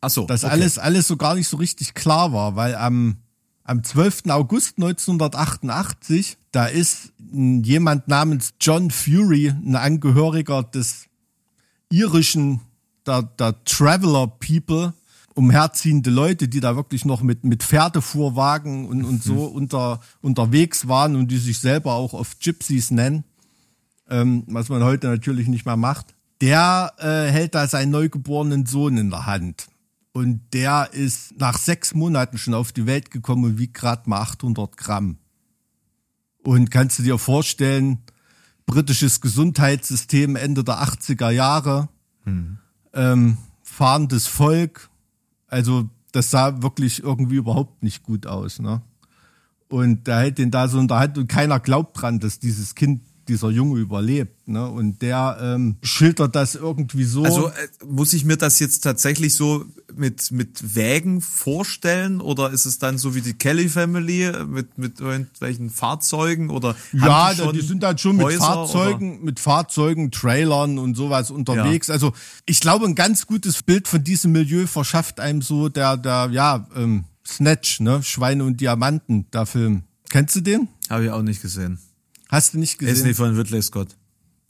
Ach 0.00 0.10
so. 0.10 0.26
dass 0.26 0.44
okay. 0.44 0.52
alles, 0.52 0.78
alles 0.78 1.08
so 1.08 1.16
gar 1.16 1.34
nicht 1.34 1.48
so 1.48 1.56
richtig 1.56 1.94
klar 1.94 2.32
war, 2.32 2.56
weil 2.56 2.74
am, 2.74 3.18
am 3.66 3.82
12. 3.82 4.22
August 4.28 4.78
1988, 4.78 6.38
da 6.52 6.66
ist 6.66 7.12
jemand 7.18 8.06
namens 8.06 8.54
John 8.60 8.90
Fury, 8.90 9.48
ein 9.48 9.74
Angehöriger 9.74 10.62
des 10.62 11.06
irischen, 11.90 12.60
der, 13.06 13.22
der 13.22 13.62
Traveler 13.64 14.28
People, 14.28 14.94
umherziehende 15.34 16.10
Leute, 16.10 16.48
die 16.48 16.60
da 16.60 16.76
wirklich 16.76 17.04
noch 17.04 17.22
mit, 17.22 17.44
mit 17.44 17.62
Pferdefuhrwagen 17.62 18.86
und, 18.86 19.04
und 19.04 19.22
so 19.22 19.44
unter, 19.44 20.00
unterwegs 20.22 20.86
waren 20.86 21.16
und 21.16 21.30
die 21.30 21.38
sich 21.38 21.58
selber 21.58 21.94
auch 21.94 22.14
oft 22.14 22.40
Gypsies 22.40 22.92
nennen, 22.92 23.24
ähm, 24.08 24.44
was 24.46 24.68
man 24.68 24.84
heute 24.84 25.08
natürlich 25.08 25.48
nicht 25.48 25.66
mehr 25.66 25.76
macht. 25.76 26.14
Der 26.40 26.92
äh, 26.98 27.30
hält 27.32 27.54
da 27.54 27.66
seinen 27.66 27.90
neugeborenen 27.90 28.64
Sohn 28.64 28.96
in 28.96 29.10
der 29.10 29.26
Hand. 29.26 29.68
Und 30.16 30.54
der 30.54 30.94
ist 30.94 31.38
nach 31.38 31.58
sechs 31.58 31.92
Monaten 31.92 32.38
schon 32.38 32.54
auf 32.54 32.72
die 32.72 32.86
Welt 32.86 33.10
gekommen 33.10 33.44
und 33.44 33.58
wiegt 33.58 33.74
gerade 33.74 34.08
mal 34.08 34.22
800 34.22 34.74
Gramm. 34.74 35.18
Und 36.42 36.70
kannst 36.70 36.98
du 36.98 37.02
dir 37.02 37.18
vorstellen, 37.18 37.98
britisches 38.64 39.20
Gesundheitssystem 39.20 40.34
Ende 40.34 40.64
der 40.64 40.82
80er 40.82 41.28
Jahre, 41.28 41.90
ähm, 42.94 43.36
fahrendes 43.62 44.26
Volk, 44.26 44.88
also 45.48 45.90
das 46.12 46.30
sah 46.30 46.62
wirklich 46.62 47.02
irgendwie 47.02 47.36
überhaupt 47.36 47.82
nicht 47.82 48.02
gut 48.02 48.26
aus. 48.26 48.58
Ne? 48.58 48.80
Und 49.68 50.06
der 50.06 50.20
hält 50.20 50.38
den 50.38 50.50
da 50.50 50.66
so 50.68 50.80
in 50.80 50.88
der 50.88 50.98
Hand 50.98 51.18
und 51.18 51.28
keiner 51.28 51.60
glaubt 51.60 52.00
dran, 52.00 52.20
dass 52.20 52.38
dieses 52.38 52.74
Kind 52.74 53.02
dieser 53.28 53.50
Junge 53.50 53.80
überlebt. 53.80 54.48
Ne? 54.48 54.68
Und 54.68 55.02
der 55.02 55.38
ähm, 55.40 55.76
schildert 55.82 56.34
das 56.34 56.54
irgendwie 56.54 57.04
so. 57.04 57.24
Also 57.24 57.48
äh, 57.48 57.52
muss 57.84 58.12
ich 58.12 58.24
mir 58.24 58.36
das 58.36 58.58
jetzt 58.58 58.80
tatsächlich 58.80 59.34
so 59.34 59.64
mit, 59.94 60.30
mit 60.30 60.74
Wägen 60.74 61.20
vorstellen 61.20 62.20
oder 62.20 62.50
ist 62.50 62.66
es 62.66 62.78
dann 62.78 62.98
so 62.98 63.14
wie 63.14 63.20
die 63.20 63.34
Kelly 63.34 63.68
Family 63.68 64.30
mit, 64.46 64.78
mit 64.78 65.00
irgendwelchen 65.00 65.70
Fahrzeugen 65.70 66.50
oder 66.50 66.76
ja, 66.92 67.32
die, 67.34 67.58
die, 67.58 67.66
sind 67.66 67.82
halt 67.82 68.00
schon 68.00 68.16
mit 68.16 68.26
Häuser 68.26 68.38
Fahrzeugen, 68.40 69.24
mit 69.24 69.40
Fahrzeugen, 69.40 70.10
Trailern 70.10 70.78
und 70.78 70.96
sowas 70.96 71.30
unterwegs. 71.30 71.90
Also 71.90 72.12
ich 72.44 72.60
glaube, 72.60 72.86
ein 72.86 72.94
ganz 72.94 73.26
gutes 73.26 73.62
Bild 73.62 73.88
von 73.88 74.04
diesem 74.04 74.32
Milieu 74.32 74.66
verschafft 74.66 75.20
einem 75.20 75.42
so 75.42 75.68
der, 75.68 75.96
der, 75.96 76.28
ja, 76.30 76.66
ähm, 76.76 77.04
Snatch, 77.26 77.80
ne? 77.80 78.02
Schweine 78.02 78.44
und 78.44 78.60
Diamanten, 78.60 79.26
der 79.32 79.46
Film. 79.46 79.82
Kennst 80.08 80.36
du 80.36 80.40
den? 80.40 80.60
Oder? 80.60 80.70
Habe 80.90 81.04
ich 81.04 81.10
auch 81.10 81.22
nicht 81.22 81.42
gesehen. 81.42 81.78
Hast 82.36 82.52
du 82.52 82.58
nicht 82.58 82.78
gesehen? 82.78 82.94
Ist 82.94 83.04
nicht 83.06 83.16
von 83.16 83.34
Ridley 83.34 83.62
Scott. 83.62 83.96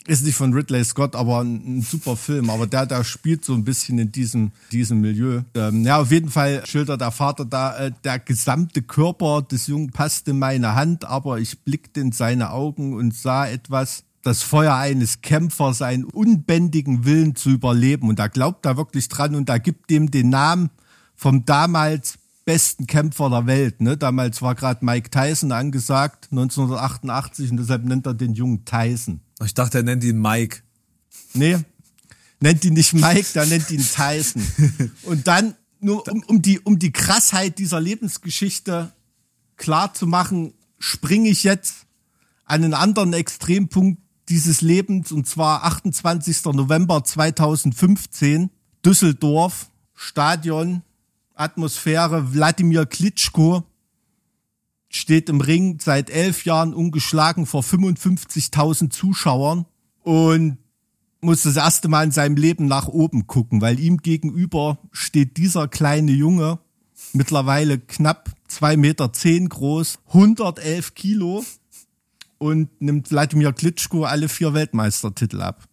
Ist 0.09 0.25
nicht 0.25 0.35
von 0.35 0.53
Ridley 0.53 0.83
Scott, 0.83 1.15
aber 1.15 1.39
ein, 1.39 1.79
ein 1.79 1.83
super 1.83 2.17
Film. 2.17 2.51
Aber 2.51 2.67
der, 2.67 2.85
der 2.85 3.05
spielt 3.05 3.45
so 3.45 3.55
ein 3.55 3.63
bisschen 3.63 4.01
in 4.01 4.11
diesem, 4.11 4.51
diesem 4.73 5.01
Milieu. 5.01 5.43
Ähm, 5.55 5.85
ja, 5.85 6.01
auf 6.01 6.11
jeden 6.11 6.29
Fall 6.29 6.67
schildert 6.67 7.01
der 7.01 7.13
Vater 7.13 7.45
da, 7.45 7.79
äh, 7.79 7.93
der 8.03 8.19
gesamte 8.19 8.83
Körper 8.83 9.43
des 9.43 9.69
Jungen 9.69 9.91
passte 9.91 10.33
in 10.33 10.41
meine 10.41 10.75
Hand, 10.75 11.05
aber 11.05 11.39
ich 11.39 11.61
blickte 11.61 12.01
in 12.01 12.11
seine 12.11 12.51
Augen 12.51 12.93
und 12.93 13.15
sah 13.15 13.47
etwas, 13.47 14.03
das 14.25 14.43
Feuer 14.43 14.75
eines 14.75 15.21
Kämpfers, 15.21 15.81
einen 15.81 16.07
unbändigen 16.07 17.05
Willen 17.05 17.37
zu 17.37 17.51
überleben. 17.51 18.09
Und 18.09 18.19
da 18.19 18.27
glaubt 18.27 18.67
er 18.67 18.77
wirklich 18.77 19.09
dran 19.09 19.37
und 19.37 19.49
da 19.49 19.59
gibt 19.59 19.91
dem 19.91 20.11
den 20.11 20.31
Namen 20.31 20.71
vom 21.15 21.45
damals 21.45 22.19
besten 22.47 22.87
Kämpfer 22.87 23.29
der 23.29 23.47
Welt. 23.47 23.83
Ne? 23.83 23.99
Damals 23.99 24.41
war 24.41 24.55
gerade 24.55 24.83
Mike 24.83 25.11
Tyson 25.11 25.53
angesagt, 25.53 26.29
1988, 26.31 27.51
und 27.51 27.59
deshalb 27.59 27.85
nennt 27.85 28.07
er 28.07 28.15
den 28.15 28.33
Jungen 28.33 28.65
Tyson. 28.65 29.21
Ich 29.45 29.53
dachte, 29.53 29.79
er 29.79 29.85
nennt 29.85 30.03
ihn 30.05 30.19
Mike. 30.19 30.61
Nee, 31.35 31.59
nennt 32.41 32.65
ihn 32.65 32.73
nicht 32.73 32.95
Mike, 32.95 33.27
dann 33.35 33.51
nennt 33.51 33.71
ihn 33.71 33.85
Tyson. 33.85 34.43
Und 35.03 35.27
dann, 35.27 35.55
nur 35.81 36.09
um, 36.11 36.23
um, 36.27 36.41
die, 36.41 36.61
um 36.61 36.79
die 36.79 36.93
Krassheit 36.93 37.59
dieser 37.59 37.81
Lebensgeschichte 37.81 38.93
klar 39.57 39.93
zu 39.93 40.07
machen, 40.07 40.55
springe 40.79 41.29
ich 41.29 41.45
jetzt 41.45 41.87
an 42.47 42.65
einen 42.65 42.75
anderen 42.75 43.13
Extrempunkt 43.13 44.01
dieses 44.29 44.61
Lebens, 44.61 45.13
und 45.13 45.27
zwar 45.27 45.65
28. 45.65 46.45
November 46.47 47.05
2015, 47.05 48.51
Düsseldorf, 48.85 49.71
Stadion, 49.95 50.83
Atmosphäre, 51.37 52.33
Wladimir 52.35 52.87
Klitschko 52.87 53.65
steht 54.89 55.29
im 55.29 55.41
Ring 55.41 55.79
seit 55.81 56.11
elf 56.11 56.45
Jahren 56.45 56.75
ungeschlagen 56.75 57.47
vor 57.47 57.63
55.000 57.63 58.91
Zuschauern 58.91 59.67
und 60.03 60.59
muss 61.21 61.43
das 61.43 61.57
erste 61.57 61.89
Mal 61.89 62.05
in 62.05 62.11
seinem 62.11 62.37
Leben 62.37 62.67
nach 62.67 62.89
oben 62.89 63.27
gucken, 63.27 63.61
weil 63.61 63.79
ihm 63.79 63.99
gegenüber 63.99 64.79
steht 64.93 65.37
dieser 65.37 65.69
kleine 65.69 66.13
Junge, 66.13 66.59
mittlerweile 67.13 67.79
knapp 67.79 68.31
zwei 68.49 68.77
Meter 68.77 69.13
zehn 69.13 69.49
groß, 69.49 69.99
111 70.09 70.95
Kilo 70.95 71.45
und 72.39 72.81
nimmt 72.81 73.11
Wladimir 73.11 73.53
Klitschko 73.53 74.05
alle 74.05 74.29
vier 74.29 74.55
Weltmeistertitel 74.55 75.43
ab. 75.43 75.65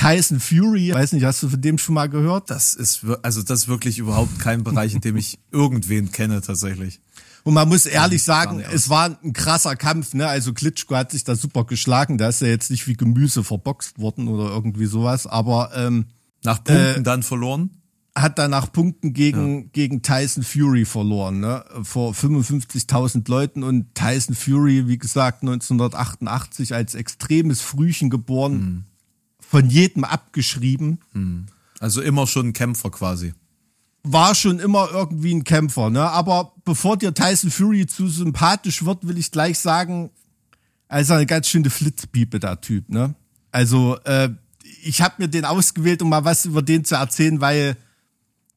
Tyson 0.00 0.40
Fury, 0.40 0.94
weiß 0.94 1.12
nicht, 1.12 1.24
hast 1.24 1.42
du 1.42 1.50
von 1.50 1.60
dem 1.60 1.76
schon 1.76 1.94
mal 1.94 2.08
gehört? 2.08 2.48
Das 2.48 2.72
ist, 2.72 3.04
also 3.22 3.42
das 3.42 3.60
ist 3.60 3.68
wirklich 3.68 3.98
überhaupt 3.98 4.38
kein 4.38 4.64
Bereich, 4.64 4.94
in 4.94 5.02
dem 5.02 5.16
ich 5.16 5.38
irgendwen 5.50 6.10
kenne 6.10 6.40
tatsächlich. 6.40 7.00
Und 7.44 7.54
man 7.54 7.68
muss 7.68 7.84
ehrlich 7.84 8.24
gar 8.24 8.46
sagen, 8.46 8.60
es 8.72 8.88
war 8.88 9.18
ein 9.22 9.32
krasser 9.34 9.76
Kampf, 9.76 10.14
ne? 10.14 10.26
Also 10.26 10.54
Klitschko 10.54 10.94
hat 10.96 11.10
sich 11.10 11.24
da 11.24 11.34
super 11.36 11.64
geschlagen, 11.64 12.16
da 12.16 12.28
ist 12.28 12.40
er 12.40 12.48
jetzt 12.48 12.70
nicht 12.70 12.86
wie 12.86 12.94
Gemüse 12.94 13.44
verboxt 13.44 13.98
worden 13.98 14.28
oder 14.28 14.50
irgendwie 14.50 14.86
sowas, 14.86 15.26
aber 15.26 15.70
ähm, 15.74 16.06
Nach 16.44 16.64
Punkten 16.64 17.04
dann 17.04 17.22
verloren? 17.22 17.70
hat 18.16 18.38
dann 18.38 18.50
nach 18.50 18.72
Punkten 18.72 19.12
gegen, 19.12 19.70
gegen 19.72 20.02
Tyson 20.02 20.42
Fury 20.42 20.84
verloren, 20.84 21.40
ne? 21.40 21.64
Vor 21.82 22.12
55.000 22.12 23.28
Leuten 23.30 23.62
und 23.62 23.94
Tyson 23.94 24.34
Fury, 24.34 24.88
wie 24.88 24.98
gesagt, 24.98 25.42
1988 25.42 26.74
als 26.74 26.94
extremes 26.94 27.60
Frühchen 27.60 28.10
geboren, 28.10 28.86
von 29.50 29.68
jedem 29.68 30.04
abgeschrieben. 30.04 30.98
Also 31.80 32.00
immer 32.02 32.26
schon 32.28 32.48
ein 32.48 32.52
Kämpfer 32.52 32.90
quasi. 32.90 33.32
war 34.04 34.34
schon 34.34 34.60
immer 34.60 34.88
irgendwie 34.92 35.34
ein 35.34 35.42
Kämpfer, 35.44 35.90
ne? 35.90 36.08
Aber 36.08 36.52
bevor 36.64 36.96
dir 36.96 37.12
Tyson 37.12 37.50
Fury 37.50 37.86
zu 37.86 38.06
sympathisch 38.08 38.84
wird, 38.84 39.06
will 39.08 39.18
ich 39.18 39.30
gleich 39.32 39.58
sagen, 39.58 40.10
er 40.88 41.00
ist 41.00 41.10
eine 41.10 41.26
ganz 41.26 41.48
schöne 41.48 41.68
Flitzpiepe, 41.68 42.38
der 42.40 42.60
Typ, 42.60 42.88
ne? 42.88 43.14
Also, 43.52 43.98
äh, 44.04 44.30
ich 44.82 45.02
habe 45.02 45.14
mir 45.18 45.28
den 45.28 45.44
ausgewählt, 45.44 46.00
um 46.00 46.08
mal 46.10 46.24
was 46.24 46.44
über 46.46 46.62
den 46.62 46.84
zu 46.84 46.94
erzählen, 46.94 47.40
weil 47.40 47.76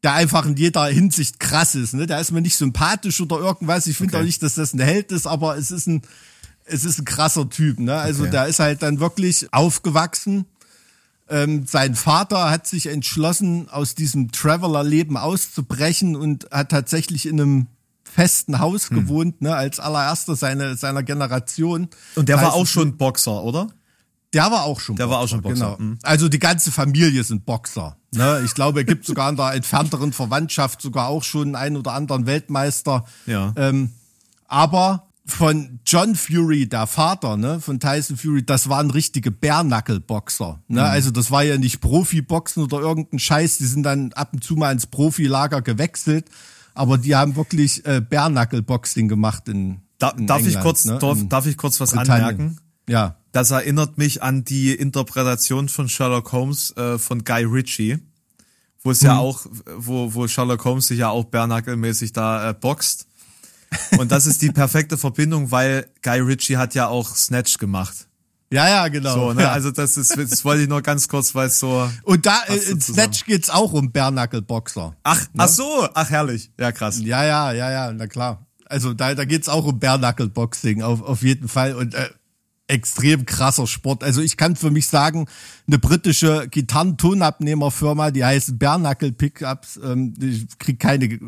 der 0.03 0.13
einfach 0.13 0.45
in 0.45 0.55
jeder 0.55 0.85
Hinsicht 0.85 1.39
krass 1.39 1.73
ist, 1.75 1.93
ne? 1.95 2.05
Der 2.07 2.19
ist 2.21 2.31
mir 2.31 2.41
nicht 2.41 2.55
sympathisch 2.55 3.19
oder 3.19 3.37
irgendwas. 3.39 3.87
Ich 3.87 3.97
finde 3.97 4.13
Okay. 4.15 4.21
auch 4.21 4.25
nicht, 4.25 4.43
dass 4.43 4.55
das 4.55 4.73
ein 4.73 4.79
Held 4.79 5.11
ist, 5.11 5.25
aber 5.27 5.57
es 5.57 5.71
ist 5.71 5.87
ein, 5.87 6.03
es 6.65 6.85
ist 6.85 6.99
ein 6.99 7.05
krasser 7.05 7.49
Typ, 7.49 7.79
ne? 7.79 7.95
Also 7.95 8.23
Okay. 8.23 8.31
der 8.31 8.47
ist 8.47 8.59
halt 8.59 8.81
dann 8.81 8.99
wirklich 9.01 9.51
aufgewachsen 9.51 10.45
ähm, 11.33 11.65
sein 11.65 11.95
Vater 11.95 12.51
hat 12.51 12.67
sich 12.67 12.85
entschlossen, 12.87 13.67
aus 13.69 13.95
diesem 13.95 14.31
Traveler-Leben 14.31 15.17
auszubrechen 15.17 16.15
und 16.15 16.47
hat 16.51 16.69
tatsächlich 16.69 17.25
in 17.25 17.41
einem 17.41 17.67
festen 18.03 18.59
Haus 18.59 18.89
Hm. 18.91 18.97
gewohnt, 18.99 19.41
ne, 19.41 19.55
als 19.55 19.79
allererster 19.79 20.35
seine, 20.35 20.75
seiner 20.77 21.01
Generation. 21.01 21.89
Und 22.15 22.29
der 22.29 22.35
Das 22.35 22.45
war 22.45 22.51
heißt, 22.51 22.61
auch 22.61 22.67
schon 22.67 22.97
Boxer, 22.97 23.43
oder? 23.43 23.67
Der 24.33 24.43
war 24.51 24.63
auch 24.63 24.79
schon 24.79 24.95
Der 24.95 25.09
war 25.09 25.19
auch 25.19 25.27
schon 25.27 25.41
Boxer, 25.41 25.75
Genau. 25.77 25.91
mhm. 25.91 25.99
Also 26.03 26.29
die 26.29 26.39
ganze 26.39 26.71
Familie 26.71 27.23
sind 27.23 27.45
Boxer. 27.45 27.97
Ne? 28.13 28.41
Ich 28.45 28.53
glaube, 28.53 28.81
es 28.81 28.85
gibt 28.87 29.05
sogar 29.05 29.29
in 29.29 29.35
der 29.35 29.53
entfernteren 29.53 30.13
Verwandtschaft 30.13 30.81
sogar 30.81 31.07
auch 31.07 31.23
schon 31.23 31.55
einen 31.55 31.77
oder 31.77 31.93
anderen 31.93 32.25
Weltmeister. 32.27 33.05
Ja. 33.25 33.53
Ähm, 33.55 33.91
aber 34.47 35.07
von 35.25 35.79
John 35.85 36.15
Fury, 36.15 36.67
der 36.67 36.85
Vater 36.85 37.37
ne, 37.37 37.61
von 37.61 37.79
Tyson 37.79 38.17
Fury, 38.17 38.45
das 38.45 38.67
waren 38.67 38.91
richtige 38.91 39.31
Bärnackelboxer. 39.31 40.61
Ne? 40.67 40.81
Mhm. 40.81 40.85
Also 40.85 41.11
das 41.11 41.31
war 41.31 41.43
ja 41.43 41.57
nicht 41.57 41.79
Profiboxen 41.81 42.63
oder 42.63 42.79
irgendein 42.79 43.19
Scheiß. 43.19 43.57
Die 43.57 43.65
sind 43.65 43.83
dann 43.83 44.11
ab 44.13 44.29
und 44.33 44.43
zu 44.43 44.55
mal 44.55 44.71
ins 44.71 44.85
Profilager 44.87 45.61
gewechselt. 45.61 46.25
Aber 46.73 46.97
die 46.97 47.15
haben 47.15 47.35
wirklich 47.35 47.85
äh, 47.85 48.01
Bärnackelboxing 48.01 49.07
gemacht 49.07 49.47
in, 49.47 49.81
Da, 49.99 50.09
in 50.09 50.27
darf 50.27 50.39
ich 50.41 50.47
England, 50.47 50.63
kurz, 50.65 50.85
ne? 50.85 50.97
darf, 50.99 51.17
darf 51.29 51.45
ich 51.45 51.55
kurz 51.55 51.79
was 51.79 51.91
Britannien. 51.91 52.25
anmerken? 52.27 52.57
Ja. 52.89 53.15
Das 53.31 53.51
erinnert 53.51 53.97
mich 53.97 54.21
an 54.23 54.43
die 54.43 54.73
Interpretation 54.75 55.69
von 55.69 55.87
Sherlock 55.87 56.31
Holmes 56.33 56.75
äh, 56.75 56.97
von 56.97 57.23
Guy 57.23 57.43
Ritchie, 57.45 57.99
wo 58.83 58.91
es 58.91 59.01
Mhm. 59.01 59.07
ja 59.07 59.17
auch, 59.19 59.45
wo, 59.77 60.13
wo 60.13 60.27
Sherlock 60.27 60.65
Holmes 60.65 60.87
sich 60.87 60.99
ja 60.99 61.09
auch 61.09 61.25
bärnackelmäßig 61.25 62.11
da 62.11 62.49
äh, 62.49 62.53
boxt. 62.53 63.07
Und 63.97 64.11
das 64.11 64.27
ist 64.27 64.41
die 64.41 64.51
perfekte 64.51 64.97
Verbindung, 64.97 65.51
weil 65.51 65.87
Guy 66.01 66.19
Ritchie 66.19 66.57
hat 66.57 66.75
ja 66.75 66.87
auch 66.87 67.15
Snatch 67.15 67.57
gemacht. 67.57 68.07
Ja, 68.51 68.69
ja, 68.69 68.87
genau. 68.87 69.15
So, 69.15 69.33
ne? 69.33 69.49
Also 69.49 69.71
das 69.71 69.97
ist, 69.97 70.15
das 70.15 70.45
wollte 70.45 70.61
ich 70.63 70.69
nur 70.69 70.83
ganz 70.83 71.07
kurz, 71.07 71.33
weil 71.33 71.47
es 71.47 71.59
so. 71.59 71.89
Und 72.03 72.27
da 72.27 72.39
äh, 72.47 72.53
in 72.53 72.79
zusammen. 72.79 73.11
Snatch 73.11 73.25
geht's 73.25 73.49
auch 73.49 73.73
um 73.73 73.91
Bärnackelboxer. 73.91 74.95
Ach, 75.01 75.25
ach 75.37 75.47
so, 75.47 75.87
ach 75.95 76.09
herrlich. 76.11 76.51
Ja, 76.59 76.71
krass. 76.71 76.99
Ja, 76.99 77.25
ja, 77.25 77.51
ja, 77.51 77.71
ja, 77.71 77.91
na 77.91 78.05
klar. 78.05 78.45
Also 78.65 78.93
da, 78.93 79.15
da 79.15 79.25
geht's 79.25 79.49
auch 79.49 79.65
um 79.65 79.79
Bärnackelboxing, 79.79 80.83
auf, 80.83 81.01
auf 81.01 81.23
jeden 81.23 81.47
Fall. 81.47 81.73
Und 81.73 81.95
äh, 81.95 82.09
extrem 82.67 83.25
krasser 83.25 83.65
Sport. 83.65 84.03
Also 84.03 84.21
ich 84.21 84.37
kann 84.37 84.55
für 84.55 84.71
mich 84.71 84.87
sagen, 84.87 85.27
eine 85.67 85.79
britische 85.79 86.47
Gitarren-Tonabnehmerfirma, 86.47 88.11
die 88.11 88.23
heißt 88.23 88.59
Bärnackel 88.59 89.13
Pickups, 89.13 89.79
ähm, 89.83 90.13
ich 90.21 90.47
krieg 90.59 90.79
keine 90.79 91.19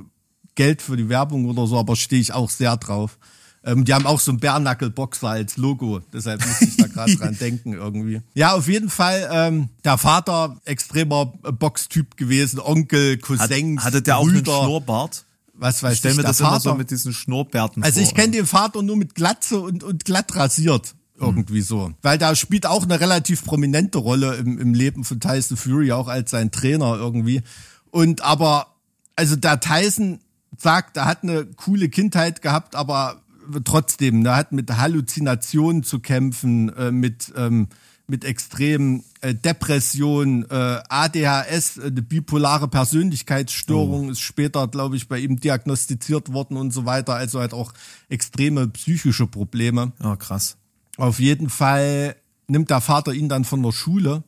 Geld 0.55 0.81
für 0.81 0.97
die 0.97 1.09
Werbung 1.09 1.45
oder 1.45 1.67
so, 1.67 1.77
aber 1.77 1.95
stehe 1.95 2.21
ich 2.21 2.33
auch 2.33 2.49
sehr 2.49 2.77
drauf. 2.77 3.17
Ähm, 3.63 3.83
die 3.83 3.93
haben 3.93 4.05
auch 4.05 4.19
so 4.19 4.31
einen 4.31 4.39
Bärnackelboxer 4.39 5.27
als 5.29 5.57
Logo, 5.57 5.99
deshalb 6.13 6.45
muss 6.45 6.61
ich 6.61 6.77
da 6.77 6.87
gerade 6.87 7.15
dran 7.15 7.35
denken 7.39 7.73
irgendwie. 7.73 8.21
Ja, 8.35 8.53
auf 8.53 8.67
jeden 8.67 8.89
Fall 8.89 9.27
ähm, 9.31 9.69
der 9.83 9.97
Vater 9.97 10.59
extremer 10.65 11.25
Boxtyp 11.25 12.15
gewesen, 12.15 12.59
Onkel, 12.59 13.13
Hat, 13.15 13.21
Cousins, 13.23 13.83
hatte 13.83 14.01
der 14.03 14.17
auch 14.17 14.27
einen 14.27 14.45
Schnurrbart? 14.45 15.25
was 15.57 15.81
weiß 15.81 15.93
Ich 15.93 15.99
stell 15.99 16.11
ich, 16.11 16.17
mir 16.17 16.23
das 16.23 16.39
immer 16.41 16.49
Vater. 16.49 16.59
so 16.61 16.75
mit 16.75 16.91
diesen 16.91 17.13
Schnurrbärten 17.13 17.81
Also 17.81 17.99
vor. 18.01 18.07
ich 18.09 18.13
kenne 18.13 18.31
den 18.33 18.45
Vater 18.45 18.81
nur 18.83 18.97
mit 18.97 19.15
Glatze 19.15 19.59
und, 19.59 19.83
und 19.83 20.03
glatt 20.05 20.35
rasiert. 20.35 20.93
Irgendwie 21.17 21.61
so. 21.61 21.93
Weil 22.01 22.17
da 22.17 22.35
spielt 22.35 22.65
auch 22.65 22.83
eine 22.83 22.99
relativ 22.99 23.45
prominente 23.45 23.99
Rolle 23.99 24.35
im, 24.35 24.59
im 24.59 24.73
Leben 24.73 25.05
von 25.05 25.21
Tyson 25.21 25.55
Fury, 25.55 25.93
auch 25.93 26.09
als 26.09 26.31
sein 26.31 26.51
Trainer 26.51 26.97
irgendwie. 26.97 27.41
Und 27.89 28.19
aber, 28.21 28.67
also 29.15 29.37
der 29.37 29.61
Tyson 29.61 30.19
sagt, 30.57 30.97
er 30.97 31.05
hat 31.05 31.23
eine 31.23 31.45
coole 31.45 31.89
Kindheit 31.89 32.41
gehabt, 32.41 32.75
aber 32.75 33.21
trotzdem, 33.63 34.25
er 34.25 34.35
hat 34.35 34.51
mit 34.51 34.75
Halluzinationen 34.75 35.83
zu 35.83 35.99
kämpfen, 35.99 36.69
äh, 36.75 36.91
mit, 36.91 37.33
ähm, 37.35 37.67
mit 38.07 38.23
extremen 38.23 39.03
äh, 39.21 39.33
Depressionen, 39.33 40.49
äh, 40.49 40.79
ADHS, 40.89 41.77
äh, 41.77 41.87
eine 41.87 42.01
bipolare 42.01 42.67
Persönlichkeitsstörung 42.67 44.09
ist 44.09 44.21
später, 44.21 44.67
glaube 44.67 44.95
ich, 44.95 45.07
bei 45.07 45.19
ihm 45.19 45.39
diagnostiziert 45.39 46.31
worden 46.31 46.57
und 46.57 46.71
so 46.71 46.85
weiter. 46.85 47.15
Also 47.15 47.39
halt 47.39 47.53
auch 47.53 47.73
extreme 48.09 48.67
psychische 48.67 49.27
Probleme. 49.27 49.91
Oh, 50.03 50.15
krass. 50.15 50.57
Auf 50.97 51.19
jeden 51.19 51.49
Fall 51.49 52.15
nimmt 52.47 52.69
der 52.69 52.81
Vater 52.81 53.13
ihn 53.13 53.29
dann 53.29 53.43
von 53.43 53.63
der 53.63 53.71
Schule 53.71 54.23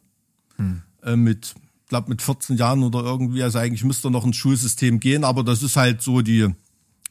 äh, 1.03 1.15
mit, 1.15 1.55
glaube 1.88 2.09
mit 2.09 2.21
14 2.21 2.57
Jahren 2.57 2.83
oder 2.83 2.99
irgendwie. 2.99 3.43
Also 3.43 3.59
eigentlich 3.59 3.83
müsste 3.83 4.11
noch 4.11 4.25
ins 4.25 4.38
Schulsystem 4.38 4.99
gehen, 4.99 5.23
aber 5.23 5.43
das 5.43 5.63
ist 5.63 5.75
halt 5.75 6.01
so 6.01 6.21
die 6.21 6.47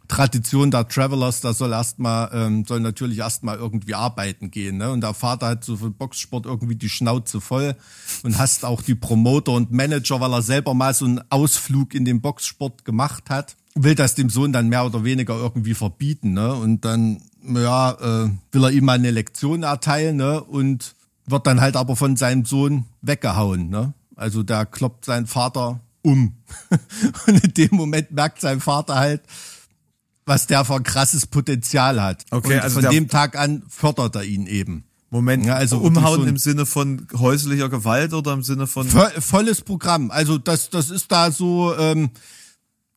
Tradition 0.09 0.70
der 0.70 0.87
Travelers. 0.89 1.41
Da 1.41 1.53
soll 1.53 1.72
erstmal 1.72 2.31
ähm, 2.33 2.64
soll 2.64 2.81
natürlich 2.81 3.18
erstmal 3.18 3.57
irgendwie 3.57 3.95
arbeiten 3.95 4.51
gehen. 4.51 4.77
Ne? 4.77 4.91
Und 4.91 5.01
der 5.01 5.14
Vater 5.14 5.49
hat 5.49 5.64
so 5.64 5.77
für 5.77 5.91
Boxsport 5.91 6.47
irgendwie 6.47 6.77
die 6.77 6.89
Schnauze 6.89 7.41
voll 7.41 7.74
und 8.22 8.39
hasst 8.39 8.64
auch 8.64 8.83
die 8.83 8.95
Promoter 8.95 9.53
und 9.53 9.72
Manager, 9.72 10.20
weil 10.20 10.33
er 10.33 10.43
selber 10.43 10.74
mal 10.74 10.95
so 10.95 11.05
einen 11.05 11.20
Ausflug 11.31 11.95
in 11.95 12.05
den 12.05 12.20
Boxsport 12.20 12.85
gemacht 12.85 13.31
hat 13.31 13.57
will 13.77 13.95
das 13.95 14.14
dem 14.14 14.31
Sohn 14.31 14.53
dann 14.53 14.68
mehr 14.68 14.85
oder 14.85 15.05
weniger 15.05 15.37
irgendwie 15.37 15.74
verbieten, 15.74 16.33
ne? 16.33 16.55
Und 16.55 16.85
dann, 16.85 17.20
ja, 17.47 17.93
äh, 17.93 18.31
will 18.51 18.64
er 18.64 18.70
ihm 18.70 18.85
mal 18.85 18.95
eine 18.95 19.11
Lektion 19.11 19.62
erteilen, 19.62 20.16
ne? 20.16 20.43
Und 20.43 20.95
wird 21.27 21.47
dann 21.47 21.61
halt 21.61 21.77
aber 21.77 21.95
von 21.95 22.16
seinem 22.16 22.45
Sohn 22.45 22.87
weggehauen, 23.03 23.68
ne? 23.68 23.93
Also 24.17 24.43
der 24.43 24.67
kloppt 24.67 25.05
seinen 25.05 25.27
Vater 25.27 25.81
um. 26.03 26.37
Und 27.27 27.45
in 27.45 27.55
dem 27.55 27.77
Moment 27.77 28.11
merkt 28.11 28.41
sein 28.41 28.61
Vater 28.61 28.97
halt, 28.97 29.23
was 30.25 30.47
der 30.47 30.64
für 30.64 30.75
ein 30.75 30.83
krasses 30.83 31.27
Potenzial 31.27 32.03
hat. 32.03 32.25
Okay, 32.31 32.55
Und 32.55 32.61
also 32.61 32.81
von 32.81 32.91
dem 32.91 33.09
Tag 33.09 33.39
an 33.39 33.62
fördert 33.69 34.17
er 34.17 34.25
ihn 34.25 34.47
eben. 34.47 34.85
Moment, 35.11 35.47
Ja, 35.47 35.55
also 35.55 35.79
umhauen 35.79 36.23
so 36.23 36.27
im 36.27 36.37
Sinne 36.37 36.67
von 36.67 37.07
häuslicher 37.14 37.69
Gewalt 37.69 38.12
oder 38.12 38.33
im 38.33 38.43
Sinne 38.43 38.67
von. 38.67 38.89
Voll, 38.89 39.11
volles 39.21 39.61
Programm. 39.62 40.11
Also 40.11 40.37
das, 40.37 40.69
das 40.69 40.91
ist 40.91 41.12
da 41.12 41.31
so, 41.31 41.77
ähm, 41.79 42.11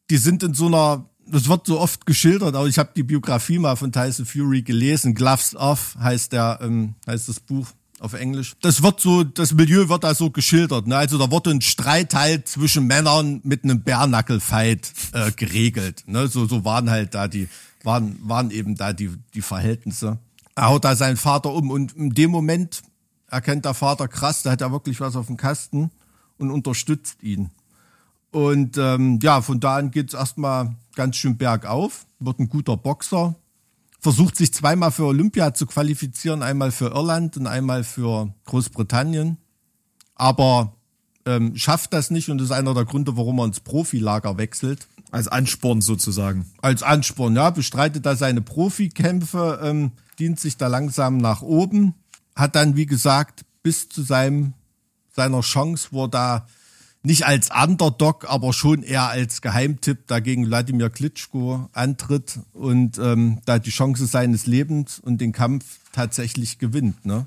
die 0.09 0.17
sind 0.17 0.41
in 0.41 0.55
so 0.55 0.67
einer, 0.67 1.05
das 1.27 1.47
wird 1.47 1.67
so 1.67 1.79
oft 1.79 2.07
geschildert, 2.07 2.55
aber 2.55 2.67
ich 2.67 2.79
habe 2.79 2.89
die 2.95 3.03
Biografie 3.03 3.59
mal 3.59 3.75
von 3.75 3.91
Tyson 3.91 4.25
Fury 4.25 4.63
gelesen. 4.63 5.13
Gloves 5.13 5.55
Off 5.55 5.95
heißt 5.99 6.31
der, 6.33 6.59
ähm, 6.63 6.95
heißt 7.05 7.29
das 7.29 7.39
Buch 7.39 7.67
auf 7.99 8.13
Englisch. 8.13 8.55
Das 8.61 8.83
wird 8.83 8.99
so, 8.99 9.23
das 9.23 9.53
Milieu 9.53 9.89
wird 9.89 10.03
da 10.03 10.15
so 10.15 10.29
geschildert. 10.29 10.87
Ne? 10.87 10.97
Also 10.97 11.17
da 11.17 11.31
wurde 11.31 11.51
ein 11.51 11.61
Streit 11.61 12.13
halt 12.13 12.47
zwischen 12.47 12.87
Männern 12.87 13.41
mit 13.43 13.63
einem 13.63 13.83
Bärnackel-Fight 13.83 14.91
äh, 15.13 15.31
geregelt. 15.31 16.03
Ne? 16.07 16.27
So, 16.27 16.45
so 16.45 16.65
waren 16.65 16.89
halt 16.89 17.13
da 17.15 17.27
die, 17.27 17.47
waren, 17.83 18.17
waren 18.23 18.51
eben 18.51 18.75
da 18.75 18.93
die, 18.93 19.11
die 19.33 19.41
Verhältnisse. 19.41 20.19
Er 20.55 20.67
haut 20.67 20.85
da 20.85 20.95
seinen 20.95 21.17
Vater 21.17 21.53
um 21.53 21.71
und 21.71 21.93
in 21.93 22.13
dem 22.13 22.31
Moment 22.31 22.81
erkennt 23.29 23.65
der 23.65 23.73
Vater 23.73 24.07
krass, 24.07 24.43
da 24.43 24.51
hat 24.51 24.61
er 24.61 24.71
wirklich 24.71 24.99
was 24.99 25.15
auf 25.15 25.27
dem 25.27 25.37
Kasten 25.37 25.91
und 26.37 26.51
unterstützt 26.51 27.23
ihn. 27.23 27.51
Und 28.31 28.77
ähm, 28.77 29.19
ja, 29.21 29.41
von 29.41 29.59
da 29.59 29.77
an 29.77 29.91
geht's 29.91 30.13
erstmal 30.13 30.75
ganz 30.95 31.15
schön 31.15 31.37
bergauf, 31.37 32.05
wird 32.19 32.39
ein 32.39 32.49
guter 32.49 32.77
Boxer, 32.77 33.35
versucht 33.99 34.37
sich 34.37 34.53
zweimal 34.53 34.91
für 34.91 35.05
Olympia 35.05 35.53
zu 35.53 35.65
qualifizieren, 35.65 36.41
einmal 36.41 36.71
für 36.71 36.87
Irland 36.87 37.37
und 37.37 37.47
einmal 37.47 37.83
für 37.83 38.33
Großbritannien, 38.45 39.37
aber 40.15 40.73
ähm, 41.25 41.55
schafft 41.55 41.93
das 41.93 42.09
nicht 42.09 42.29
und 42.29 42.37
das 42.37 42.45
ist 42.45 42.51
einer 42.51 42.73
der 42.73 42.85
Gründe, 42.85 43.17
warum 43.17 43.39
er 43.39 43.45
ins 43.45 43.59
Profilager 43.59 44.37
wechselt 44.37 44.87
Als 45.11 45.27
Ansporn 45.27 45.81
sozusagen. 45.81 46.45
als 46.61 46.81
Ansporn, 46.81 47.35
ja, 47.35 47.49
bestreitet 47.49 48.05
da 48.05 48.15
seine 48.15 48.41
Profikämpfe, 48.41 49.59
ähm, 49.61 49.91
dient 50.17 50.39
sich 50.39 50.57
da 50.57 50.67
langsam 50.67 51.17
nach 51.17 51.41
oben, 51.41 51.93
hat 52.35 52.55
dann, 52.55 52.75
wie 52.75 52.85
gesagt, 52.85 53.45
bis 53.63 53.89
zu 53.89 54.01
seinem, 54.01 54.53
seiner 55.11 55.41
Chance, 55.41 55.89
wo 55.91 56.05
er 56.05 56.09
da 56.09 56.47
nicht 57.01 57.25
als 57.25 57.49
Underdog, 57.51 58.25
aber 58.29 58.51
schon 58.51 58.83
eher 58.83 59.07
als 59.07 59.41
Geheimtipp 59.41 60.07
dagegen 60.07 60.47
Wladimir 60.47 60.89
Klitschko 60.89 61.69
antritt 61.71 62.39
und 62.53 62.97
ähm, 62.97 63.39
da 63.45 63.57
die 63.59 63.69
Chance 63.69 64.05
seines 64.05 64.45
Lebens 64.47 64.99
und 64.99 65.21
den 65.21 65.31
Kampf 65.31 65.65
tatsächlich 65.93 66.59
gewinnt. 66.59 67.05
Ne? 67.05 67.25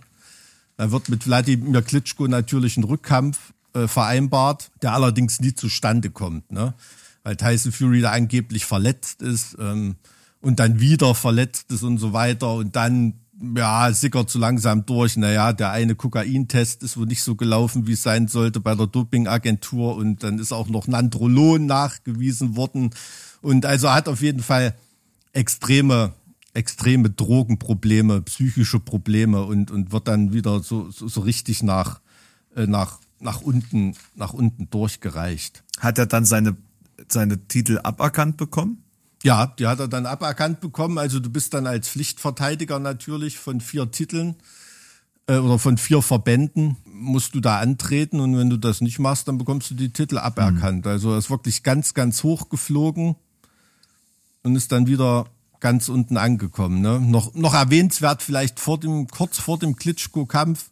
Da 0.77 0.91
wird 0.91 1.09
mit 1.09 1.27
Wladimir 1.27 1.83
Klitschko 1.83 2.29
natürlich 2.29 2.77
ein 2.77 2.85
Rückkampf 2.85 3.39
äh, 3.73 3.89
vereinbart, 3.89 4.71
der 4.83 4.93
allerdings 4.93 5.41
nie 5.41 5.55
zustande 5.55 6.11
kommt, 6.11 6.53
ne? 6.53 6.75
Weil 7.23 7.37
Tyson 7.37 7.71
Fury 7.71 8.01
da 8.01 8.11
angeblich 8.11 8.67
verletzt 8.67 9.23
ist 9.23 9.57
ähm, 9.61 9.95
und 10.41 10.59
dann 10.59 10.81
wieder 10.81 11.15
verletzt 11.15 11.71
ist 11.71 11.85
und 11.85 11.99
so 11.99 12.13
weiter 12.13 12.53
und 12.55 12.75
dann 12.75 13.15
ja, 13.57 13.93
sickert 13.93 14.31
so 14.31 14.39
langsam 14.39 14.87
durch. 14.87 15.17
Naja, 15.17 15.53
der 15.53 15.71
eine 15.71 15.95
Kokaintest 15.95 16.83
ist 16.83 16.97
wohl 16.97 17.07
nicht 17.07 17.23
so 17.23 17.35
gelaufen, 17.35 17.87
wie 17.87 17.93
es 17.93 18.03
sein 18.03 18.29
sollte 18.29 18.61
bei 18.61 18.75
der 18.75 18.87
Dopingagentur 18.87 19.97
und 19.97 20.23
dann 20.23 20.39
ist 20.39 20.53
auch 20.53 20.69
noch 20.69 20.87
Nandrolon 20.87 21.67
nachgewiesen 21.67 22.57
worden. 22.57 22.91
Und 23.41 23.67
also 23.67 23.91
hat 23.91 24.09
auf 24.09 24.23
jeden 24.23 24.43
Fall 24.43 24.75
extreme, 25.33 26.13
extreme 26.55 27.11
Drogenprobleme, 27.11 28.23
psychische 28.23 28.79
Probleme 28.79 29.43
und, 29.45 29.71
und 29.71 29.93
wird 29.93 30.09
dann 30.09 30.33
wieder 30.33 30.63
so, 30.63 30.91
so, 30.91 31.09
so 31.09 31.21
richtig 31.23 31.63
nach, 31.63 32.01
äh, 32.55 32.67
nach, 32.67 33.01
nach 33.19 33.41
unten, 33.41 33.97
nach 34.15 34.33
unten 34.33 34.71
durchgereicht. 34.71 35.65
Hat 35.79 35.99
er 35.99 36.07
dann 36.07 36.25
seine, 36.25 36.57
seine 37.09 37.47
Titel 37.49 37.81
aberkannt 37.83 38.37
bekommen? 38.37 38.82
Ja, 39.23 39.47
die 39.47 39.67
hat 39.67 39.81
er 39.81 39.89
dann 39.89 40.07
aberkannt 40.07 40.61
bekommen. 40.61 40.99
Also 40.99 41.21
du 41.21 41.31
bist 41.31 41.55
dann 41.55 41.67
als 41.67 41.89
Pflichtverteidiger 41.89 42.79
natürlich 42.79 43.39
von 43.39 43.61
vier 43.61 43.91
Titeln 43.91 44.37
äh, 45.27 45.37
oder 45.37 45.59
von 45.59 45.79
vier 45.79 46.03
Verbänden 46.03 46.77
musst 46.85 47.35
du 47.35 47.41
da 47.41 47.59
antreten 47.59 48.21
und 48.21 48.37
wenn 48.37 48.51
du 48.51 48.57
das 48.57 48.81
nicht 48.81 48.99
machst, 48.99 49.29
dann 49.29 49.39
bekommst 49.39 49.71
du 49.71 49.75
die 49.75 49.93
Titel 49.93 50.19
aberkannt. 50.19 50.87
Also 50.87 51.13
er 51.13 51.19
ist 51.19 51.31
wirklich 51.31 51.63
ganz, 51.63 51.95
ganz 51.95 52.23
hoch 52.23 52.49
geflogen 52.49 53.17
und 54.43 54.57
ist 54.57 54.73
dann 54.73 54.87
wieder 54.87 55.27
ganz 55.61 55.89
unten 55.89 56.17
angekommen. 56.17 56.81
Ne? 56.81 57.01
Noch, 57.01 57.35
noch 57.35 57.55
erwähnenswert 57.55 58.23
vielleicht 58.23 58.61
vor 58.61 58.79
dem, 58.79 59.07
kurz 59.09 59.39
vor 59.39 59.59
dem 59.59 59.77
Klitschko-Kampf 59.77 60.71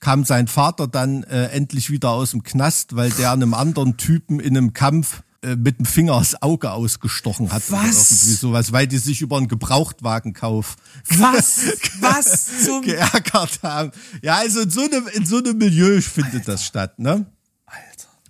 kam 0.00 0.24
sein 0.24 0.48
Vater 0.48 0.86
dann 0.86 1.22
äh, 1.24 1.46
endlich 1.46 1.90
wieder 1.90 2.10
aus 2.10 2.32
dem 2.32 2.42
Knast, 2.42 2.94
weil 2.94 3.10
der 3.10 3.32
einem 3.32 3.54
anderen 3.54 3.96
Typen 3.96 4.38
in 4.38 4.56
einem 4.56 4.74
Kampf 4.74 5.22
mit 5.56 5.78
dem 5.78 5.86
Finger 5.86 6.18
das 6.18 6.40
Auge 6.42 6.72
ausgestochen 6.72 7.52
hat. 7.52 7.62
oder 7.68 7.82
Was? 7.82 8.10
Irgendwie 8.10 8.34
sowas, 8.34 8.72
weil 8.72 8.86
die 8.86 8.98
sich 8.98 9.20
über 9.20 9.36
einen 9.36 9.48
Gebrauchtwagenkauf 9.48 10.76
Was? 11.08 11.60
Was 12.00 12.64
zum... 12.64 12.82
geärgert 12.82 13.60
haben. 13.62 13.92
Ja, 14.22 14.36
also 14.36 14.60
in 14.60 14.70
so 14.70 14.82
einem, 14.82 15.06
in 15.08 15.26
so 15.26 15.38
einem 15.38 15.58
Milieu 15.58 16.00
findet 16.00 16.48
das 16.48 16.64
statt, 16.64 16.98
ne? 16.98 17.26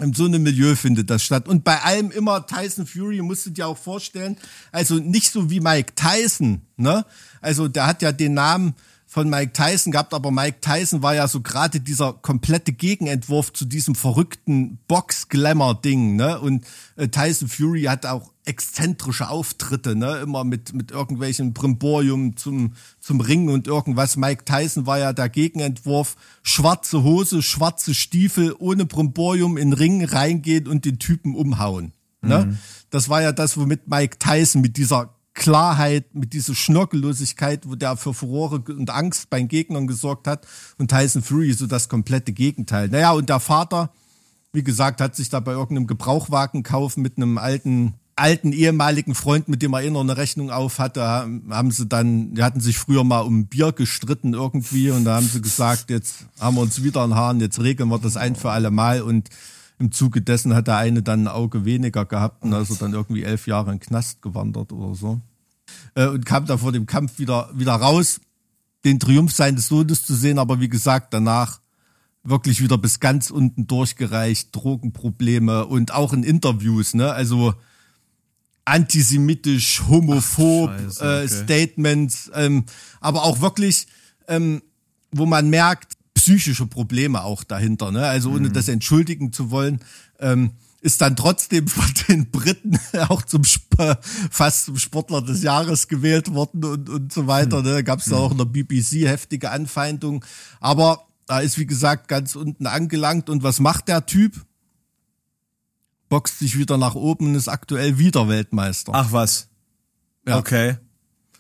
In 0.01 0.13
so 0.13 0.25
einem 0.25 0.43
Milieu 0.43 0.75
findet 0.75 1.09
das 1.09 1.23
statt. 1.23 1.47
Und 1.47 1.63
bei 1.63 1.81
allem 1.81 2.11
immer 2.11 2.45
Tyson 2.47 2.85
Fury, 2.85 3.23
musst 3.23 3.47
du 3.47 3.51
dir 3.51 3.69
auch 3.69 3.79
vorstellen, 3.79 4.37
also 4.73 4.97
nicht 4.97 5.31
so 5.31 5.51
wie 5.51 5.61
Mike 5.61 5.93
Tyson, 5.95 6.63
ne? 6.77 7.07
Also 7.41 7.69
der 7.69 7.87
hat 7.87 8.03
ja 8.03 8.11
den 8.11 8.35
Namen 8.35 8.75
von 9.15 9.31
Mike 9.31 9.53
Tyson 9.53 9.93
gehabt, 9.93 10.13
aber 10.13 10.33
Mike 10.33 10.59
Tyson 10.61 11.01
war 11.01 11.15
ja 11.15 11.29
so 11.29 11.41
gerade 11.41 11.79
dieser 11.79 12.15
komplette 12.15 12.73
Gegenentwurf 12.73 13.53
zu 13.53 13.65
diesem 13.65 13.95
verrückten 13.95 14.81
Box-Glamour-Ding, 14.89 16.17
ne? 16.17 16.41
Und 16.41 16.67
äh, 16.97 17.07
Tyson 17.07 17.47
Fury 17.47 17.85
hat 17.85 18.07
auch 18.07 18.33
exzentrische 18.45 19.29
Auftritte, 19.29 19.95
ne? 19.95 20.17
Immer 20.17 20.43
mit, 20.43 20.75
mit 20.75 20.91
irgendwelchen 20.91 21.53
Brimborium 21.53 22.37
zum, 22.37 22.73
zum 22.99 23.21
Ringen 23.21 23.51
und 23.51 23.69
irgendwas. 23.69 24.17
Mike 24.17 24.47
Tyson 24.47 24.85
war 24.87 24.99
ja 24.99 25.13
der 25.13 25.29
Gegenentwurf. 25.29 26.17
Schwarze 26.43 27.05
Hose, 27.05 27.41
schwarze 27.41 27.95
Stiefel, 27.95 28.53
ohne 28.59 28.85
Brimborium 28.85 29.57
in 29.57 29.71
den 29.71 29.79
Ring 29.79 30.05
reingehen 30.05 30.67
und 30.67 30.85
den 30.85 30.99
Typen 30.99 31.37
umhauen. 31.37 31.93
Ne? 32.21 32.59
Das 32.91 33.09
war 33.09 33.23
ja 33.23 33.31
das, 33.31 33.57
womit 33.57 33.87
Mike 33.87 34.19
Tyson 34.19 34.61
mit 34.61 34.77
dieser 34.77 35.15
Klarheit, 35.35 36.15
mit 36.15 36.33
dieser 36.33 36.55
Schnörkellosigkeit, 36.55 37.69
wo 37.69 37.75
der 37.75 37.97
für 37.97 38.15
Furore 38.15 38.63
und 38.69 38.91
Angst 38.91 39.31
bei 39.31 39.43
Gegnern 39.43 39.87
gesorgt 39.87 40.27
hat 40.27 40.47
und 40.79 40.89
Tyson 40.89 41.23
Fury 41.23 41.53
so 41.53 41.67
das 41.67 41.89
komplette 41.89 42.33
Gegenteil. 42.33 42.89
Naja, 42.89 43.13
und 43.13 43.29
der 43.29 43.41
Vater, 43.41 43.91
wie 44.53 44.63
gesagt, 44.63 45.01
hat 45.01 45.17
sich 45.17 45.29
da 45.29 45.41
bei 45.41 45.53
irgendeinem 45.53 45.89
Gebrauchwagenkauf 45.89 46.97
mit 46.97 47.17
einem 47.17 47.39
alten 47.39 47.95
alten 48.17 48.53
ehemaligen 48.53 49.15
Freund, 49.15 49.49
mit 49.49 49.63
dem 49.63 49.73
er 49.73 49.83
immer 49.83 50.01
eine 50.01 50.17
Rechnung 50.17 50.51
auf 50.51 50.79
hatte, 50.79 51.03
haben 51.03 51.71
sie 51.71 51.87
dann, 51.87 52.35
die 52.35 52.43
hatten 52.43 52.61
sich 52.61 52.79
früher 52.79 53.05
mal 53.05 53.21
um 53.21 53.47
Bier 53.47 53.73
gestritten 53.73 54.35
irgendwie 54.35 54.91
und 54.91 55.05
da 55.05 55.17
haben 55.17 55.27
sie 55.27 55.43
gesagt, 55.43 55.91
jetzt 55.91 56.27
haben 56.39 56.57
wir 56.57 56.63
uns 56.63 56.83
wieder 56.83 57.03
ein 57.03 57.15
Haaren, 57.15 57.41
jetzt 57.41 57.61
regeln 57.61 57.89
wir 57.89 57.99
das 57.99 58.17
ein 58.17 58.37
für 58.37 58.51
alle 58.51 58.71
Mal 58.71 59.03
und 59.03 59.31
im 59.79 59.93
Zuge 59.93 60.23
dessen 60.23 60.55
hat 60.55 60.67
der 60.69 60.77
eine 60.77 61.03
dann 61.03 61.25
ein 61.25 61.29
Auge 61.29 61.65
weniger 61.65 62.05
gehabt 62.05 62.43
und 62.45 62.55
also 62.55 62.75
dann 62.75 62.93
irgendwie 62.93 63.25
elf 63.25 63.47
Jahre 63.47 63.73
in 63.73 63.79
den 63.79 63.87
Knast 63.87 64.23
gewandert 64.23 64.73
oder 64.73 64.95
so. 64.95 65.21
Äh, 65.95 66.07
und 66.09 66.25
kam 66.25 66.47
da 66.47 66.57
vor 66.57 66.73
dem 66.73 66.87
Kampf 66.87 67.19
wieder, 67.19 67.51
wieder 67.55 67.75
raus, 67.75 68.21
den 68.85 69.01
Triumph 69.01 69.33
seines 69.33 69.69
Sohnes 69.69 70.05
zu 70.05 70.15
sehen, 70.15 70.39
aber 70.39 70.61
wie 70.61 70.69
gesagt, 70.69 71.15
danach 71.15 71.61
wirklich 72.23 72.63
wieder 72.63 72.79
bis 72.79 73.01
ganz 73.01 73.31
unten 73.31 73.67
durchgereicht, 73.67 74.49
Drogenprobleme 74.53 75.67
und 75.67 75.93
auch 75.93 76.13
in 76.13 76.23
Interviews, 76.23 76.95
ne? 76.95 77.13
Also 77.13 77.55
antisemitisch, 78.65 79.83
homophob, 79.89 80.71
Scheiße, 80.71 81.05
äh, 81.05 81.25
okay. 81.25 81.29
Statements, 81.29 82.31
ähm, 82.35 82.65
aber 83.01 83.25
auch 83.25 83.41
wirklich, 83.41 83.87
ähm, 84.27 84.63
wo 85.13 85.27
man 85.27 85.51
merkt, 85.51 85.95
psychische 86.25 86.65
Probleme 86.67 87.23
auch 87.23 87.45
dahinter, 87.45 87.93
ne? 87.93 88.07
Also 88.07 88.31
ohne 88.31 88.49
das 88.51 88.69
entschuldigen 88.69 89.31
zu 89.31 89.51
wollen, 89.51 89.81
ähm, 90.19 90.53
ist 90.81 91.03
dann 91.03 91.17
trotzdem 91.17 91.69
von 91.69 91.85
den 92.09 92.31
Briten 92.31 92.79
auch 93.09 93.21
zum 93.23 93.43
fast 94.31 94.65
zum 94.65 94.79
Sportler 94.79 95.21
des 95.21 95.43
Jahres 95.43 95.87
gewählt 95.87 96.33
worden 96.33 96.65
und, 96.65 96.89
und 96.89 97.13
so 97.13 97.27
weiter. 97.27 97.63
Ne? 97.63 97.85
Gab 97.85 97.99
es 97.99 98.07
da 98.07 98.17
auch 98.17 98.33
in 98.33 98.39
der 98.39 98.47
BBC 98.47 99.07
heftige 99.07 99.51
Anfeindung. 99.51 100.25
Aber 100.61 101.07
Da 101.27 101.41
ist, 101.41 101.59
wie 101.59 101.67
gesagt, 101.67 102.09
ganz 102.09 102.37
unten 102.37 102.67
angelangt. 102.67 103.29
Und 103.29 103.43
was 103.43 103.61
macht 103.61 103.89
der 103.89 104.07
Typ? 104.07 104.47
Boxt 106.09 106.39
sich 106.39 106.57
wieder 106.57 106.79
nach 106.79 106.95
oben 106.95 107.29
und 107.29 107.35
ist 107.35 107.49
aktuell 107.49 107.99
wieder 107.99 108.29
Weltmeister. 108.29 108.93
Ach 108.95 109.13
was. 109.13 109.49
Ja. 110.27 110.39
Okay. 110.39 110.77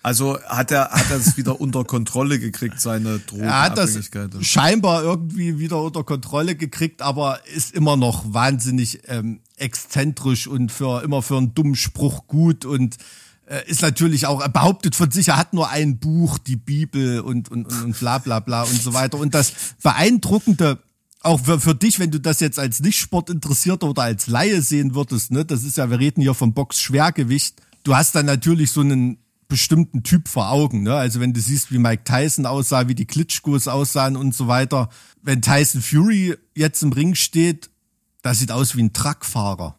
Also 0.05 0.38
hat 0.42 0.70
er 0.70 0.90
hat 0.90 1.11
er 1.11 1.16
es 1.16 1.38
wieder 1.38 1.62
unter 1.62 1.82
Kontrolle 1.84 2.38
gekriegt, 2.38 2.78
seine 2.78 3.22
Er 3.38 3.62
hat 3.62 3.78
das 3.78 3.94
Drogenabhängigkeit. 3.94 4.44
scheinbar 4.44 5.02
irgendwie 5.02 5.59
wieder 5.59 5.82
unter 5.82 6.05
Kontrolle 6.05 6.57
gekriegt, 6.57 7.00
aber 7.00 7.38
ist 7.57 7.72
immer 7.74 7.96
noch 7.96 8.22
wahnsinnig 8.34 9.00
ähm, 9.09 9.40
exzentrisch 9.57 10.46
und 10.46 10.70
für 10.70 11.02
immer 11.02 11.22
für 11.22 11.38
einen 11.38 11.55
dummen 11.55 11.74
Spruch 11.74 12.26
gut 12.26 12.66
und 12.66 12.98
äh, 13.46 13.66
ist 13.66 13.80
natürlich 13.80 14.26
auch, 14.26 14.42
er 14.42 14.50
behauptet 14.50 14.94
von 14.94 15.11
sich, 15.11 15.28
er 15.28 15.38
hat 15.38 15.55
nur 15.55 15.70
ein 15.70 15.98
Buch, 15.98 16.36
die 16.36 16.57
Bibel 16.57 17.20
und, 17.20 17.50
und, 17.50 17.64
und, 17.66 17.82
und 17.84 17.98
bla 17.98 18.18
bla 18.18 18.40
bla 18.40 18.64
und 18.64 18.82
so 18.82 18.92
weiter. 18.92 19.16
Und 19.18 19.34
das 19.34 19.55
Beeindruckende, 19.82 20.80
auch 21.22 21.40
für, 21.40 21.59
für 21.59 21.74
dich, 21.74 21.98
wenn 21.98 22.11
du 22.11 22.20
das 22.20 22.40
jetzt 22.40 22.59
als 22.59 22.80
Nicht-Sport-Interessierter 22.80 23.88
oder 23.88 24.02
als 24.02 24.26
Laie 24.26 24.61
sehen 24.61 24.94
würdest, 24.94 25.30
ne, 25.30 25.46
das 25.46 25.62
ist 25.64 25.78
ja, 25.78 25.88
wir 25.88 25.98
reden 25.98 26.20
hier 26.20 26.34
vom 26.34 26.52
Box-Schwergewicht, 26.52 27.57
du 27.84 27.96
hast 27.96 28.14
dann 28.14 28.26
natürlich 28.26 28.70
so 28.70 28.82
einen 28.82 29.23
bestimmten 29.49 30.03
Typ 30.03 30.28
vor 30.28 30.51
Augen. 30.51 30.82
Ne? 30.82 30.95
Also 30.95 31.20
wenn 31.20 31.32
du 31.32 31.40
siehst, 31.40 31.70
wie 31.72 31.78
Mike 31.78 32.05
Tyson 32.05 32.47
aussah, 32.47 32.88
wie 32.88 32.95
die 32.95 33.07
Klitschkos 33.07 33.68
aussahen 33.68 34.16
und 34.16 34.34
so 34.34 34.49
weiter. 34.49 34.88
Wenn 35.22 35.42
Tyson 35.42 35.82
Fury 35.82 36.36
jetzt 36.55 36.82
im 36.82 36.92
Ring 36.92 37.14
steht, 37.14 37.70
das 38.22 38.38
sieht 38.38 38.51
aus 38.51 38.76
wie 38.76 38.82
ein 38.82 38.92
Truckfahrer. 38.92 39.76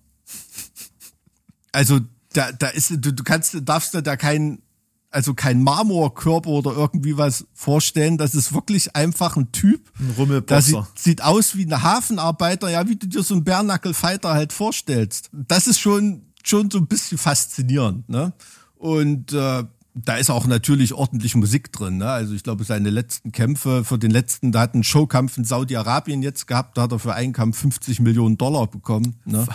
Also 1.72 1.99
da, 2.34 2.51
da 2.51 2.68
ist, 2.68 2.91
du, 2.91 3.13
du 3.13 3.24
kannst, 3.24 3.57
darfst 3.63 3.93
dir 3.93 4.01
da 4.01 4.16
kein, 4.18 4.61
also 5.09 5.34
kein 5.34 5.63
Marmorkörper 5.63 6.49
oder 6.49 6.72
irgendwie 6.72 7.18
was 7.18 7.45
vorstellen. 7.53 8.18
Das 8.18 8.36
ist 8.36 8.53
wirklich 8.53 8.95
einfach 8.95 9.36
ein 9.38 9.51
Typ. 9.51 9.91
Ein 9.99 10.07
Das 10.07 10.18
Rummelboxer. 10.18 10.61
sieht, 10.61 10.99
sieht 10.99 11.22
aus 11.24 11.55
wie 11.55 11.66
ein 11.66 11.82
Hafenarbeiter, 11.82 12.70
ja, 12.70 12.88
wie 12.88 12.95
du 12.95 13.07
dir 13.07 13.24
so 13.24 13.34
einen 13.34 13.43
Bärnackel-Fighter 13.43 14.34
halt 14.34 14.53
vorstellst. 14.53 15.30
Das 15.32 15.68
ist 15.68 15.80
schon, 15.80 16.24
schon 16.43 16.70
so 16.70 16.78
ein 16.78 16.88
bisschen 16.88 17.18
faszinierend, 17.18 18.09
ne? 18.09 18.34
Und 18.78 19.34
äh, 19.34 19.63
da 19.95 20.17
ist 20.17 20.30
auch 20.30 20.45
natürlich 20.45 20.93
ordentlich 20.93 21.36
Musik 21.36 21.71
drin, 21.71 21.97
ne? 21.97 22.09
Also 22.09 22.34
ich 22.34 22.43
glaube, 22.43 22.65
seine 22.65 22.89
letzten 22.89 23.32
Kämpfe, 23.32 23.86
für 23.86 23.97
den 23.97 24.11
letzten, 24.11 24.51
da 24.51 24.59
hat 24.61 24.73
einen 24.73 24.84
Showkampf 24.84 25.38
in 25.38 25.45
Saudi-Arabien 25.45 26.21
jetzt 26.21 26.47
gehabt, 26.47 26.78
da 26.78 26.84
hat 26.84 26.91
er 26.91 26.99
für 26.99 27.13
einen 27.13 27.32
Kampf 27.32 27.59
50 27.59 28.01
Millionen 28.01 28.38
Dollar 28.38 28.67
bekommen, 28.67 29.15
ne? 29.23 29.47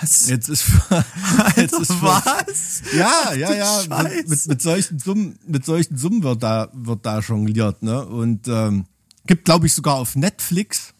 Was? 0.00 0.28
Jetzt 0.28 0.48
ist 0.48 0.62
für, 0.62 1.04
jetzt 1.56 1.78
ist 1.78 1.92
für, 1.92 2.02
was? 2.02 2.82
ja, 2.96 3.34
ja, 3.34 3.54
ja. 3.54 4.02
Mit, 4.02 4.28
mit, 4.28 4.46
mit 4.48 4.62
solchen 4.62 4.98
Summen, 4.98 5.38
mit 5.46 5.64
solchen 5.64 5.96
Summen 5.96 6.24
wird 6.24 6.42
da, 6.42 6.68
wird 6.72 7.06
da 7.06 7.20
jongliert, 7.20 7.82
ne? 7.82 8.04
Und 8.04 8.48
ähm, 8.48 8.86
gibt, 9.26 9.44
glaube 9.44 9.66
ich, 9.66 9.74
sogar 9.74 9.94
auf 9.94 10.16
Netflix 10.16 10.93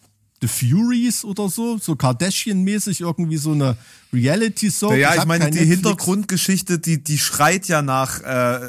The 0.45 0.49
Furies 0.49 1.25
oder 1.25 1.49
so, 1.49 1.79
so 1.79 1.95
Kardashian-mäßig 1.95 3.01
irgendwie 3.01 3.39
so 3.39 3.53
eine 3.53 3.79
Reality-Soap. 4.13 4.95
Ja, 4.95 5.15
ich 5.15 5.21
hab 5.21 5.27
meine, 5.27 5.51
die 5.51 5.59
Netflix. 5.59 5.75
Hintergrundgeschichte, 5.77 6.79
die, 6.79 7.03
die 7.03 7.19
schreit 7.19 7.67
ja 7.67 7.81
nach 7.81 8.21
äh, 8.21 8.69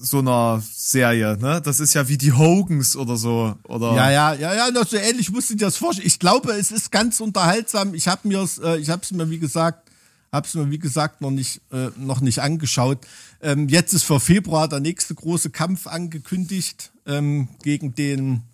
so 0.00 0.20
einer 0.20 0.62
Serie, 0.72 1.36
ne? 1.36 1.60
Das 1.64 1.80
ist 1.80 1.94
ja 1.94 2.08
wie 2.08 2.16
die 2.16 2.32
Hogans 2.32 2.94
oder 2.94 3.16
so. 3.16 3.56
Oder 3.64 3.94
Ja, 3.96 4.10
ja, 4.10 4.34
ja, 4.34 4.68
ja, 4.68 4.84
so 4.84 4.96
ähnlich 4.96 5.30
musst 5.30 5.50
du 5.50 5.54
dir 5.54 5.64
das 5.64 5.76
vorstellen. 5.76 6.06
Ich 6.06 6.20
glaube, 6.20 6.52
es 6.52 6.70
ist 6.70 6.92
ganz 6.92 7.18
unterhaltsam. 7.18 7.94
Ich 7.94 8.06
habe 8.06 8.28
mir, 8.28 8.48
äh, 8.62 8.78
ich 8.78 8.88
habe 8.88 9.02
es 9.02 9.10
mir 9.10 9.28
wie 9.30 9.40
gesagt, 9.40 9.90
habe 10.32 10.46
es 10.46 10.54
mir 10.54 10.70
wie 10.70 10.78
gesagt 10.78 11.22
noch 11.22 11.32
nicht, 11.32 11.60
äh, 11.72 11.88
noch 11.96 12.20
nicht 12.20 12.38
angeschaut. 12.38 12.98
Ähm, 13.42 13.68
jetzt 13.68 13.94
ist 13.94 14.04
für 14.04 14.20
Februar 14.20 14.68
der 14.68 14.78
nächste 14.78 15.16
große 15.16 15.50
Kampf 15.50 15.88
angekündigt 15.88 16.92
ähm, 17.04 17.48
gegen 17.64 17.96
den. 17.96 18.44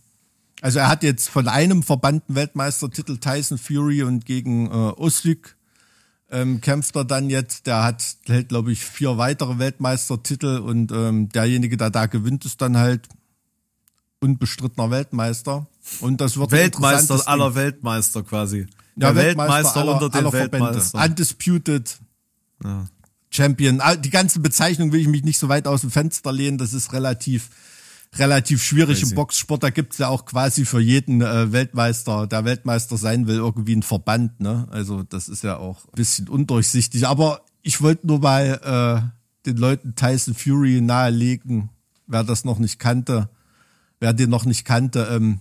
Also 0.66 0.80
er 0.80 0.88
hat 0.88 1.04
jetzt 1.04 1.28
von 1.28 1.46
einem 1.46 1.84
verbannten 1.84 2.34
Weltmeistertitel 2.34 3.18
Tyson 3.18 3.56
Fury 3.56 4.02
und 4.02 4.26
gegen 4.26 4.66
äh, 4.66 5.00
Usyk 5.00 5.54
ähm, 6.28 6.60
kämpft 6.60 6.96
er 6.96 7.04
dann 7.04 7.30
jetzt. 7.30 7.68
Der 7.68 7.84
hat 7.84 8.04
hält 8.26 8.48
glaube 8.48 8.72
ich 8.72 8.84
vier 8.84 9.16
weitere 9.16 9.60
Weltmeistertitel 9.60 10.58
und 10.58 10.90
ähm, 10.90 11.28
derjenige, 11.28 11.76
der 11.76 11.90
da 11.90 12.06
gewinnt, 12.06 12.44
ist 12.46 12.60
dann 12.62 12.76
halt 12.76 13.06
unbestrittener 14.18 14.90
Weltmeister. 14.90 15.68
Und 16.00 16.20
das 16.20 16.36
wird 16.36 16.50
Weltmeister 16.50 17.28
aller. 17.28 17.54
Weltmeister 17.54 18.24
quasi. 18.24 18.62
Ja, 18.96 19.12
Der 19.12 19.14
Weltmeister 19.14 19.76
aller- 19.82 20.02
unter 20.02 20.08
den. 20.20 20.32
Weltmeistern. 20.32 21.10
Undisputed 21.10 21.96
Champion. 23.30 23.80
Ah, 23.80 23.94
Die 23.94 24.10
ganze 24.10 24.40
Bezeichnung 24.40 24.90
will 24.90 25.00
ich 25.00 25.06
mich 25.06 25.22
nicht 25.22 25.38
so 25.38 25.48
weit 25.48 25.68
aus 25.68 25.82
dem 25.82 25.92
Fenster 25.92 26.32
lehnen. 26.32 26.58
Das 26.58 26.72
ist 26.72 26.92
relativ 26.92 27.50
relativ 28.14 28.62
schwierig 28.62 28.98
Crazy. 28.98 29.10
im 29.10 29.16
Boxsport. 29.16 29.62
Da 29.62 29.70
gibt's 29.70 29.98
ja 29.98 30.08
auch 30.08 30.24
quasi 30.24 30.64
für 30.64 30.80
jeden 30.80 31.20
äh, 31.22 31.52
Weltmeister, 31.52 32.26
der 32.26 32.44
Weltmeister 32.44 32.96
sein 32.96 33.26
will, 33.26 33.36
irgendwie 33.36 33.72
einen 33.72 33.82
Verband. 33.82 34.40
Ne? 34.40 34.66
Also 34.70 35.02
das 35.02 35.28
ist 35.28 35.42
ja 35.42 35.56
auch 35.56 35.84
ein 35.86 35.96
bisschen 35.96 36.28
undurchsichtig. 36.28 37.06
Aber 37.06 37.42
ich 37.62 37.80
wollte 37.80 38.06
nur 38.06 38.20
mal 38.20 39.12
äh, 39.44 39.46
den 39.46 39.56
Leuten 39.56 39.94
Tyson 39.94 40.34
Fury 40.34 40.80
nahelegen, 40.80 41.70
wer 42.06 42.24
das 42.24 42.44
noch 42.44 42.58
nicht 42.58 42.78
kannte, 42.78 43.28
wer 44.00 44.12
den 44.12 44.30
noch 44.30 44.44
nicht 44.44 44.64
kannte, 44.64 45.08
ähm, 45.10 45.40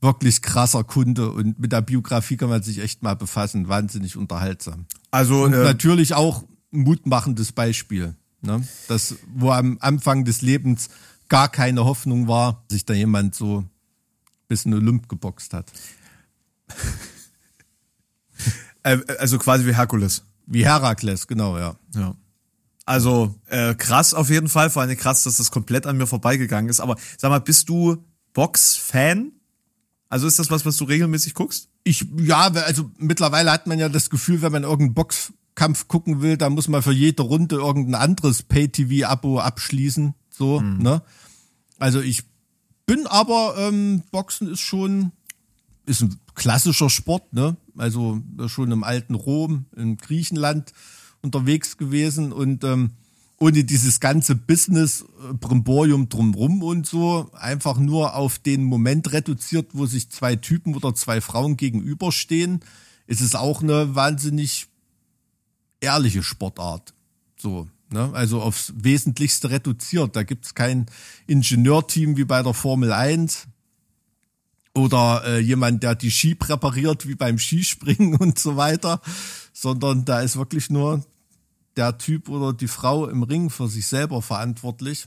wirklich 0.00 0.42
krasser 0.42 0.84
Kunde 0.84 1.30
und 1.32 1.58
mit 1.58 1.72
der 1.72 1.80
Biografie 1.80 2.36
kann 2.36 2.48
man 2.48 2.62
sich 2.62 2.78
echt 2.80 3.02
mal 3.02 3.14
befassen. 3.14 3.68
Wahnsinnig 3.68 4.16
unterhaltsam. 4.16 4.86
Also 5.10 5.44
Und 5.44 5.54
äh, 5.54 5.64
natürlich 5.64 6.14
auch 6.14 6.44
ein 6.72 6.80
mutmachendes 6.80 7.52
Beispiel. 7.52 8.14
Ne? 8.42 8.66
Das, 8.88 9.16
wo 9.34 9.50
am 9.50 9.78
Anfang 9.80 10.24
des 10.24 10.42
Lebens 10.42 10.88
gar 11.28 11.48
keine 11.48 11.84
Hoffnung 11.84 12.28
war, 12.28 12.64
sich 12.70 12.84
da 12.84 12.94
jemand 12.94 13.34
so 13.34 13.64
bis 14.48 14.64
in 14.64 14.74
Olymp 14.74 15.08
geboxt 15.08 15.52
hat. 15.52 15.72
äh, 18.82 18.98
also 19.18 19.38
quasi 19.38 19.66
wie 19.66 19.74
Herkules. 19.74 20.24
Wie 20.46 20.64
Herakles, 20.64 21.26
genau, 21.26 21.58
ja. 21.58 21.76
Ja. 21.94 22.14
Also 22.84 23.34
äh, 23.48 23.74
krass 23.74 24.14
auf 24.14 24.30
jeden 24.30 24.48
Fall, 24.48 24.70
vor 24.70 24.82
allem 24.82 24.96
krass, 24.96 25.24
dass 25.24 25.38
das 25.38 25.50
komplett 25.50 25.86
an 25.86 25.96
mir 25.96 26.06
vorbeigegangen 26.06 26.70
ist. 26.70 26.78
Aber 26.78 26.96
sag 27.18 27.30
mal, 27.30 27.40
bist 27.40 27.68
du 27.68 28.04
Box-Fan? 28.32 29.32
Also 30.08 30.28
ist 30.28 30.38
das 30.38 30.50
was, 30.50 30.64
was 30.64 30.76
du 30.76 30.84
regelmäßig 30.84 31.34
guckst? 31.34 31.68
Ich, 31.82 32.06
ja, 32.16 32.46
also 32.46 32.90
mittlerweile 32.96 33.50
hat 33.50 33.66
man 33.66 33.80
ja 33.80 33.88
das 33.88 34.08
Gefühl, 34.08 34.40
wenn 34.40 34.52
man 34.52 34.62
irgendeinen 34.62 34.94
Boxkampf 34.94 35.88
gucken 35.88 36.22
will, 36.22 36.36
da 36.36 36.48
muss 36.48 36.68
man 36.68 36.80
für 36.80 36.92
jede 36.92 37.24
Runde 37.24 37.56
irgendein 37.56 38.00
anderes 38.00 38.44
Pay-TV-Abo 38.44 39.40
abschließen. 39.40 40.14
So, 40.36 40.60
ne? 40.60 41.02
Also 41.78 42.00
ich 42.00 42.24
bin 42.84 43.06
aber, 43.06 43.54
ähm, 43.58 44.02
Boxen 44.10 44.48
ist 44.48 44.60
schon, 44.60 45.12
ist 45.86 46.02
ein 46.02 46.16
klassischer 46.34 46.90
Sport, 46.90 47.32
ne? 47.32 47.56
Also 47.76 48.20
schon 48.46 48.70
im 48.70 48.84
alten 48.84 49.14
Rom, 49.14 49.66
in 49.76 49.96
Griechenland 49.96 50.72
unterwegs 51.22 51.76
gewesen 51.76 52.32
und 52.32 52.64
ähm, 52.64 52.90
ohne 53.38 53.64
dieses 53.64 54.00
ganze 54.00 54.34
Business 54.34 55.02
äh, 55.02 55.34
Brimborium 55.34 56.08
drumrum 56.08 56.62
und 56.62 56.86
so, 56.86 57.30
einfach 57.32 57.78
nur 57.78 58.14
auf 58.14 58.38
den 58.38 58.64
Moment 58.64 59.12
reduziert, 59.12 59.70
wo 59.72 59.86
sich 59.86 60.10
zwei 60.10 60.36
Typen 60.36 60.74
oder 60.74 60.94
zwei 60.94 61.20
Frauen 61.20 61.56
gegenüberstehen, 61.56 62.60
ist 63.06 63.20
es 63.20 63.34
auch 63.34 63.62
eine 63.62 63.94
wahnsinnig 63.94 64.66
ehrliche 65.80 66.22
Sportart. 66.22 66.94
So, 67.36 67.68
ne? 67.90 68.10
Also 68.14 68.40
aufs 68.42 68.72
Wesentlichste 68.76 69.50
reduziert. 69.50 70.16
Da 70.16 70.22
gibt's 70.22 70.54
kein 70.54 70.86
Ingenieurteam 71.26 72.16
wie 72.16 72.24
bei 72.24 72.42
der 72.42 72.54
Formel 72.54 72.92
1 72.92 73.46
oder 74.74 75.22
äh, 75.26 75.38
jemand, 75.40 75.82
der 75.82 75.94
die 75.94 76.10
Ski 76.10 76.34
präpariert 76.34 77.08
wie 77.08 77.14
beim 77.14 77.38
Skispringen 77.38 78.14
und 78.18 78.38
so 78.38 78.56
weiter, 78.56 79.00
sondern 79.52 80.04
da 80.04 80.20
ist 80.20 80.36
wirklich 80.36 80.68
nur 80.70 81.04
der 81.76 81.96
Typ 81.98 82.28
oder 82.28 82.52
die 82.52 82.68
Frau 82.68 83.06
im 83.08 83.22
Ring 83.22 83.50
für 83.50 83.68
sich 83.68 83.86
selber 83.86 84.22
verantwortlich. 84.22 85.06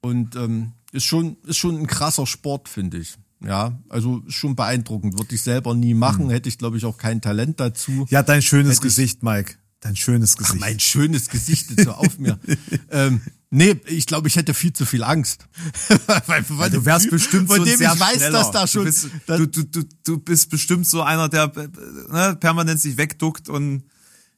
Und 0.00 0.36
ähm, 0.36 0.72
ist 0.92 1.04
schon 1.04 1.36
ist 1.44 1.58
schon 1.58 1.76
ein 1.78 1.86
krasser 1.86 2.26
Sport, 2.26 2.68
finde 2.68 2.98
ich. 2.98 3.16
Ja, 3.44 3.78
also 3.88 4.22
schon 4.28 4.56
beeindruckend. 4.56 5.18
Würde 5.18 5.34
ich 5.34 5.42
selber 5.42 5.74
nie 5.74 5.94
machen, 5.94 6.30
hätte 6.30 6.48
ich 6.48 6.58
glaube 6.58 6.76
ich 6.76 6.84
auch 6.84 6.98
kein 6.98 7.20
Talent 7.20 7.60
dazu. 7.60 8.06
Ja, 8.10 8.22
dein 8.22 8.42
schönes 8.42 8.76
Hätte 8.78 8.88
ich- 8.88 8.94
Gesicht, 8.94 9.22
Mike. 9.22 9.54
Dein 9.80 9.94
schönes 9.94 10.36
Gesicht. 10.36 10.60
Mein 10.60 10.80
schönes 10.80 11.28
Gesicht 11.28 11.70
ist 11.70 11.84
so 11.84 11.92
auf 11.92 12.18
mir. 12.18 12.38
ähm, 12.90 13.20
nee, 13.50 13.80
ich 13.86 14.06
glaube, 14.06 14.26
ich 14.26 14.34
hätte 14.34 14.52
viel 14.52 14.72
zu 14.72 14.84
viel 14.84 15.04
Angst. 15.04 15.46
Weil 16.26 16.42
von 16.42 16.58
du 16.70 16.84
wärst 16.84 17.10
bestimmt 17.10 17.46
von 17.46 17.58
so 17.58 17.64
dem 17.64 17.78
sehr 17.78 17.92
ich 17.94 18.00
weiß, 18.00 18.30
dass 18.32 18.50
da 18.50 18.66
schon. 18.66 18.84
du, 18.84 18.86
bist, 18.86 19.08
du, 19.26 19.46
du, 19.46 19.64
du, 19.64 19.88
du 20.04 20.18
bist 20.18 20.50
bestimmt 20.50 20.86
so 20.86 21.02
einer, 21.02 21.28
der 21.28 21.52
äh, 21.56 21.68
ne, 22.12 22.36
permanent 22.40 22.80
sich 22.80 22.96
wegduckt 22.96 23.48
und 23.48 23.84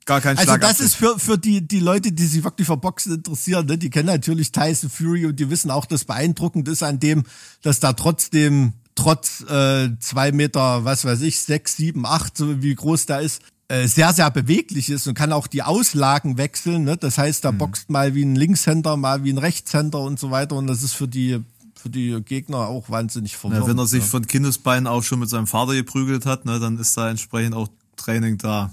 gar 0.04 0.20
keinen 0.20 0.36
also 0.36 0.50
Schlag 0.50 0.60
das 0.60 0.70
abkriegt. 0.72 0.90
ist 0.90 0.96
für, 0.96 1.18
für 1.18 1.38
die, 1.38 1.66
die 1.66 1.80
Leute, 1.80 2.12
die 2.12 2.26
sich 2.26 2.44
wirklich 2.44 2.66
für 2.66 2.76
Boxen 2.76 3.14
interessieren, 3.14 3.64
ne? 3.64 3.78
die 3.78 3.88
kennen 3.88 4.08
natürlich 4.08 4.52
Tyson 4.52 4.90
Fury 4.90 5.24
und 5.24 5.40
die 5.40 5.48
wissen 5.48 5.70
auch, 5.70 5.86
dass 5.86 6.04
beeindruckend 6.04 6.68
ist 6.68 6.82
an 6.82 7.00
dem, 7.00 7.24
dass 7.62 7.80
da 7.80 7.94
trotzdem 7.94 8.74
trotz 8.94 9.42
äh, 9.48 9.88
zwei 10.00 10.32
Meter, 10.32 10.84
was 10.84 11.06
weiß 11.06 11.22
ich, 11.22 11.40
sechs, 11.40 11.76
sieben, 11.76 12.04
acht, 12.04 12.36
so 12.36 12.62
wie 12.62 12.74
groß 12.74 13.06
da 13.06 13.20
ist, 13.20 13.40
sehr, 13.86 14.12
sehr 14.12 14.30
beweglich 14.30 14.90
ist 14.90 15.06
und 15.06 15.14
kann 15.14 15.32
auch 15.32 15.46
die 15.46 15.62
Auslagen 15.62 16.36
wechseln. 16.38 16.84
Ne? 16.84 16.96
Das 16.96 17.18
heißt, 17.18 17.44
Mhm. 17.44 17.46
da 17.46 17.50
boxt 17.52 17.90
mal 17.90 18.14
wie 18.14 18.24
ein 18.24 18.34
Linkshänder, 18.34 18.96
mal 18.96 19.22
wie 19.24 19.32
ein 19.32 19.38
Rechtshänder 19.38 20.00
und 20.00 20.18
so 20.18 20.30
weiter. 20.30 20.56
Und 20.56 20.66
das 20.66 20.82
ist 20.82 20.94
für 20.94 21.08
die 21.08 21.40
für 21.80 21.88
die 21.88 22.20
Gegner 22.22 22.58
auch 22.68 22.90
wahnsinnig 22.90 23.36
verwirrend. 23.38 23.64
Ja, 23.64 23.70
wenn 23.70 23.78
er 23.78 23.86
sich 23.86 24.02
ja. 24.02 24.06
von 24.06 24.26
Kindesbeinen 24.26 24.86
auch 24.86 25.02
schon 25.02 25.18
mit 25.18 25.30
seinem 25.30 25.46
Vater 25.46 25.72
geprügelt 25.74 26.26
hat, 26.26 26.44
ne, 26.44 26.60
dann 26.60 26.76
ist 26.78 26.94
da 26.96 27.08
entsprechend 27.08 27.54
auch 27.54 27.68
Training 27.96 28.36
da. 28.36 28.70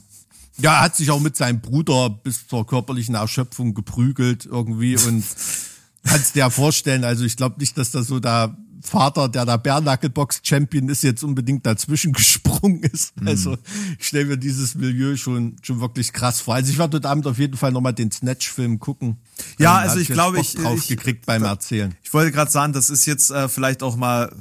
Ja, 0.58 0.74
er 0.74 0.82
hat 0.82 0.96
sich 0.98 1.10
auch 1.12 1.20
mit 1.22 1.38
seinem 1.38 1.62
Bruder 1.62 2.10
bis 2.10 2.48
zur 2.48 2.66
körperlichen 2.68 3.16
Erschöpfung 3.16 3.74
geprügelt 3.74 4.46
irgendwie 4.46 4.98
und 4.98 5.24
kannst 6.04 6.36
dir 6.36 6.40
ja 6.40 6.50
vorstellen, 6.50 7.04
also 7.06 7.24
ich 7.24 7.38
glaube 7.38 7.60
nicht, 7.60 7.78
dass 7.78 7.92
da 7.92 8.04
so 8.04 8.20
der 8.20 8.58
Vater, 8.82 9.28
der 9.30 9.46
da 9.46 9.58
Bärnackelbox-Champion 9.58 10.90
ist, 10.90 11.04
jetzt 11.04 11.24
unbedingt 11.24 11.66
dazwischen 11.66 12.14
gesprungen 12.14 12.84
ist. 12.84 13.20
Mhm. 13.20 13.28
Also 13.28 13.58
ich 14.00 14.08
stelle 14.08 14.26
mir 14.26 14.38
dieses 14.38 14.76
Milieu 14.76 15.16
schon, 15.18 15.56
schon 15.62 15.80
wirklich 15.82 16.14
krass 16.14 16.42
vor. 16.42 16.56
Also 16.56 16.72
ich 16.72 16.78
werde 16.78 16.98
heute 16.98 17.10
Abend 17.10 17.28
auf 17.28 17.38
jeden 17.40 17.58
Fall 17.58 17.72
nochmal 17.72 17.94
den 17.94 18.12
Snatch-Film 18.12 18.80
gucken. 18.80 19.18
Ja, 19.60 19.82
Ähm, 19.84 19.90
also 19.90 20.00
ich 20.00 20.08
glaube, 20.10 20.40
ich- 20.40 20.54
drauf 20.56 20.80
ich- 20.80 20.88
gekriegt 20.88 21.26
beim 21.26 21.44
Erzählen. 21.44 21.96
Ich 22.04 22.14
wollte 22.14 22.32
gerade 22.32 22.52
sagen, 22.52 22.74
das 22.74 22.90
ist 22.90 23.06
jetzt 23.06 23.30
äh, 23.32 23.50
vielleicht 23.50 23.84
auch 23.84 23.96
mal 23.96 24.36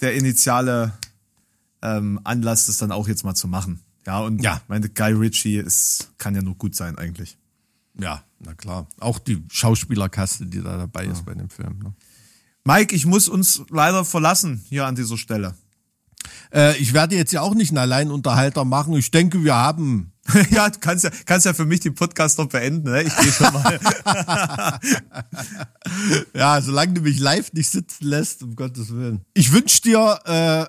der 0.00 0.14
initiale 0.14 0.92
ähm, 1.82 2.20
Anlass, 2.24 2.66
das 2.66 2.78
dann 2.78 2.92
auch 2.92 3.08
jetzt 3.08 3.24
mal 3.24 3.34
zu 3.34 3.48
machen. 3.48 3.80
Ja, 4.06 4.20
und 4.20 4.42
Ja. 4.42 4.60
meine 4.68 4.88
Guy 4.88 5.12
Ritchie 5.12 5.56
ist, 5.56 6.10
kann 6.18 6.34
ja 6.34 6.42
nur 6.42 6.54
gut 6.56 6.74
sein 6.74 6.98
eigentlich. 6.98 7.36
Ja, 7.98 8.22
na 8.40 8.54
klar. 8.54 8.86
Auch 8.98 9.18
die 9.18 9.42
Schauspielerkaste, 9.50 10.46
die 10.46 10.62
da 10.62 10.76
dabei 10.76 11.06
ist 11.06 11.24
bei 11.24 11.34
dem 11.34 11.48
Film. 11.48 11.78
Ne? 11.78 11.92
Mike, 12.64 12.94
ich 12.94 13.06
muss 13.06 13.28
uns 13.28 13.62
leider 13.70 14.04
verlassen 14.04 14.64
hier 14.68 14.86
an 14.86 14.94
dieser 14.94 15.18
Stelle. 15.18 15.54
Äh, 16.52 16.76
ich 16.78 16.94
werde 16.94 17.16
jetzt 17.16 17.32
ja 17.32 17.42
auch 17.42 17.54
nicht 17.54 17.70
einen 17.70 17.78
Alleinunterhalter 17.78 18.64
machen. 18.64 18.94
Ich 18.94 19.10
denke, 19.10 19.44
wir 19.44 19.54
haben 19.54 20.14
ja, 20.50 20.70
du 20.70 20.78
kannst 20.78 21.04
ja, 21.04 21.10
kannst 21.26 21.44
ja 21.44 21.52
für 21.52 21.66
mich 21.66 21.80
den 21.80 21.94
Podcast 21.94 22.38
noch 22.38 22.48
beenden. 22.48 22.90
Ne? 22.90 23.02
Ich 23.02 23.16
gehe 23.16 23.32
schon 23.32 23.52
mal. 23.52 23.78
Ja, 26.34 26.60
solange 26.60 26.94
du 26.94 27.00
mich 27.02 27.18
live 27.18 27.52
nicht 27.52 27.68
sitzen 27.68 28.06
lässt, 28.06 28.42
um 28.42 28.56
Gottes 28.56 28.90
Willen. 28.90 29.24
Ich 29.34 29.52
wünsche 29.52 29.82
dir 29.82 30.18
äh, 30.24 30.66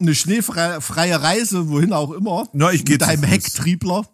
eine 0.00 0.14
schneefreie 0.14 0.80
freie 0.80 1.20
Reise, 1.20 1.68
wohin 1.68 1.92
auch 1.92 2.12
immer. 2.12 2.48
Na, 2.52 2.70
ich 2.70 2.84
geh 2.84 2.92
Mit 2.92 3.02
deinem. 3.02 3.24
Hecktriebler. 3.24 4.06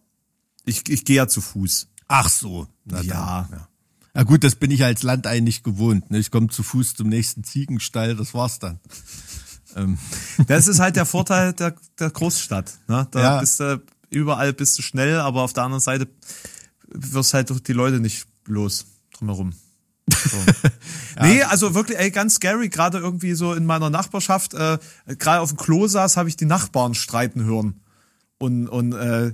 Ich, 0.65 0.89
ich 0.89 1.05
gehe 1.05 1.17
ja 1.17 1.29
zu 1.29 1.41
Fuß. 1.41 1.89
Ach 2.07 2.29
so. 2.29 2.69
Na 2.85 2.99
dann, 2.99 3.07
Ja. 3.07 3.69
Ja. 4.15 4.21
Ja 4.21 4.23
gut, 4.25 4.45
das 4.45 4.55
bin 4.55 4.71
ich 4.71 4.85
als 4.85 5.03
Landei 5.03 5.41
nicht 5.41 5.65
gewohnt. 5.65 6.11
Ne? 6.11 6.19
Ich 6.19 6.31
komme 6.31 6.49
zu 6.49 6.63
Fuß 6.63 6.95
zum 6.95 7.09
nächsten 7.09 7.45
Ziegenstall, 7.45 8.15
das 8.17 8.35
war's 8.35 8.59
dann. 8.59 8.81
Das 10.47 10.69
ist 10.69 10.79
halt 10.79 10.95
der 10.95 11.05
Vorteil 11.05 11.53
der, 11.53 11.75
der 11.99 12.11
Großstadt. 12.11 12.73
Ne? 12.87 13.09
Da 13.11 13.21
Ja. 13.21 13.41
bist 13.41 13.59
du 13.59 13.83
überall 14.09 14.53
bist 14.53 14.79
du 14.79 14.83
schnell, 14.83 15.19
aber 15.19 15.43
auf 15.43 15.53
der 15.53 15.65
anderen 15.65 15.81
Seite 15.81 16.07
wirst 16.87 17.35
halt 17.35 17.51
durch 17.51 17.61
die 17.61 17.73
Leute 17.73 17.99
nicht 17.99 18.27
los 18.47 18.87
drumherum. 19.13 19.53
So. 20.09 20.37
Nee, 21.23 21.43
also 21.43 21.75
wirklich, 21.75 21.99
ey, 21.99 22.11
ganz 22.11 22.35
scary, 22.35 22.69
gerade 22.69 22.99
irgendwie 22.99 23.35
so 23.35 23.53
in 23.55 23.67
meiner 23.67 23.89
Nachbarschaft, 23.91 24.55
äh, 24.55 24.79
gerade 25.19 25.41
auf 25.41 25.51
dem 25.51 25.57
Klo 25.59 25.87
saß, 25.87 26.17
habe 26.17 26.29
ich 26.29 26.37
die 26.37 26.45
Nachbarn 26.45 26.95
streiten 26.95 27.45
hören. 27.45 27.81
Und, 28.39 28.69
und 28.69 28.93
äh, 28.95 29.33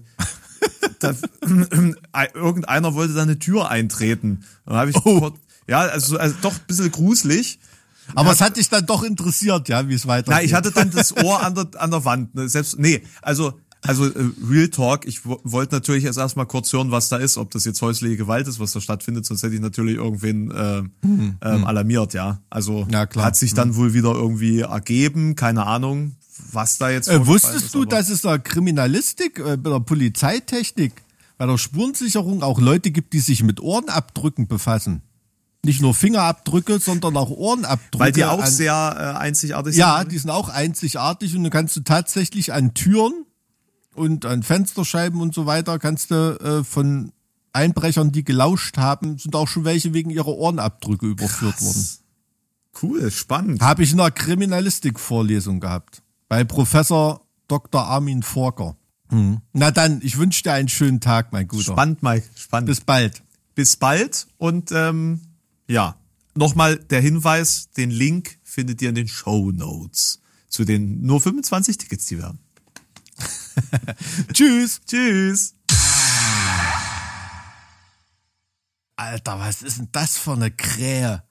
da, 1.00 1.14
irgendeiner 2.34 2.94
wollte 2.94 3.14
da 3.14 3.22
eine 3.22 3.38
Tür 3.38 3.68
eintreten. 3.70 4.44
Dann 4.66 4.76
habe 4.76 4.90
ich 4.90 4.96
Oh. 4.96 5.18
kurz, 5.20 5.36
ja, 5.68 5.80
also, 5.80 6.18
also 6.18 6.34
doch 6.42 6.54
ein 6.54 6.60
bisschen 6.66 6.90
gruselig. 6.90 7.58
Aber 8.14 8.32
es 8.32 8.40
hat 8.40 8.56
dich 8.56 8.68
dann 8.68 8.86
doch 8.86 9.04
interessiert, 9.04 9.68
ja, 9.68 9.88
wie 9.88 9.94
es 9.94 10.06
weitergeht. 10.06 10.34
Na, 10.34 10.42
ich 10.42 10.52
hatte 10.54 10.72
dann 10.72 10.90
das 10.90 11.16
Ohr 11.16 11.40
an 11.44 11.54
der, 11.54 11.68
an 11.78 11.90
der 11.92 12.04
Wand. 12.04 12.34
Ne? 12.34 12.48
Selbst, 12.48 12.76
nee, 12.78 13.02
also, 13.22 13.52
also 13.82 14.06
äh, 14.06 14.12
Real 14.48 14.68
Talk, 14.68 15.06
ich 15.06 15.24
wo- 15.24 15.40
wollte 15.44 15.76
natürlich 15.76 16.04
erst 16.04 16.18
erstmal 16.18 16.46
kurz 16.46 16.72
hören, 16.72 16.90
was 16.90 17.08
da 17.08 17.18
ist, 17.18 17.38
ob 17.38 17.52
das 17.52 17.64
jetzt 17.66 17.80
häusliche 17.82 18.16
Gewalt 18.16 18.48
ist, 18.48 18.58
was 18.58 18.72
da 18.72 18.80
stattfindet, 18.80 19.26
sonst 19.26 19.44
hätte 19.44 19.54
ich 19.54 19.60
natürlich 19.60 19.94
irgendwen 19.96 20.50
äh, 20.50 20.82
ähm, 21.04 21.64
alarmiert, 21.64 22.12
ja. 22.12 22.40
Also 22.50 22.84
Mhm. 22.86 22.90
Ja, 22.90 23.06
klar. 23.06 23.24
Mhm. 23.24 23.26
hat 23.28 23.36
sich 23.36 23.54
dann 23.54 23.76
wohl 23.76 23.94
wieder 23.94 24.12
irgendwie 24.12 24.60
ergeben, 24.60 25.36
keine 25.36 25.64
Ahnung, 25.66 26.16
was 26.52 26.78
da 26.78 26.90
jetzt 26.90 27.08
Äh, 27.08 27.26
wusstest 27.26 27.66
ist, 27.66 27.74
du, 27.74 27.84
dass 27.84 28.08
es 28.08 28.22
da 28.22 28.38
Kriminalistik, 28.38 29.38
äh, 29.38 29.56
bei 29.56 29.70
der 29.70 29.80
Polizeitechnik, 29.80 30.92
bei 31.38 31.46
der 31.46 31.58
Spurensicherung 31.58 32.42
auch 32.42 32.58
Leute 32.60 32.90
gibt, 32.90 33.12
die 33.12 33.20
sich 33.20 33.42
mit 33.42 33.60
Ohrenabdrücken 33.60 34.46
befassen? 34.46 35.02
Nicht 35.64 35.82
nur 35.82 35.94
Fingerabdrücke, 35.94 36.78
sondern 36.78 37.16
auch 37.16 37.30
Ohrenabdrücke. 37.30 37.98
weil 38.04 38.12
die 38.12 38.24
auch 38.24 38.42
an, 38.42 38.50
sehr 38.50 39.14
äh, 39.16 39.18
einzigartig 39.18 39.76
Ja, 39.76 39.98
sind? 40.00 40.12
die 40.12 40.18
sind 40.18 40.30
auch 40.30 40.48
einzigartig 40.48 41.36
und 41.36 41.42
dann 41.42 41.50
kannst 41.52 41.76
du 41.76 41.80
tatsächlich 41.80 42.52
an 42.52 42.72
Türen 42.74 43.26
und 43.94 44.24
an 44.24 44.42
Fensterscheiben 44.42 45.20
und 45.20 45.34
so 45.34 45.44
weiter 45.46 45.78
kannst 45.78 46.10
du 46.10 46.38
äh, 46.40 46.64
von 46.64 47.12
Einbrechern, 47.52 48.12
die 48.12 48.24
gelauscht 48.24 48.78
haben, 48.78 49.18
sind 49.18 49.34
auch 49.34 49.48
schon 49.48 49.64
welche 49.64 49.92
wegen 49.92 50.08
ihrer 50.10 50.28
Ohrenabdrücke 50.28 51.06
überführt 51.06 51.60
worden. 51.60 51.84
Cool, 52.80 53.10
spannend. 53.10 53.60
Habe 53.60 53.82
ich 53.82 53.92
in 53.92 54.00
einer 54.00 54.12
Kriminalistik-Vorlesung 54.12 55.58
gehabt. 55.60 56.02
Bei 56.30 56.44
Professor 56.44 57.26
Dr. 57.48 57.84
Armin 57.84 58.22
Forker. 58.22 58.76
Mhm. 59.10 59.40
Na 59.52 59.72
dann, 59.72 60.00
ich 60.00 60.16
wünsche 60.16 60.44
dir 60.44 60.52
einen 60.52 60.68
schönen 60.68 61.00
Tag, 61.00 61.32
mein 61.32 61.48
Guter. 61.48 61.72
Spannend, 61.72 62.04
Mike, 62.04 62.24
spannend. 62.36 62.68
Bis 62.68 62.80
bald. 62.80 63.22
bis 63.56 63.74
bald 63.74 64.28
und 64.38 64.70
ähm, 64.70 65.22
ja, 65.66 65.96
nochmal 66.36 66.76
der 66.76 67.00
Hinweis, 67.00 67.70
den 67.76 67.90
Link 67.90 68.38
findet 68.44 68.80
ihr 68.80 68.90
in 68.90 68.94
den 68.94 69.08
Show 69.08 69.50
Notes 69.50 70.20
zu 70.48 70.64
den 70.64 71.02
nur 71.02 71.20
25 71.20 71.78
Tickets, 71.78 72.06
die 72.06 72.18
wir 72.18 72.26
haben. 72.26 72.38
Tschüss. 74.32 74.80
Tschüss. 74.86 75.56
Alter, 78.94 79.40
was 79.40 79.62
ist 79.62 79.78
denn 79.78 79.88
das 79.90 80.16
für 80.16 80.34
eine 80.34 80.52
Krähe? 80.52 81.24